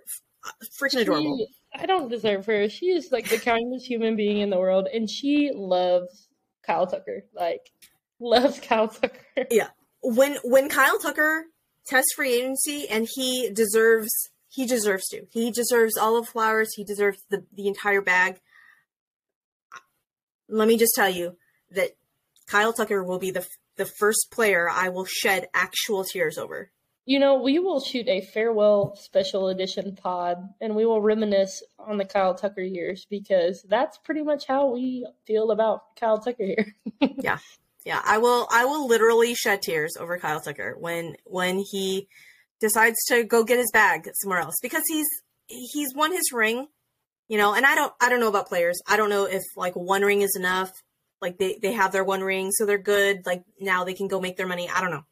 freaking 0.81 1.03
adorable. 1.03 1.39
She- 1.39 1.55
I 1.73 1.87
don't 1.87 2.09
deserve 2.09 2.47
her. 2.47 2.69
She 2.69 2.87
is 2.87 3.11
like 3.13 3.29
the 3.29 3.39
kindest 3.39 3.87
human 3.87 4.17
being 4.17 4.39
in 4.39 4.51
the 4.51 4.59
world, 4.59 4.89
and 4.93 5.09
she 5.09 5.53
loves 5.55 6.29
Kyle 6.67 6.87
Tucker. 6.87 7.23
Like, 7.33 7.61
loves 8.19 8.59
Kyle 8.59 8.89
Tucker. 8.89 9.47
Yeah. 9.51 9.69
When 10.03 10.37
when 10.43 10.69
Kyle 10.69 10.99
Tucker 10.99 11.45
tests 11.87 12.13
free 12.15 12.35
agency 12.35 12.89
and 12.89 13.07
he 13.15 13.51
deserves 13.53 14.11
he 14.49 14.67
deserves 14.67 15.07
to. 15.09 15.27
He 15.31 15.51
deserves 15.53 15.97
all 15.97 16.17
of 16.17 16.29
flowers. 16.29 16.71
He 16.75 16.85
deserves 16.85 17.19
the 17.31 17.45
the 17.55 17.69
entire 17.69 18.01
bag. 18.03 18.41
Let 20.49 20.67
me 20.67 20.77
just 20.77 20.95
tell 20.97 21.09
you 21.09 21.37
that 21.71 21.91
Kyle 22.49 22.73
Tucker 22.73 23.05
will 23.05 23.19
be 23.19 23.31
the 23.31 23.47
the 23.77 23.87
first 23.87 24.29
player 24.33 24.69
I 24.69 24.89
will 24.89 25.05
shed 25.05 25.49
actual 25.55 26.05
tears 26.05 26.37
over. 26.37 26.73
You 27.11 27.19
know, 27.19 27.43
we 27.43 27.59
will 27.59 27.81
shoot 27.81 28.07
a 28.07 28.21
farewell 28.21 28.95
special 28.95 29.49
edition 29.49 29.97
pod, 29.97 30.49
and 30.61 30.77
we 30.77 30.87
will 30.87 31.03
reminisce 31.03 31.61
on 31.77 31.99
the 31.99 32.05
Kyle 32.05 32.37
Tucker 32.37 32.61
years 32.61 33.05
because 33.11 33.67
that's 33.69 33.99
pretty 33.99 34.23
much 34.23 34.47
how 34.47 34.73
we 34.73 35.05
feel 35.27 35.51
about 35.51 35.97
Kyle 35.99 36.21
Tucker 36.21 36.45
here. 36.45 36.77
Yeah, 37.19 37.39
Yeah, 37.85 38.01
I 38.05 38.19
will 38.19 38.47
I 38.53 38.65
will 38.65 38.87
literally 38.87 39.35
shed 39.35 39.61
tears 39.61 39.97
over 39.99 40.21
Kyle 40.21 40.41
Tucker 40.41 40.77
when 40.79 41.17
when 41.25 41.65
he 41.69 42.07
decides 42.61 42.99
to 43.09 43.25
go 43.25 43.43
get 43.43 43.59
his 43.59 43.73
bag 43.73 44.09
somewhere 44.23 44.39
else 44.39 44.61
because 44.63 44.85
he's 44.87 45.09
he's 45.49 45.93
won 45.97 46.13
his 46.13 46.31
ring, 46.33 46.69
you 47.27 47.39
know, 47.39 47.55
and 47.55 47.67
I 47.67 47.75
don't 47.75 47.93
I 48.01 48.09
don't 48.09 48.21
know 48.21 48.29
about 48.29 48.47
players. 48.47 48.81
I 48.87 48.97
don't 48.97 49.11
know 49.11 49.25
if 49.25 49.43
like 49.57 49.75
one 49.75 50.03
ring 50.03 50.23
is 50.23 50.37
enough. 50.37 50.71
Like 51.21 51.39
they 51.39 51.59
they 51.61 51.73
have 51.73 51.91
their 51.91 52.05
one 52.05 52.21
ring, 52.21 52.53
so 52.53 52.67
they're 52.67 52.79
good. 52.79 53.27
Like 53.27 53.43
now 53.59 53.83
they 53.83 53.95
can 53.95 54.07
go 54.07 54.21
make 54.21 54.37
their 54.37 54.47
money. 54.47 54.71
I 54.73 54.81
don't 54.81 54.93
know. 54.93 55.03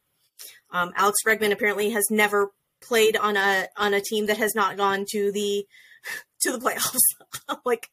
Um, 0.71 0.93
Alex 0.97 1.19
Bregman 1.27 1.53
apparently 1.53 1.91
has 1.91 2.05
never 2.11 2.51
played 2.81 3.17
on 3.17 3.37
a 3.37 3.69
on 3.77 3.95
a 3.95 4.01
team 4.01 4.27
that 4.27 4.39
has 4.39 4.55
not 4.55 4.77
gone 4.77 5.05
to 5.13 5.33
the 5.33 5.67
to 6.41 6.53
the 6.53 6.59
playoffs. 6.59 7.57
like 7.65 7.91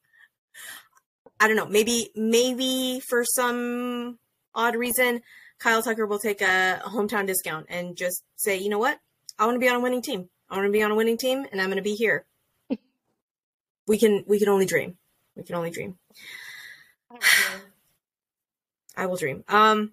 I 1.40 1.48
don't 1.48 1.58
know. 1.58 1.66
Maybe 1.66 2.10
maybe 2.16 3.02
for 3.08 3.24
some 3.26 4.20
odd 4.54 4.76
reason, 4.76 5.22
Kyle 5.60 5.82
Tucker 5.82 6.06
will 6.06 6.20
take 6.20 6.42
a, 6.42 6.82
a 6.86 6.90
hometown 6.90 7.28
discount 7.28 7.68
and 7.70 7.98
just 7.98 8.24
say, 8.36 8.58
you 8.58 8.70
know 8.70 8.80
what, 8.80 9.00
I 9.38 9.46
want 9.46 9.56
to 9.56 9.60
be 9.60 9.70
on 9.70 9.76
a 9.76 9.80
winning 9.80 10.02
team. 10.02 10.30
I 10.50 10.56
want 10.56 10.68
to 10.68 10.72
be 10.72 10.84
on 10.84 10.92
a 10.92 10.96
winning 10.96 11.18
team, 11.18 11.46
and 11.52 11.60
I'm 11.60 11.68
going 11.68 11.78
to 11.78 11.84
be 11.84 11.96
here. 11.96 12.26
we 13.88 13.98
can 13.98 14.24
we 14.28 14.40
can 14.40 14.50
only 14.50 14.66
dream. 14.66 14.98
We 15.36 15.44
can 15.44 15.56
only 15.56 15.72
dream. 15.72 15.98
I 18.96 19.06
will 19.08 19.18
dream. 19.18 19.44
Um, 19.48 19.92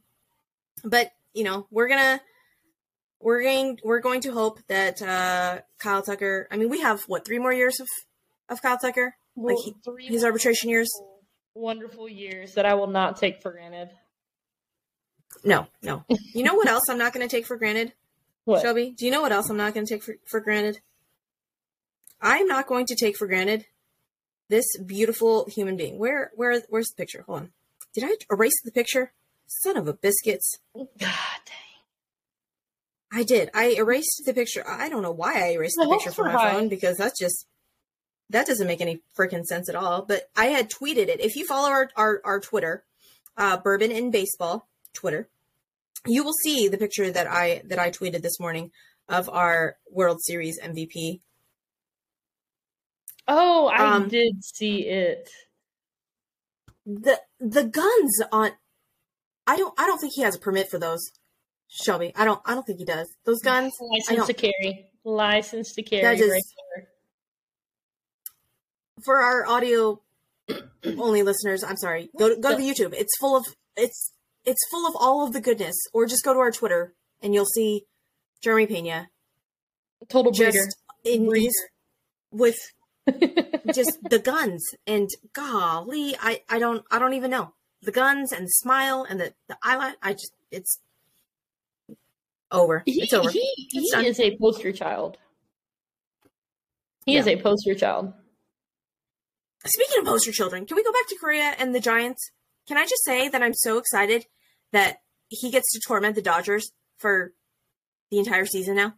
but 0.84 1.12
you 1.34 1.44
know, 1.44 1.66
we're 1.70 1.88
gonna 1.88 2.20
we're 3.22 3.42
going 3.42 3.78
we're 3.84 4.00
going 4.00 4.20
to 4.22 4.32
hope 4.32 4.58
that 4.68 5.00
uh 5.02 5.60
Kyle 5.78 6.02
Tucker. 6.02 6.48
I 6.50 6.56
mean, 6.56 6.68
we 6.68 6.80
have 6.80 7.02
what 7.06 7.24
three 7.24 7.38
more 7.38 7.52
years 7.52 7.80
of 7.80 7.88
of 8.48 8.60
Kyle 8.62 8.78
Tucker, 8.78 9.14
Well, 9.34 9.54
like 9.54 9.74
he, 9.98 10.06
his 10.08 10.24
arbitration 10.24 10.68
years. 10.68 10.90
wonderful 11.54 12.08
years 12.08 12.54
that 12.54 12.66
I 12.66 12.74
will 12.74 12.88
not 12.88 13.16
take 13.18 13.40
for 13.42 13.52
granted. 13.52 13.90
No, 15.44 15.66
no. 15.82 16.04
You 16.34 16.44
know 16.44 16.54
what 16.54 16.68
else 16.68 16.84
I'm 16.90 16.98
not 16.98 17.12
going 17.14 17.26
to 17.26 17.34
take 17.36 17.46
for 17.46 17.56
granted, 17.56 17.92
What? 18.44 18.60
Shelby? 18.62 18.94
Do 18.96 19.06
you 19.06 19.10
know 19.10 19.22
what 19.22 19.32
else 19.32 19.48
I'm 19.48 19.56
not 19.56 19.72
going 19.74 19.86
to 19.86 19.94
take 19.94 20.02
for, 20.02 20.16
for 20.26 20.40
granted? 20.40 20.80
I'm 22.20 22.46
not 22.46 22.66
going 22.66 22.86
to 22.86 22.94
take 22.94 23.16
for 23.16 23.26
granted 23.26 23.64
this 24.48 24.66
beautiful 24.84 25.46
human 25.46 25.76
being. 25.76 25.98
Where 25.98 26.30
where 26.34 26.62
where's 26.68 26.88
the 26.88 26.96
picture? 26.96 27.22
Hold 27.26 27.40
on. 27.40 27.52
Did 27.94 28.04
I 28.04 28.16
erase 28.30 28.60
the 28.64 28.70
picture? 28.70 29.12
Son 29.46 29.76
of 29.76 29.88
a 29.88 29.94
biscuits. 29.94 30.58
God 30.76 30.86
dang. 30.98 31.71
I 33.14 33.24
did. 33.24 33.50
I 33.54 33.70
erased 33.76 34.22
the 34.24 34.32
picture. 34.32 34.64
I 34.66 34.88
don't 34.88 35.02
know 35.02 35.12
why 35.12 35.34
I 35.34 35.48
erased 35.52 35.76
the 35.78 35.84
The 35.86 35.90
picture 35.96 36.12
from 36.12 36.26
my 36.28 36.32
high. 36.32 36.52
phone 36.52 36.68
because 36.68 36.96
that's 36.96 37.18
just 37.18 37.46
that 38.30 38.46
doesn't 38.46 38.66
make 38.66 38.80
any 38.80 39.02
freaking 39.18 39.44
sense 39.44 39.68
at 39.68 39.74
all. 39.74 40.02
But 40.02 40.30
I 40.34 40.46
had 40.46 40.70
tweeted 40.70 41.08
it. 41.08 41.20
If 41.20 41.36
you 41.36 41.46
follow 41.46 41.68
our 41.68 41.90
our, 41.96 42.20
our 42.24 42.40
Twitter, 42.40 42.84
uh, 43.36 43.58
Bourbon 43.58 43.90
in 43.90 44.10
Baseball 44.10 44.66
Twitter, 44.94 45.28
you 46.06 46.24
will 46.24 46.32
see 46.42 46.68
the 46.68 46.78
picture 46.78 47.10
that 47.10 47.26
I 47.26 47.62
that 47.66 47.78
I 47.78 47.90
tweeted 47.90 48.22
this 48.22 48.40
morning 48.40 48.70
of 49.08 49.28
our 49.28 49.76
World 49.90 50.22
Series 50.22 50.58
MVP. 50.60 51.20
Oh, 53.28 53.66
I 53.68 53.94
Um, 53.96 54.08
did 54.08 54.42
see 54.44 54.86
it. 54.88 55.28
The 56.86 57.20
the 57.38 57.64
guns 57.64 58.22
on. 58.32 58.52
I 59.46 59.56
don't. 59.56 59.74
I 59.78 59.86
don't 59.86 59.98
think 59.98 60.14
he 60.14 60.22
has 60.22 60.34
a 60.36 60.40
permit 60.40 60.68
for 60.70 60.78
those. 60.78 61.00
Shelby, 61.74 62.12
I 62.14 62.24
don't. 62.26 62.40
I 62.44 62.54
don't 62.54 62.64
think 62.66 62.78
he 62.78 62.84
does. 62.84 63.08
Those 63.24 63.40
guns. 63.40 63.72
License 63.80 64.26
to 64.26 64.34
carry. 64.34 64.90
License 65.04 65.72
to 65.74 65.82
carry. 65.82 66.02
That 66.02 66.22
is- 66.22 66.30
right 66.30 66.86
for 69.04 69.20
our 69.20 69.46
audio 69.46 70.00
only 70.84 71.22
listeners, 71.22 71.64
I'm 71.64 71.76
sorry. 71.76 72.10
Go 72.18 72.28
to, 72.34 72.40
go 72.40 72.56
to 72.56 72.62
YouTube. 72.62 72.92
It's 72.94 73.16
full 73.18 73.36
of 73.36 73.44
it's 73.76 74.12
it's 74.44 74.60
full 74.70 74.86
of 74.86 74.94
all 74.98 75.26
of 75.26 75.32
the 75.32 75.40
goodness. 75.40 75.74
Or 75.92 76.06
just 76.06 76.24
go 76.24 76.32
to 76.34 76.40
our 76.40 76.50
Twitter 76.52 76.94
and 77.22 77.34
you'll 77.34 77.46
see 77.46 77.86
Jeremy 78.42 78.66
Pena 78.66 79.08
Total 80.08 80.32
breeder. 80.32 80.52
just 80.52 80.76
in 81.04 81.26
Breeder. 81.26 81.44
his 81.46 81.54
with 82.30 82.58
just 83.74 83.98
the 84.08 84.18
guns 84.18 84.64
and 84.86 85.08
golly, 85.32 86.16
I 86.20 86.42
I 86.48 86.58
don't 86.58 86.84
I 86.90 86.98
don't 86.98 87.14
even 87.14 87.30
know 87.30 87.54
the 87.82 87.92
guns 87.92 88.32
and 88.32 88.46
the 88.46 88.50
smile 88.50 89.06
and 89.08 89.18
the 89.20 89.32
the 89.48 89.56
eyeliner. 89.64 89.94
I 90.02 90.12
just 90.12 90.32
it's 90.50 90.78
over. 92.52 92.82
he, 92.86 93.02
It's 93.02 93.12
over. 93.12 93.30
he, 93.30 93.40
It's 93.72 93.94
he 93.94 94.06
is 94.06 94.20
a 94.20 94.36
poster 94.38 94.72
child. 94.72 95.18
He 97.06 97.16
is 97.16 97.26
a 97.26 97.36
poster 97.36 97.74
child. 97.74 98.12
Speaking 99.64 100.00
of 100.00 100.04
poster 100.06 100.32
children, 100.32 100.66
can 100.66 100.76
we 100.76 100.84
go 100.84 100.92
back 100.92 101.06
to 101.08 101.16
Correa 101.20 101.54
and 101.58 101.74
the 101.74 101.80
Giants? 101.80 102.30
Can 102.68 102.76
I 102.76 102.82
just 102.84 103.04
say 103.04 103.28
that 103.28 103.42
I'm 103.42 103.54
so 103.54 103.78
excited 103.78 104.26
that 104.72 104.98
he 105.28 105.50
gets 105.50 105.72
to 105.72 105.80
torment 105.86 106.14
the 106.14 106.22
Dodgers 106.22 106.70
for 106.98 107.32
the 108.10 108.18
entire 108.18 108.46
season 108.46 108.76
now? 108.76 108.94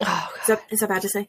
Oh, 0.00 0.32
Is 0.40 0.46
that, 0.46 0.62
is 0.70 0.80
that 0.80 0.88
bad 0.88 1.02
to 1.02 1.08
say? 1.08 1.28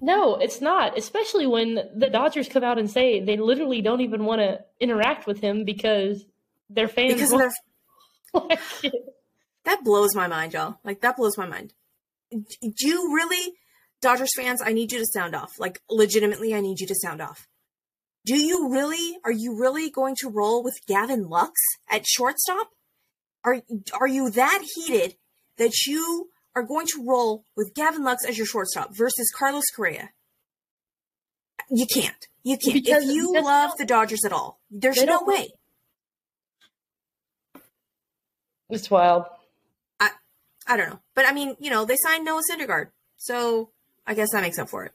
No, 0.00 0.36
it's 0.36 0.60
not. 0.60 0.98
Especially 0.98 1.46
when 1.46 1.76
the 1.94 2.10
Dodgers 2.10 2.48
come 2.48 2.62
out 2.62 2.78
and 2.78 2.90
say 2.90 3.20
they 3.20 3.38
literally 3.38 3.80
don't 3.80 4.02
even 4.02 4.24
want 4.24 4.40
to 4.40 4.60
interact 4.78 5.26
with 5.26 5.40
him 5.40 5.64
because 5.64 6.24
their 6.68 6.88
fans 6.88 7.14
Because 7.14 7.32
of 7.32 7.40
won't 7.40 7.52
their, 8.34 8.42
like 8.48 8.60
it. 8.84 8.92
That 9.66 9.84
blows 9.84 10.14
my 10.14 10.26
mind, 10.26 10.54
y'all. 10.54 10.78
Like 10.84 11.02
that 11.02 11.16
blows 11.16 11.36
my 11.36 11.46
mind. 11.46 11.74
Do 12.30 12.88
you 12.88 13.14
really, 13.14 13.52
Dodgers 14.00 14.30
fans? 14.34 14.62
I 14.64 14.72
need 14.72 14.90
you 14.92 14.98
to 14.98 15.06
sound 15.06 15.34
off. 15.34 15.52
Like 15.58 15.80
legitimately, 15.90 16.54
I 16.54 16.60
need 16.60 16.80
you 16.80 16.86
to 16.86 16.94
sound 16.94 17.20
off. 17.20 17.46
Do 18.24 18.36
you 18.36 18.70
really? 18.70 19.18
Are 19.24 19.30
you 19.32 19.56
really 19.60 19.90
going 19.90 20.16
to 20.20 20.28
roll 20.30 20.64
with 20.64 20.74
Gavin 20.88 21.28
Lux 21.28 21.52
at 21.90 22.06
shortstop? 22.06 22.68
Are 23.44 23.60
are 24.00 24.08
you 24.08 24.30
that 24.30 24.64
heated 24.74 25.16
that 25.58 25.72
you 25.86 26.30
are 26.56 26.62
going 26.64 26.86
to 26.88 27.04
roll 27.06 27.44
with 27.56 27.74
Gavin 27.74 28.02
Lux 28.02 28.24
as 28.24 28.36
your 28.38 28.46
shortstop 28.46 28.96
versus 28.96 29.30
Carlos 29.36 29.64
Correa? 29.74 30.10
You 31.70 31.86
can't. 31.86 32.26
You 32.42 32.56
can't. 32.56 32.74
Because- 32.74 33.04
if 33.04 33.10
you 33.10 33.34
love 33.34 33.70
no- 33.70 33.74
the 33.78 33.84
Dodgers 33.84 34.24
at 34.24 34.32
all, 34.32 34.60
there's 34.70 35.02
no 35.02 35.22
way. 35.24 35.50
It's 38.68 38.90
wild. 38.90 39.26
I 40.66 40.76
don't 40.76 40.88
know. 40.90 41.00
But 41.14 41.26
I 41.26 41.32
mean, 41.32 41.56
you 41.60 41.70
know, 41.70 41.84
they 41.84 41.96
signed 41.96 42.24
Noah 42.24 42.42
Syndergaard. 42.50 42.88
So 43.16 43.70
I 44.06 44.14
guess 44.14 44.30
that 44.32 44.42
makes 44.42 44.58
up 44.58 44.68
for 44.68 44.84
it. 44.84 44.92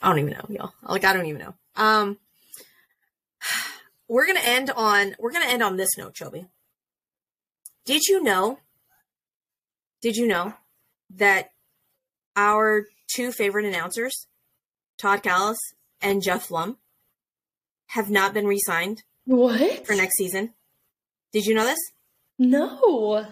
I 0.00 0.08
don't 0.08 0.18
even 0.20 0.32
know, 0.32 0.46
y'all. 0.48 0.72
Like 0.82 1.04
I 1.04 1.12
don't 1.12 1.26
even 1.26 1.40
know. 1.40 1.54
Um 1.76 2.18
we're 4.08 4.26
gonna 4.26 4.40
end 4.44 4.70
on 4.70 5.14
we're 5.18 5.32
gonna 5.32 5.46
end 5.46 5.62
on 5.62 5.76
this 5.76 5.96
note, 5.98 6.16
Shelby. 6.16 6.46
Did 7.84 8.02
you 8.06 8.22
know? 8.22 8.58
Did 10.00 10.16
you 10.16 10.26
know 10.26 10.54
that 11.16 11.50
our 12.36 12.86
two 13.08 13.32
favorite 13.32 13.64
announcers, 13.64 14.26
Todd 14.98 15.22
Kalas 15.22 15.56
and 16.00 16.22
Jeff 16.22 16.48
Blum, 16.48 16.76
have 17.88 18.08
not 18.10 18.32
been 18.34 18.46
re-signed 18.46 19.02
What? 19.24 19.86
for 19.86 19.94
next 19.94 20.16
season? 20.16 20.54
Did 21.32 21.46
you 21.46 21.54
know 21.54 21.64
this? 21.64 21.78
No. 22.38 23.26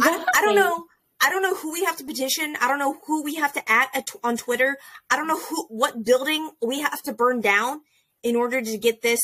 I, 0.00 0.24
I 0.36 0.42
don't 0.42 0.54
know. 0.54 0.84
I 1.22 1.28
don't 1.28 1.42
know 1.42 1.54
who 1.54 1.72
we 1.72 1.84
have 1.84 1.96
to 1.98 2.04
petition. 2.04 2.56
I 2.60 2.68
don't 2.68 2.78
know 2.78 2.96
who 3.06 3.22
we 3.22 3.34
have 3.34 3.52
to 3.52 3.70
at, 3.70 3.88
at 3.94 4.08
on 4.24 4.36
Twitter. 4.36 4.78
I 5.10 5.16
don't 5.16 5.26
know 5.26 5.38
who 5.38 5.66
what 5.68 6.04
building 6.04 6.50
we 6.66 6.80
have 6.80 7.02
to 7.02 7.12
burn 7.12 7.40
down 7.40 7.80
in 8.22 8.36
order 8.36 8.62
to 8.62 8.78
get 8.78 9.02
this 9.02 9.20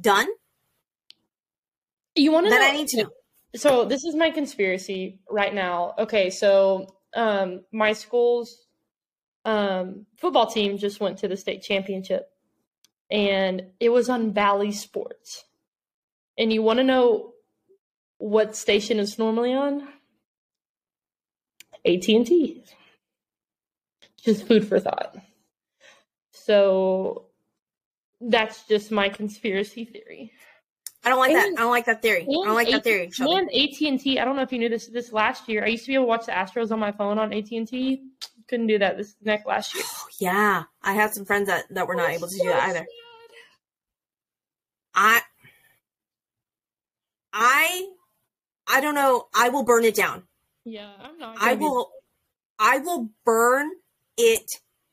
done. 0.00 0.26
You 2.16 2.32
want 2.32 2.46
to 2.46 2.50
That 2.50 2.60
know? 2.60 2.68
I 2.68 2.72
need 2.72 2.88
to 2.88 3.02
know. 3.04 3.10
So 3.56 3.84
this 3.84 4.04
is 4.04 4.16
my 4.16 4.30
conspiracy 4.30 5.20
right 5.30 5.54
now. 5.54 5.94
Okay, 5.98 6.30
so 6.30 6.96
um, 7.14 7.60
my 7.72 7.92
school's 7.92 8.66
um, 9.44 10.06
football 10.18 10.46
team 10.46 10.78
just 10.78 11.00
went 11.00 11.18
to 11.18 11.28
the 11.28 11.36
state 11.36 11.62
championship, 11.62 12.28
and 13.10 13.62
it 13.78 13.90
was 13.90 14.08
on 14.08 14.32
Bally 14.32 14.72
Sports. 14.72 15.44
And 16.36 16.52
you 16.52 16.62
want 16.62 16.78
to 16.80 16.84
know 16.84 17.33
what 18.18 18.56
station 18.56 19.00
it's 19.00 19.18
normally 19.18 19.52
on? 19.52 19.88
AT 21.86 22.08
and 22.08 22.26
T. 22.26 22.64
Just 24.24 24.46
food 24.46 24.66
for 24.66 24.80
thought. 24.80 25.16
So 26.32 27.26
that's 28.20 28.66
just 28.66 28.90
my 28.90 29.08
conspiracy 29.08 29.84
theory. 29.84 30.32
I 31.04 31.10
don't 31.10 31.18
like 31.18 31.32
that. 31.32 31.46
I 31.46 31.60
don't 31.60 31.70
like 31.70 31.84
that 31.86 32.00
theory. 32.00 32.22
I 32.22 32.24
don't 32.24 32.54
like 32.54 32.70
that 32.70 32.84
theory. 32.84 33.10
Shelby. 33.10 33.36
And 33.36 33.50
AT 33.50 33.88
and 33.88 34.00
T. 34.00 34.18
I 34.18 34.24
don't 34.24 34.36
know 34.36 34.42
if 34.42 34.52
you 34.52 34.58
knew 34.58 34.70
this. 34.70 34.86
This 34.86 35.12
last 35.12 35.48
year, 35.48 35.62
I 35.62 35.68
used 35.68 35.84
to 35.84 35.88
be 35.90 35.94
able 35.94 36.04
to 36.04 36.08
watch 36.08 36.26
the 36.26 36.32
Astros 36.32 36.70
on 36.70 36.78
my 36.78 36.92
phone 36.92 37.18
on 37.18 37.32
AT 37.34 37.50
and 37.50 37.68
T. 37.68 38.02
Couldn't 38.48 38.68
do 38.68 38.78
that 38.78 38.96
this 38.96 39.14
next 39.22 39.46
last 39.46 39.74
year. 39.74 39.84
Oh, 39.86 40.06
yeah, 40.18 40.64
I 40.82 40.92
had 40.92 41.12
some 41.12 41.26
friends 41.26 41.48
that 41.48 41.64
that 41.70 41.86
were 41.86 41.94
not 41.94 42.10
able 42.10 42.28
to 42.28 42.38
do 42.38 42.48
that 42.48 42.70
either. 42.70 42.86
I 44.94 45.20
I 47.32 47.88
I 48.66 48.80
don't 48.80 48.94
know. 48.94 49.26
I 49.34 49.48
will 49.50 49.64
burn 49.64 49.84
it 49.84 49.94
down. 49.94 50.24
Yeah, 50.64 50.90
I'm 51.00 51.18
not. 51.18 51.36
I 51.40 51.54
be- 51.54 51.60
will 51.64 51.90
I 52.58 52.78
will 52.78 53.10
burn 53.24 53.70
it 54.16 54.48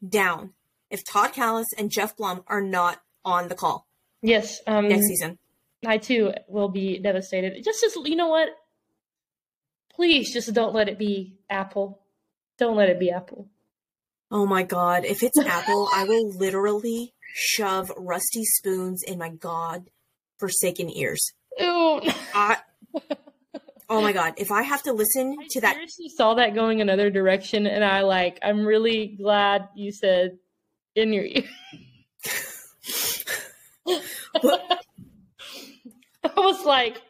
down 0.07 0.53
if 0.89 1.05
Todd 1.05 1.33
Kalas 1.33 1.65
and 1.77 1.89
Jeff 1.91 2.15
Blum 2.17 2.43
are 2.47 2.61
not 2.61 3.01
on 3.23 3.47
the 3.47 3.55
call 3.55 3.87
Yes. 4.21 4.59
Um. 4.67 4.87
next 4.89 5.07
season. 5.07 5.37
I 5.85 5.97
too 5.97 6.33
will 6.47 6.69
be 6.69 6.99
devastated. 6.99 7.63
Just 7.63 7.83
as 7.83 7.95
you 8.05 8.15
know 8.15 8.27
what, 8.27 8.49
Please 9.95 10.31
just 10.33 10.51
don't 10.53 10.73
let 10.73 10.87
it 10.89 10.97
be 10.97 11.35
Apple. 11.49 11.99
Don't 12.57 12.75
let 12.77 12.89
it 12.89 12.99
be 12.99 13.11
Apple. 13.11 13.47
Oh 14.31 14.45
my 14.45 14.63
god, 14.63 15.03
if 15.05 15.21
it's 15.21 15.37
Apple, 15.39 15.89
I 15.93 16.05
will 16.05 16.29
literally 16.31 17.13
shove 17.33 17.91
rusty 17.97 18.43
spoons 18.45 19.03
in 19.03 19.19
my 19.19 19.29
god 19.29 19.89
forsaken 20.39 20.89
ears. 20.89 21.33
Ew. 21.59 22.01
I, 22.33 22.57
oh 23.91 24.01
my 24.01 24.13
god, 24.13 24.33
if 24.37 24.51
I 24.51 24.63
have 24.63 24.81
to 24.83 24.93
listen 24.93 25.35
I 25.39 25.47
to 25.51 25.61
that 25.61 25.73
seriously 25.73 26.09
saw 26.09 26.33
that 26.35 26.55
going 26.55 26.81
another 26.81 27.09
direction, 27.09 27.67
and 27.67 27.83
I 27.83 28.01
like. 28.01 28.39
I'm 28.41 28.65
really 28.65 29.07
glad 29.21 29.67
you 29.75 29.91
said 29.91 30.37
in 30.95 31.13
your 31.13 31.25
ear. 31.25 31.43
I 36.23 36.29
was 36.37 36.63
like, 36.65 37.01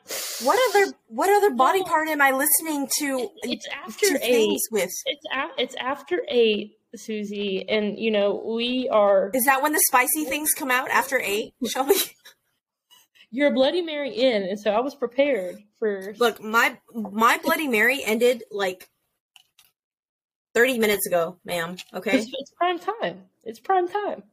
what 0.44 0.60
other 0.70 0.94
what 1.08 1.30
other 1.30 1.54
body 1.54 1.84
part 1.84 2.08
am 2.10 2.22
I 2.22 2.32
listening 2.32 2.88
to 3.00 3.30
it's 3.44 3.68
after 3.86 4.18
to 4.18 4.20
eight. 4.24 4.58
with? 4.72 4.90
It's 5.06 5.26
a- 5.36 5.62
it's 5.62 5.76
after 5.76 6.24
eight, 6.30 6.78
Suzy, 6.96 7.68
and 7.68 8.00
you 8.00 8.10
know 8.12 8.42
we 8.56 8.88
are. 8.90 9.30
Is 9.34 9.46
that 9.46 9.62
when 9.62 9.74
the 9.74 9.82
spicy 9.88 10.24
things 10.26 10.52
come 10.58 10.72
out 10.72 10.90
after 10.90 11.20
eight, 11.20 11.54
Shelby? 11.68 11.94
You're 11.96 12.04
a 13.50 13.52
Bloody 13.52 13.82
Mary 13.82 14.14
in, 14.14 14.44
and 14.44 14.60
so 14.60 14.72
I 14.72 14.82
was 14.82 14.96
prepared 14.96 15.64
for. 15.80 16.14
Look, 16.18 16.42
my 16.42 16.78
my 16.94 17.40
Bloody 17.44 17.68
Mary 17.68 18.04
ended 18.04 18.44
like 18.52 18.90
thirty 20.54 20.78
minutes 20.78 21.08
ago, 21.08 21.38
ma'am. 21.46 21.78
Okay, 21.94 22.18
It's, 22.18 22.32
it's 22.34 22.52
prime 22.52 22.80
time. 22.80 23.24
It's 23.44 23.60
prime 23.60 23.88
time. 23.88 24.24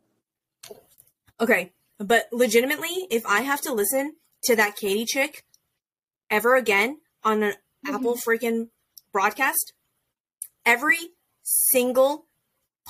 okay, 1.40 1.72
but 1.99 2.28
legitimately, 2.32 3.07
if 3.11 3.24
I 3.26 3.40
have 3.42 3.61
to 3.62 3.72
listen 3.72 4.16
to 4.44 4.57
that 4.57 4.76
Katie 4.76 5.07
chick 5.07 5.44
ever 6.30 6.57
again 6.57 6.99
on 7.24 7.42
an 7.42 7.53
mm-hmm. 7.53 7.94
Apple 7.94 8.16
freaking 8.16 8.68
broadcast, 9.12 9.72
every 10.66 10.99
single 11.42 12.26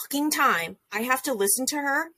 fucking 0.00 0.30
time 0.30 0.76
I 0.92 1.02
have 1.02 1.22
to 1.22 1.32
listen 1.32 1.66
to 1.68 1.76
her, 1.76 2.11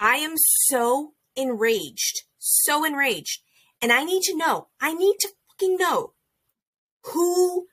I 0.00 0.16
am 0.16 0.34
so 0.36 1.12
enraged, 1.36 2.22
so 2.48 2.84
enraged, 2.84 3.40
and 3.80 3.92
I 3.92 4.04
need 4.04 4.22
to 4.24 4.36
know. 4.36 4.68
I 4.80 4.94
need 4.94 5.16
to 5.20 5.28
fucking 5.50 5.76
know 5.76 6.12
who 7.02 7.68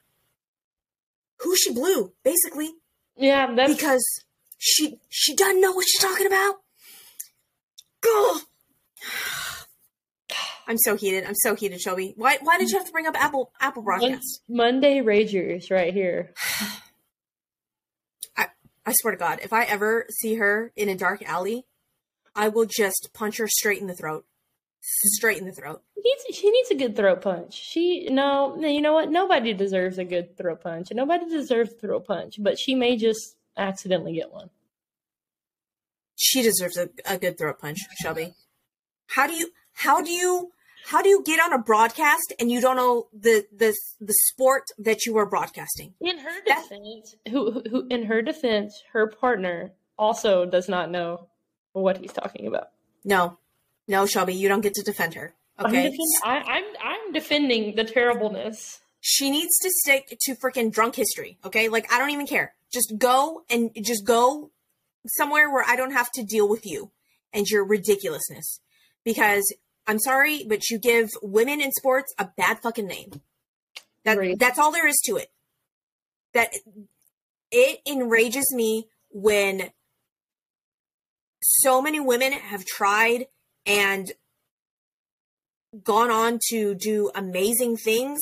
who 1.40 1.56
she 1.56 1.74
blew, 1.74 2.14
basically, 2.24 2.72
Yeah, 3.18 3.54
that's 3.56 3.74
because 3.74 4.04
she 4.58 5.00
she 5.10 5.36
doesn't 5.36 5.62
know 5.62 5.72
what 5.74 5.86
she's 5.88 6.02
talking 6.02 6.28
about. 6.28 6.56
I'm 10.68 10.78
so 10.80 10.96
heated. 10.96 11.26
I'm 11.26 11.36
so 11.36 11.54
heated, 11.56 11.80
Shelby. 11.80 12.14
Why 12.18 12.38
why 12.42 12.58
did 12.58 12.72
you 12.72 12.78
have 12.78 12.88
to 12.88 12.92
bring 12.92 13.08
up 13.08 13.16
Apple 13.22 13.52
Apple 13.60 13.84
broadcast? 13.84 14.42
Monday 14.50 15.00
Ragers 15.00 15.70
right 15.70 15.94
here. 15.94 16.34
I 18.38 18.48
I 18.86 18.94
swear 18.94 19.12
to 19.12 19.18
God, 19.18 19.40
if 19.44 19.54
I 19.54 19.64
ever 19.66 20.08
see 20.10 20.36
her 20.36 20.72
in 20.76 20.90
a 20.90 20.96
dark 20.96 21.22
alley, 21.24 21.66
I 22.36 22.48
will 22.48 22.66
just 22.66 23.10
punch 23.14 23.38
her 23.38 23.48
straight 23.48 23.80
in 23.80 23.88
the 23.88 23.96
throat. 23.96 24.26
Straight 24.88 25.40
in 25.40 25.46
the 25.46 25.52
throat. 25.52 25.82
Needs, 25.98 26.38
she 26.38 26.52
needs 26.52 26.70
a 26.70 26.76
good 26.76 26.96
throat 26.96 27.22
punch. 27.22 27.54
She 27.54 28.08
no, 28.12 28.56
you 28.60 28.82
know 28.82 28.94
what? 28.94 29.10
Nobody 29.10 29.54
deserves 29.54 29.98
a 29.98 30.06
good 30.06 30.38
throat 30.38 30.62
punch. 30.62 30.90
Nobody 30.92 31.28
deserves 31.28 31.72
a 31.72 31.76
throat 31.76 32.06
punch, 32.06 32.36
but 32.40 32.60
she 32.60 32.76
may 32.76 32.96
just 32.96 33.36
accidentally 33.58 34.14
get 34.14 34.32
one. 34.32 34.52
She 36.16 36.44
deserves 36.44 36.78
a, 36.78 36.90
a 37.06 37.18
good 37.18 37.38
throat 37.38 37.60
punch, 37.60 37.80
Shelby. 38.00 38.36
How 39.08 39.26
do 39.26 39.34
you 39.34 39.50
how 39.74 40.02
do 40.02 40.12
you 40.12 40.52
how 40.86 41.02
do 41.02 41.10
you 41.10 41.24
get 41.24 41.40
on 41.40 41.52
a 41.52 41.58
broadcast 41.58 42.34
and 42.40 42.52
you 42.52 42.62
don't 42.62 42.76
know 42.76 43.08
the 43.12 43.46
the 43.52 43.76
the 44.00 44.14
sport 44.28 44.66
that 44.78 45.06
you 45.08 45.18
are 45.18 45.26
broadcasting? 45.26 45.96
In 46.00 46.20
her 46.20 46.42
defense, 46.46 47.16
who, 47.32 47.64
who 47.72 47.88
in 47.90 48.06
her 48.06 48.22
defense, 48.22 48.84
her 48.94 49.08
partner 49.08 49.72
also 49.98 50.46
does 50.46 50.70
not 50.70 50.92
know 50.92 51.28
what 51.74 51.98
he's 51.98 52.14
talking 52.14 52.46
about. 52.46 52.68
No. 53.04 53.40
No, 53.88 54.06
Shelby, 54.06 54.34
you 54.34 54.48
don't 54.50 54.62
get 54.62 54.74
to 54.76 54.84
defend 54.84 55.14
her. 55.14 55.34
I'm, 55.58 55.68
Okay. 55.68 55.84
defend- 55.84 56.00
I, 56.24 56.38
I'm 56.38 56.64
I'm 56.84 57.12
defending 57.14 57.76
the 57.76 57.84
terribleness. 57.84 58.80
she 59.00 59.30
needs 59.30 59.58
to 59.60 59.70
stick 59.70 60.18
to 60.22 60.36
freaking 60.36 60.72
drunk 60.72 60.96
history. 60.96 61.38
Okay, 61.46 61.70
like 61.70 61.92
I 61.94 62.00
don't 62.00 62.10
even 62.12 62.28
care. 62.28 62.56
Just 62.74 62.94
go 62.98 63.44
and 63.50 63.70
just 63.84 64.04
go 64.06 64.52
somewhere 65.08 65.50
where 65.52 65.64
I 65.68 65.76
don't 65.76 65.92
have 65.94 66.12
to 66.14 66.24
deal 66.24 66.50
with 66.50 66.66
you 66.66 66.92
and 67.32 67.48
your 67.48 67.64
ridiculousness. 67.66 68.60
Because 69.04 69.44
I'm 69.88 70.00
sorry, 70.00 70.44
but 70.48 70.70
you 70.70 70.80
give 70.80 71.12
women 71.22 71.62
in 71.62 71.72
sports 71.72 72.14
a 72.18 72.28
bad 72.36 72.60
fucking 72.62 72.88
name. 72.88 73.22
That 74.04 74.18
that's 74.40 74.58
all 74.60 74.72
there 74.72 74.88
is 74.88 75.00
to 75.06 75.16
it. 75.18 75.30
That 76.34 76.50
it 77.52 77.80
enrages 77.88 78.52
me 78.54 78.88
when 79.12 79.70
so 81.42 81.82
many 81.82 82.00
women 82.00 82.32
have 82.34 82.66
tried 82.66 83.28
and 83.66 84.12
gone 85.84 86.12
on 86.12 86.40
to 86.50 86.76
do 86.76 87.12
amazing 87.16 87.78
things 87.78 88.22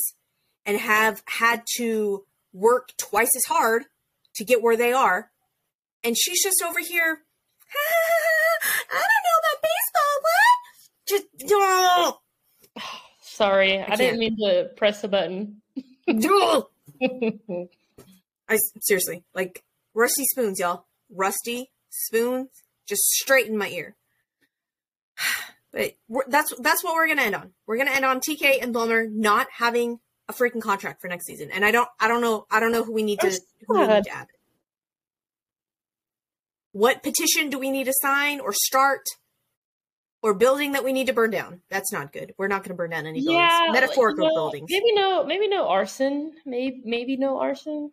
and 0.65 0.77
have 0.77 1.21
had 1.27 1.63
to 1.77 2.23
work 2.53 2.89
twice 2.97 3.29
as 3.35 3.43
hard 3.47 3.83
to 4.35 4.43
get 4.43 4.61
where 4.61 4.77
they 4.77 4.93
are. 4.93 5.29
And 6.03 6.17
she's 6.17 6.43
just 6.43 6.63
over 6.63 6.79
here. 6.79 7.19
I 8.91 8.95
don't 8.95 9.23
know 9.25 9.37
about 9.39 9.61
baseball. 9.63 10.13
What? 10.21 10.59
Just 11.09 12.93
Sorry, 13.21 13.81
I, 13.81 13.85
can't. 13.85 13.97
didn't 13.97 14.19
mean 14.19 14.37
to 14.37 14.69
press 14.75 15.01
the 15.01 15.07
button. 15.07 15.61
oh. 16.09 16.69
I 18.49 18.59
seriously 18.81 19.23
like 19.33 19.63
rusty 19.93 20.25
spoons, 20.25 20.59
y'all. 20.59 20.85
Rusty 21.09 21.71
spoons, 21.89 22.49
just 22.87 23.03
straight 23.03 23.47
in 23.47 23.57
my 23.57 23.69
ear. 23.69 23.95
But 25.72 25.95
that's 26.28 26.53
that's 26.59 26.84
what 26.84 26.93
we're 26.93 27.07
gonna 27.07 27.24
end 27.24 27.36
on. 27.36 27.51
We're 27.66 27.78
gonna 27.78 27.91
end 27.91 28.05
on 28.05 28.20
TK 28.20 28.61
and 28.61 28.74
Blummer 28.76 29.09
not 29.09 29.47
having 29.57 29.99
a 30.30 30.34
freaking 30.34 30.61
contract 30.61 31.01
for 31.01 31.07
next 31.07 31.26
season. 31.26 31.49
And 31.51 31.66
I 31.66 31.72
don't 31.72 31.89
I 31.99 32.07
don't 32.07 32.22
know 32.22 32.45
I 32.51 32.59
don't 32.59 32.72
know 32.72 32.84
who 32.84 32.93
we 32.93 33.03
need 33.03 33.20
to 33.22 33.39
who 33.68 33.80
we 33.80 33.88
need 33.88 34.03
to 34.03 34.16
add. 34.16 34.28
What 36.74 37.03
petition 37.03 37.49
do 37.49 37.59
we 37.59 37.72
need 37.72 37.86
to 37.86 37.93
sign 38.01 38.39
or 38.39 38.51
start? 38.53 39.01
Or 40.24 40.34
building 40.34 40.72
that 40.72 40.86
we 40.86 40.93
need 40.93 41.07
to 41.07 41.14
burn 41.14 41.32
down. 41.32 41.61
That's 41.70 41.91
not 41.91 42.14
good. 42.14 42.34
We're 42.38 42.47
not 42.47 42.64
going 42.64 42.70
to 42.70 42.76
burn 42.76 42.91
down 42.91 43.05
any 43.05 43.20
buildings. 43.20 43.41
yeah, 43.41 43.68
Metaphorical 43.74 44.24
you 44.24 44.30
know, 44.30 44.36
buildings. 44.36 44.70
Maybe 44.72 44.93
no, 44.93 45.26
maybe 45.26 45.49
no 45.49 45.68
arson. 45.68 46.32
Maybe 46.45 46.82
maybe 46.86 47.18
no 47.18 47.39
arson. 47.39 47.91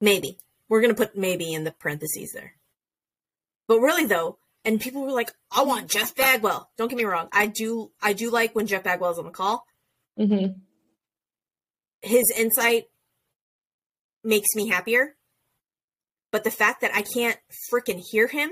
Maybe. 0.00 0.38
We're 0.70 0.80
going 0.80 0.94
to 0.94 0.96
put 0.96 1.18
maybe 1.18 1.52
in 1.52 1.64
the 1.64 1.72
parentheses 1.72 2.32
there. 2.32 2.54
But 3.68 3.80
really 3.80 4.06
though, 4.06 4.38
and 4.64 4.80
people 4.80 5.02
were 5.02 5.12
like, 5.12 5.32
I 5.50 5.62
want 5.62 5.90
Jeff 5.90 6.14
Bagwell. 6.14 6.70
Don't 6.76 6.88
get 6.88 6.96
me 6.96 7.04
wrong. 7.04 7.28
I 7.32 7.46
do 7.46 7.90
I 8.02 8.12
do 8.12 8.30
like 8.30 8.54
when 8.54 8.66
Jeff 8.66 8.84
Bagwell's 8.84 9.18
on 9.18 9.24
the 9.24 9.30
call. 9.30 9.64
hmm 10.16 10.46
His 12.02 12.32
insight 12.36 12.84
makes 14.22 14.48
me 14.54 14.68
happier. 14.68 15.16
But 16.32 16.44
the 16.44 16.50
fact 16.50 16.82
that 16.82 16.94
I 16.94 17.02
can't 17.02 17.38
freaking 17.72 18.00
hear 18.10 18.28
him 18.28 18.50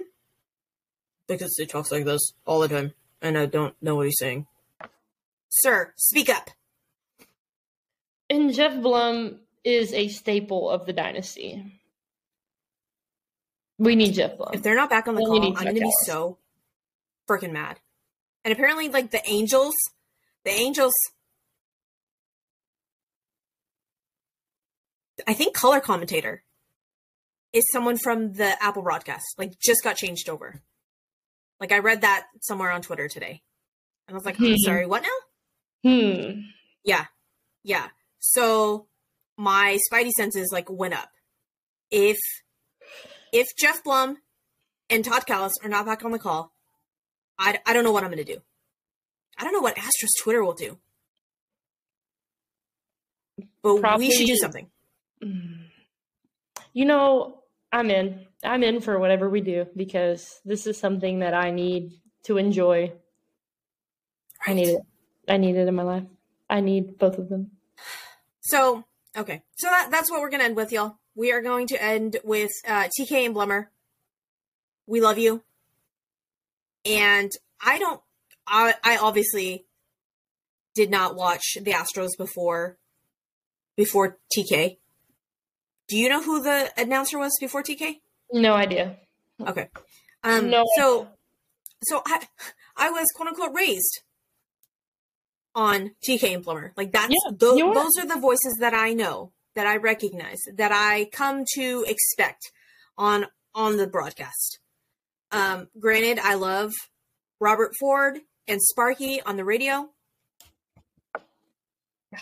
because 1.29 1.55
he 1.57 1.67
talks 1.67 1.93
like 1.93 2.05
this 2.05 2.33
all 2.47 2.61
the 2.61 2.69
time 2.69 2.93
and 3.23 3.39
I 3.39 3.47
don't 3.47 3.75
know 3.81 3.95
what 3.95 4.07
he's 4.07 4.19
saying. 4.19 4.47
Sir, 5.51 5.93
speak 5.97 6.29
up. 6.29 6.51
And 8.31 8.53
Jeff 8.53 8.81
Blum 8.83 9.41
is 9.65 9.93
a 9.93 10.09
staple 10.09 10.69
of 10.71 10.87
the 10.87 10.93
dynasty. 10.93 11.81
We 13.79 13.95
need 13.95 14.13
Jeff 14.15 14.37
Blum. 14.37 14.51
If 14.55 14.63
they're 14.63 14.75
not 14.75 14.91
back 14.91 15.07
on 15.07 15.15
the 15.15 15.21
call, 15.21 15.57
I'm 15.57 15.65
gonna 15.65 15.73
be 15.73 15.93
so 16.05 16.39
freaking 17.29 17.53
mad. 17.53 17.79
And 18.45 18.53
apparently, 18.53 18.89
like 18.89 19.11
the 19.11 19.27
Angels, 19.29 19.75
the 20.45 20.51
Angels, 20.51 20.95
I 25.27 25.35
think 25.35 25.55
color 25.55 25.81
commentator 25.81 26.43
is 27.53 27.65
someone 27.73 27.97
from 27.97 28.33
the 28.35 28.63
Apple 28.63 28.83
broadcast. 28.83 29.25
Like, 29.37 29.59
just 29.59 29.83
got 29.83 29.97
changed 29.97 30.29
over. 30.29 30.61
Like, 31.61 31.73
I 31.73 31.79
read 31.79 32.03
that 32.03 32.27
somewhere 32.41 32.71
on 32.71 32.83
Twitter 32.83 33.09
today, 33.09 33.43
and 34.07 34.15
I 34.15 34.17
was 34.17 34.25
like, 34.25 34.37
Hmm. 34.37 34.55
Sorry, 34.57 34.87
what 34.87 35.03
now? 35.03 35.91
Hmm. 35.91 36.41
Yeah, 36.85 37.07
yeah. 37.65 37.89
So 38.19 38.87
my 39.37 39.79
spidey 39.91 40.11
senses 40.11 40.51
like 40.53 40.69
went 40.71 40.95
up. 40.95 41.11
If 41.91 42.19
if 43.33 43.47
Jeff 43.57 43.83
Blum 43.85 44.19
and 44.91 45.05
Todd 45.05 45.25
Kalas 45.27 45.53
are 45.63 45.69
not 45.69 45.87
back 45.87 46.05
on 46.05 46.13
the 46.13 46.19
call, 46.19 46.53
I, 47.39 47.59
I 47.67 47.73
don't 47.73 47.85
know 47.85 47.93
what 47.93 48.05
I'm 48.05 48.11
going 48.11 48.25
to 48.25 48.33
do. 48.33 48.41
I 49.39 49.45
don't 49.45 49.53
know 49.53 49.61
what 49.61 49.77
Astros 49.77 50.23
Twitter 50.23 50.43
will 50.43 50.55
do. 50.55 50.79
But 53.63 53.99
we 53.99 54.11
should 54.11 54.27
do 54.27 54.37
something. 54.37 54.69
You 56.73 56.85
know, 56.85 57.43
I'm 57.73 57.91
in. 57.91 58.27
I'm 58.43 58.63
in 58.63 58.81
for 58.81 58.99
whatever 58.99 59.29
we 59.29 59.41
do 59.41 59.67
because 59.77 60.41
this 60.45 60.67
is 60.67 60.79
something 60.79 61.21
that 61.21 61.35
I 61.35 61.51
need 61.51 61.93
to 62.25 62.39
enjoy. 62.39 62.93
I 64.47 64.55
need 64.55 64.69
it. 64.69 64.83
I 65.29 65.37
need 65.37 65.57
it 65.57 65.69
in 65.69 65.75
my 65.75 65.83
life. 65.83 66.05
I 66.49 66.61
need 66.61 66.99
both 66.99 67.19
of 67.19 67.29
them. 67.29 67.51
So 68.41 68.85
Okay, 69.19 69.43
so 69.57 69.69
that, 69.69 69.89
that's 69.91 70.11
what 70.11 70.21
we're 70.21 70.31
gonna 70.31 70.45
end 70.45 70.55
with, 70.55 70.71
y'all. 70.71 70.97
We 71.19 71.33
are 71.33 71.43
going 71.43 71.67
to 71.69 71.83
end 71.83 72.19
with 72.23 72.53
uh, 72.65 72.89
TK 72.97 73.27
and 73.27 73.35
Blummer. 73.35 73.67
We 74.87 75.01
love 75.01 75.19
you, 75.19 75.43
and 76.87 77.31
I 77.61 77.79
don't. 77.79 78.01
I, 78.47 78.75
I 78.85 78.97
obviously 78.99 79.65
did 80.77 80.91
not 80.91 81.17
watch 81.17 81.43
the 81.61 81.73
Astros 81.73 82.11
before 82.17 82.79
before 83.77 84.19
TK. 84.37 84.77
Do 85.89 85.97
you 85.97 86.09
know 86.09 86.23
who 86.23 86.41
the 86.43 86.71
announcer 86.77 87.19
was 87.19 87.33
before 87.41 87.63
TK? 87.65 88.01
No 88.33 88.55
idea. 88.55 88.97
Okay. 89.45 89.69
Um, 90.23 90.51
No 90.51 90.65
so 90.77 91.09
so 91.83 92.01
I 92.07 92.27
I 92.77 92.91
was 92.91 93.07
quote 93.17 93.29
unquote 93.29 93.55
raised 93.55 94.03
on 95.55 95.91
TK 96.09 96.35
and 96.35 96.45
Blummer. 96.45 96.71
Like 96.77 96.93
that's 96.93 97.11
Yeah, 97.11 97.33
tho- 97.37 97.57
you 97.57 97.67
are. 97.69 97.75
those 97.75 97.93
are 97.99 98.07
the 98.07 98.21
voices 98.21 98.57
that 98.61 98.73
I 98.75 98.93
know, 98.95 99.33
that 99.59 99.67
I 99.67 99.77
recognize, 99.77 100.39
that 100.55 100.71
I 100.73 101.07
come 101.11 101.45
to 101.55 101.85
expect 101.89 102.53
on 102.97 103.27
on 103.57 103.77
the 103.77 103.89
broadcast. 103.89 104.61
Um, 105.33 105.67
granted, 105.81 106.21
I 106.21 106.35
love 106.35 106.73
Robert 107.41 107.73
Ford 107.81 108.21
and 108.47 108.63
Sparky 108.63 109.21
on 109.21 109.37
the 109.37 109.45
radio. 109.45 109.89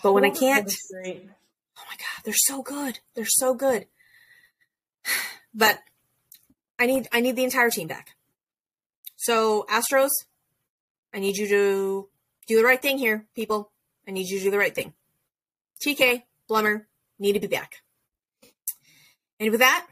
But 0.03 0.15
when 0.15 0.25
I 0.25 0.31
can't- 0.31 0.65
Ford 0.65 0.69
is 0.69 0.91
great. 0.91 1.29
Oh 1.79 1.83
my 1.87 1.97
god, 1.99 2.25
they're 2.25 2.35
so 2.35 2.63
good. 2.63 3.01
They're 3.15 3.27
so 3.27 3.53
good. 3.55 3.87
But 5.55 5.79
I 6.79 6.87
need 6.87 7.09
I 7.13 7.21
need 7.21 7.37
the 7.37 7.45
entire 7.45 7.71
team 7.71 7.87
back. 7.87 8.17
So 9.17 9.67
Astros, 9.71 10.11
I 11.15 11.19
need 11.19 11.37
you 11.37 11.49
to 11.49 12.09
do 12.47 12.57
the 12.57 12.65
right 12.65 12.81
thing 12.81 12.97
here, 12.99 13.27
people. 13.35 13.73
I 14.09 14.11
need 14.11 14.27
you 14.29 14.39
to 14.39 14.45
do 14.45 14.51
the 14.51 14.59
right 14.59 14.75
thing. 14.75 14.95
TK, 15.85 16.23
Blummer, 16.49 16.85
need 17.19 17.33
to 17.33 17.41
be 17.41 17.47
back. 17.47 17.83
And 19.39 19.51
with 19.51 19.61
that, 19.61 19.87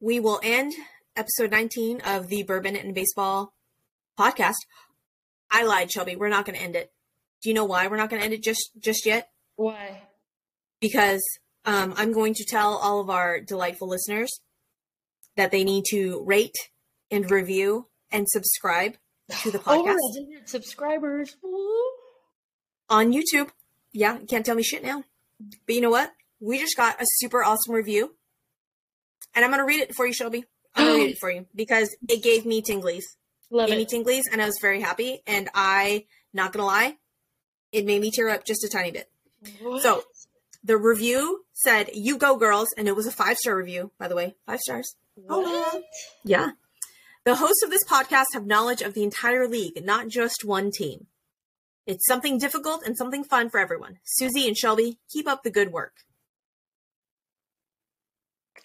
we 0.00 0.20
will 0.20 0.40
end 0.42 0.74
episode 1.16 1.50
19 1.50 2.00
of 2.02 2.28
the 2.28 2.42
Bourbon 2.42 2.76
and 2.76 2.94
Baseball 2.94 3.54
podcast. 4.18 4.56
I 5.50 5.64
lied, 5.64 5.90
Shelby. 5.90 6.16
We're 6.16 6.28
not 6.28 6.44
going 6.44 6.58
to 6.58 6.64
end 6.64 6.76
it. 6.76 6.92
Do 7.42 7.48
you 7.48 7.54
know 7.54 7.64
why 7.64 7.86
we're 7.86 7.96
not 7.96 8.10
going 8.10 8.20
to 8.20 8.24
end 8.24 8.34
it 8.34 8.42
just 8.42 8.70
just 8.80 9.06
yet? 9.06 9.30
Why? 9.56 10.02
because 10.80 11.22
um, 11.64 11.94
I'm 11.96 12.12
going 12.12 12.34
to 12.34 12.44
tell 12.44 12.74
all 12.74 13.00
of 13.00 13.10
our 13.10 13.40
delightful 13.40 13.88
listeners 13.88 14.40
that 15.36 15.50
they 15.50 15.64
need 15.64 15.84
to 15.90 16.22
rate 16.24 16.56
and 17.10 17.30
review 17.30 17.88
and 18.10 18.28
subscribe 18.28 18.94
to 19.42 19.50
the 19.50 19.58
Over 19.66 19.90
podcast 19.90 19.96
100 19.96 20.48
subscribers. 20.48 21.36
Woo. 21.42 21.78
on 22.88 23.12
YouTube. 23.12 23.50
Yeah, 23.92 24.18
you 24.18 24.26
can't 24.26 24.44
tell 24.44 24.54
me 24.54 24.62
shit 24.62 24.82
now. 24.82 25.04
But 25.66 25.74
you 25.74 25.80
know 25.80 25.90
what? 25.90 26.12
We 26.40 26.58
just 26.58 26.76
got 26.76 27.00
a 27.00 27.04
super 27.16 27.42
awesome 27.42 27.74
review. 27.74 28.14
And 29.34 29.44
I'm 29.44 29.50
going 29.50 29.60
to 29.60 29.66
read 29.66 29.80
it 29.80 29.94
for 29.94 30.06
you, 30.06 30.12
Shelby. 30.12 30.44
I'm 30.74 30.86
going 30.86 30.98
to 30.98 31.04
read 31.04 31.10
it 31.12 31.18
for 31.20 31.30
you 31.30 31.46
because 31.54 31.94
it 32.08 32.22
gave 32.22 32.46
me 32.46 32.62
tinglies. 32.62 33.04
Love 33.50 33.68
Gave 33.68 33.76
me 33.78 33.82
it. 33.84 33.88
tinglies, 33.88 34.22
and 34.30 34.42
I 34.42 34.46
was 34.46 34.58
very 34.60 34.80
happy. 34.80 35.22
And 35.26 35.48
I, 35.54 36.04
not 36.34 36.52
going 36.52 36.62
to 36.62 36.66
lie, 36.66 36.96
it 37.72 37.86
made 37.86 38.00
me 38.02 38.10
tear 38.10 38.28
up 38.28 38.44
just 38.44 38.62
a 38.64 38.68
tiny 38.68 38.90
bit. 38.90 39.10
What? 39.62 39.82
So, 39.82 40.02
the 40.62 40.76
review 40.76 41.44
said, 41.54 41.90
You 41.94 42.18
go, 42.18 42.36
girls. 42.36 42.68
And 42.76 42.88
it 42.88 42.96
was 42.96 43.06
a 43.06 43.10
five 43.12 43.38
star 43.38 43.56
review, 43.56 43.92
by 43.98 44.08
the 44.08 44.14
way. 44.16 44.34
Five 44.46 44.60
stars. 44.60 44.94
what? 45.14 45.82
Yeah. 46.24 46.50
The 47.24 47.36
hosts 47.36 47.62
of 47.64 47.70
this 47.70 47.84
podcast 47.84 48.24
have 48.34 48.46
knowledge 48.46 48.82
of 48.82 48.94
the 48.94 49.02
entire 49.02 49.46
league, 49.48 49.84
not 49.84 50.08
just 50.08 50.44
one 50.44 50.70
team. 50.70 51.06
It's 51.86 52.06
something 52.06 52.38
difficult 52.38 52.82
and 52.84 52.96
something 52.96 53.24
fun 53.24 53.48
for 53.48 53.58
everyone. 53.60 53.98
Suzy 54.04 54.46
and 54.46 54.56
Shelby, 54.56 54.98
keep 55.10 55.26
up 55.26 55.42
the 55.42 55.50
good 55.50 55.72
work. 55.72 55.92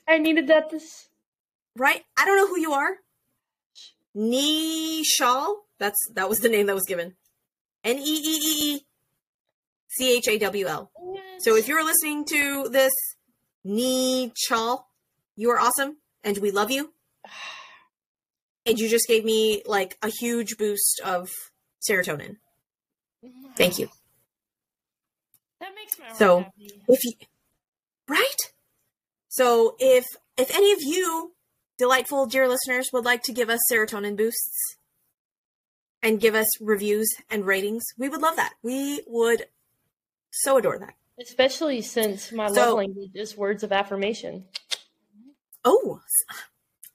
I 0.07 0.17
needed 0.17 0.47
that 0.47 0.69
this. 0.69 1.07
Right? 1.75 2.03
I 2.17 2.25
don't 2.25 2.37
know 2.37 2.47
who 2.47 2.59
you 2.59 2.73
are. 2.73 2.97
Nishal. 4.15 5.55
That's 5.79 5.97
that 6.13 6.29
was 6.29 6.39
the 6.39 6.49
name 6.49 6.67
that 6.67 6.75
was 6.75 6.85
given. 6.85 7.15
N 7.83 7.97
E 7.97 8.01
E 8.01 8.39
E 8.41 8.75
E 8.75 8.85
C 9.89 10.17
H 10.17 10.27
A 10.27 10.37
W 10.39 10.65
L. 10.67 10.91
So 11.39 11.55
if 11.55 11.67
you're 11.67 11.83
listening 11.83 12.25
to 12.25 12.69
this, 12.69 12.93
Nishal, 13.65 14.83
you 15.35 15.49
are 15.49 15.59
awesome 15.59 15.97
and 16.23 16.37
we 16.37 16.51
love 16.51 16.71
you. 16.71 16.93
And 18.65 18.79
you 18.79 18.87
just 18.87 19.07
gave 19.07 19.25
me 19.25 19.61
like 19.65 19.97
a 20.01 20.09
huge 20.09 20.57
boost 20.57 21.01
of 21.03 21.29
serotonin. 21.89 22.37
Thank 23.57 23.77
you. 23.79 23.89
That 25.59 25.73
makes 25.75 25.99
my 25.99 26.05
heart 26.05 26.17
So, 26.17 26.39
happy. 26.39 26.81
if 26.87 27.03
you 27.03 27.11
right 28.07 28.35
so 29.37 29.75
if 29.79 30.05
if 30.37 30.53
any 30.55 30.71
of 30.71 30.79
you 30.81 31.33
delightful 31.79 32.25
dear 32.27 32.47
listeners 32.47 32.89
would 32.93 33.03
like 33.05 33.23
to 33.23 33.33
give 33.33 33.49
us 33.49 33.59
serotonin 33.71 34.15
boosts 34.15 34.77
and 36.03 36.19
give 36.21 36.35
us 36.35 36.47
reviews 36.61 37.09
and 37.31 37.45
ratings 37.45 37.83
we 37.97 38.09
would 38.09 38.21
love 38.21 38.35
that. 38.35 38.53
We 38.61 39.01
would 39.07 39.47
so 40.31 40.57
adore 40.57 40.77
that. 40.79 40.93
Especially 41.19 41.81
since 41.81 42.31
my 42.31 42.47
So- 42.47 42.53
love 42.61 42.77
language 42.77 43.11
is 43.15 43.35
words 43.37 43.63
of 43.63 43.71
affirmation. 43.71 44.45
oh 45.65 46.01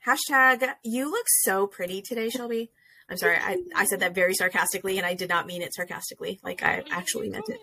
hashtag 0.06 0.62
you 0.84 1.10
look 1.10 1.26
so 1.44 1.66
pretty 1.66 2.00
today 2.02 2.28
shelby. 2.30 2.70
I'm 3.10 3.16
sorry 3.16 3.36
i, 3.50 3.58
I 3.74 3.84
said 3.86 4.00
that 4.00 4.14
very 4.14 4.34
sarcastically 4.34 4.96
and 4.98 5.06
i 5.06 5.14
did 5.14 5.28
not 5.28 5.46
mean 5.46 5.62
it 5.62 5.74
sarcastically. 5.74 6.38
Like 6.42 6.62
i 6.62 6.84
actually 6.90 7.30
meant 7.30 7.48
it 7.48 7.60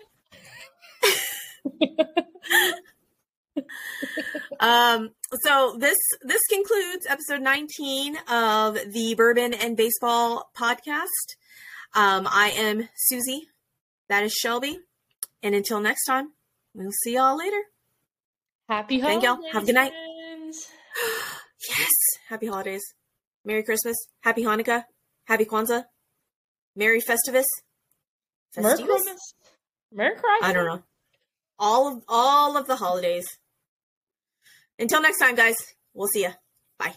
Um, 4.58 5.10
so 5.42 5.76
this 5.78 5.96
this 6.22 6.40
concludes 6.50 7.06
episode 7.06 7.42
19 7.42 8.16
of 8.28 8.78
the 8.90 9.14
Bourbon 9.14 9.52
and 9.52 9.76
Baseball 9.76 10.50
podcast. 10.56 11.36
Um, 11.94 12.26
I 12.30 12.54
am 12.56 12.88
Suzy. 12.96 13.48
That 14.08 14.24
is 14.24 14.32
Shelby. 14.32 14.78
And 15.42 15.54
until 15.54 15.80
next 15.80 16.04
time, 16.06 16.28
we'll 16.74 16.90
see 17.04 17.14
y'all 17.16 17.36
later. 17.36 17.60
Happy 18.68 18.98
Thank 18.98 19.24
holidays. 19.24 19.44
y'all. 19.44 19.52
Have 19.52 19.62
a 19.64 19.66
good 19.66 19.74
night. 19.74 19.92
Yes. 21.68 21.88
Happy 22.28 22.46
holidays. 22.46 22.84
Merry 23.44 23.62
Christmas. 23.64 23.96
Happy 24.22 24.44
Hanukkah. 24.44 24.84
Happy 25.26 25.44
Kwanzaa. 25.44 25.84
Merry 26.76 27.00
Festivus. 27.00 27.44
Merry 28.56 28.82
Christmas. 28.82 29.34
Merry 29.92 30.12
Christmas. 30.12 30.42
I 30.42 30.52
don't 30.52 30.66
know. 30.66 30.82
All 31.58 31.88
of 31.88 32.02
all 32.08 32.56
of 32.56 32.66
the 32.68 32.76
holidays. 32.76 33.26
Until 34.78 35.02
next 35.02 35.18
time, 35.18 35.34
guys. 35.34 35.56
We'll 35.94 36.08
see 36.08 36.22
you. 36.22 36.32
Bye. 36.78 36.94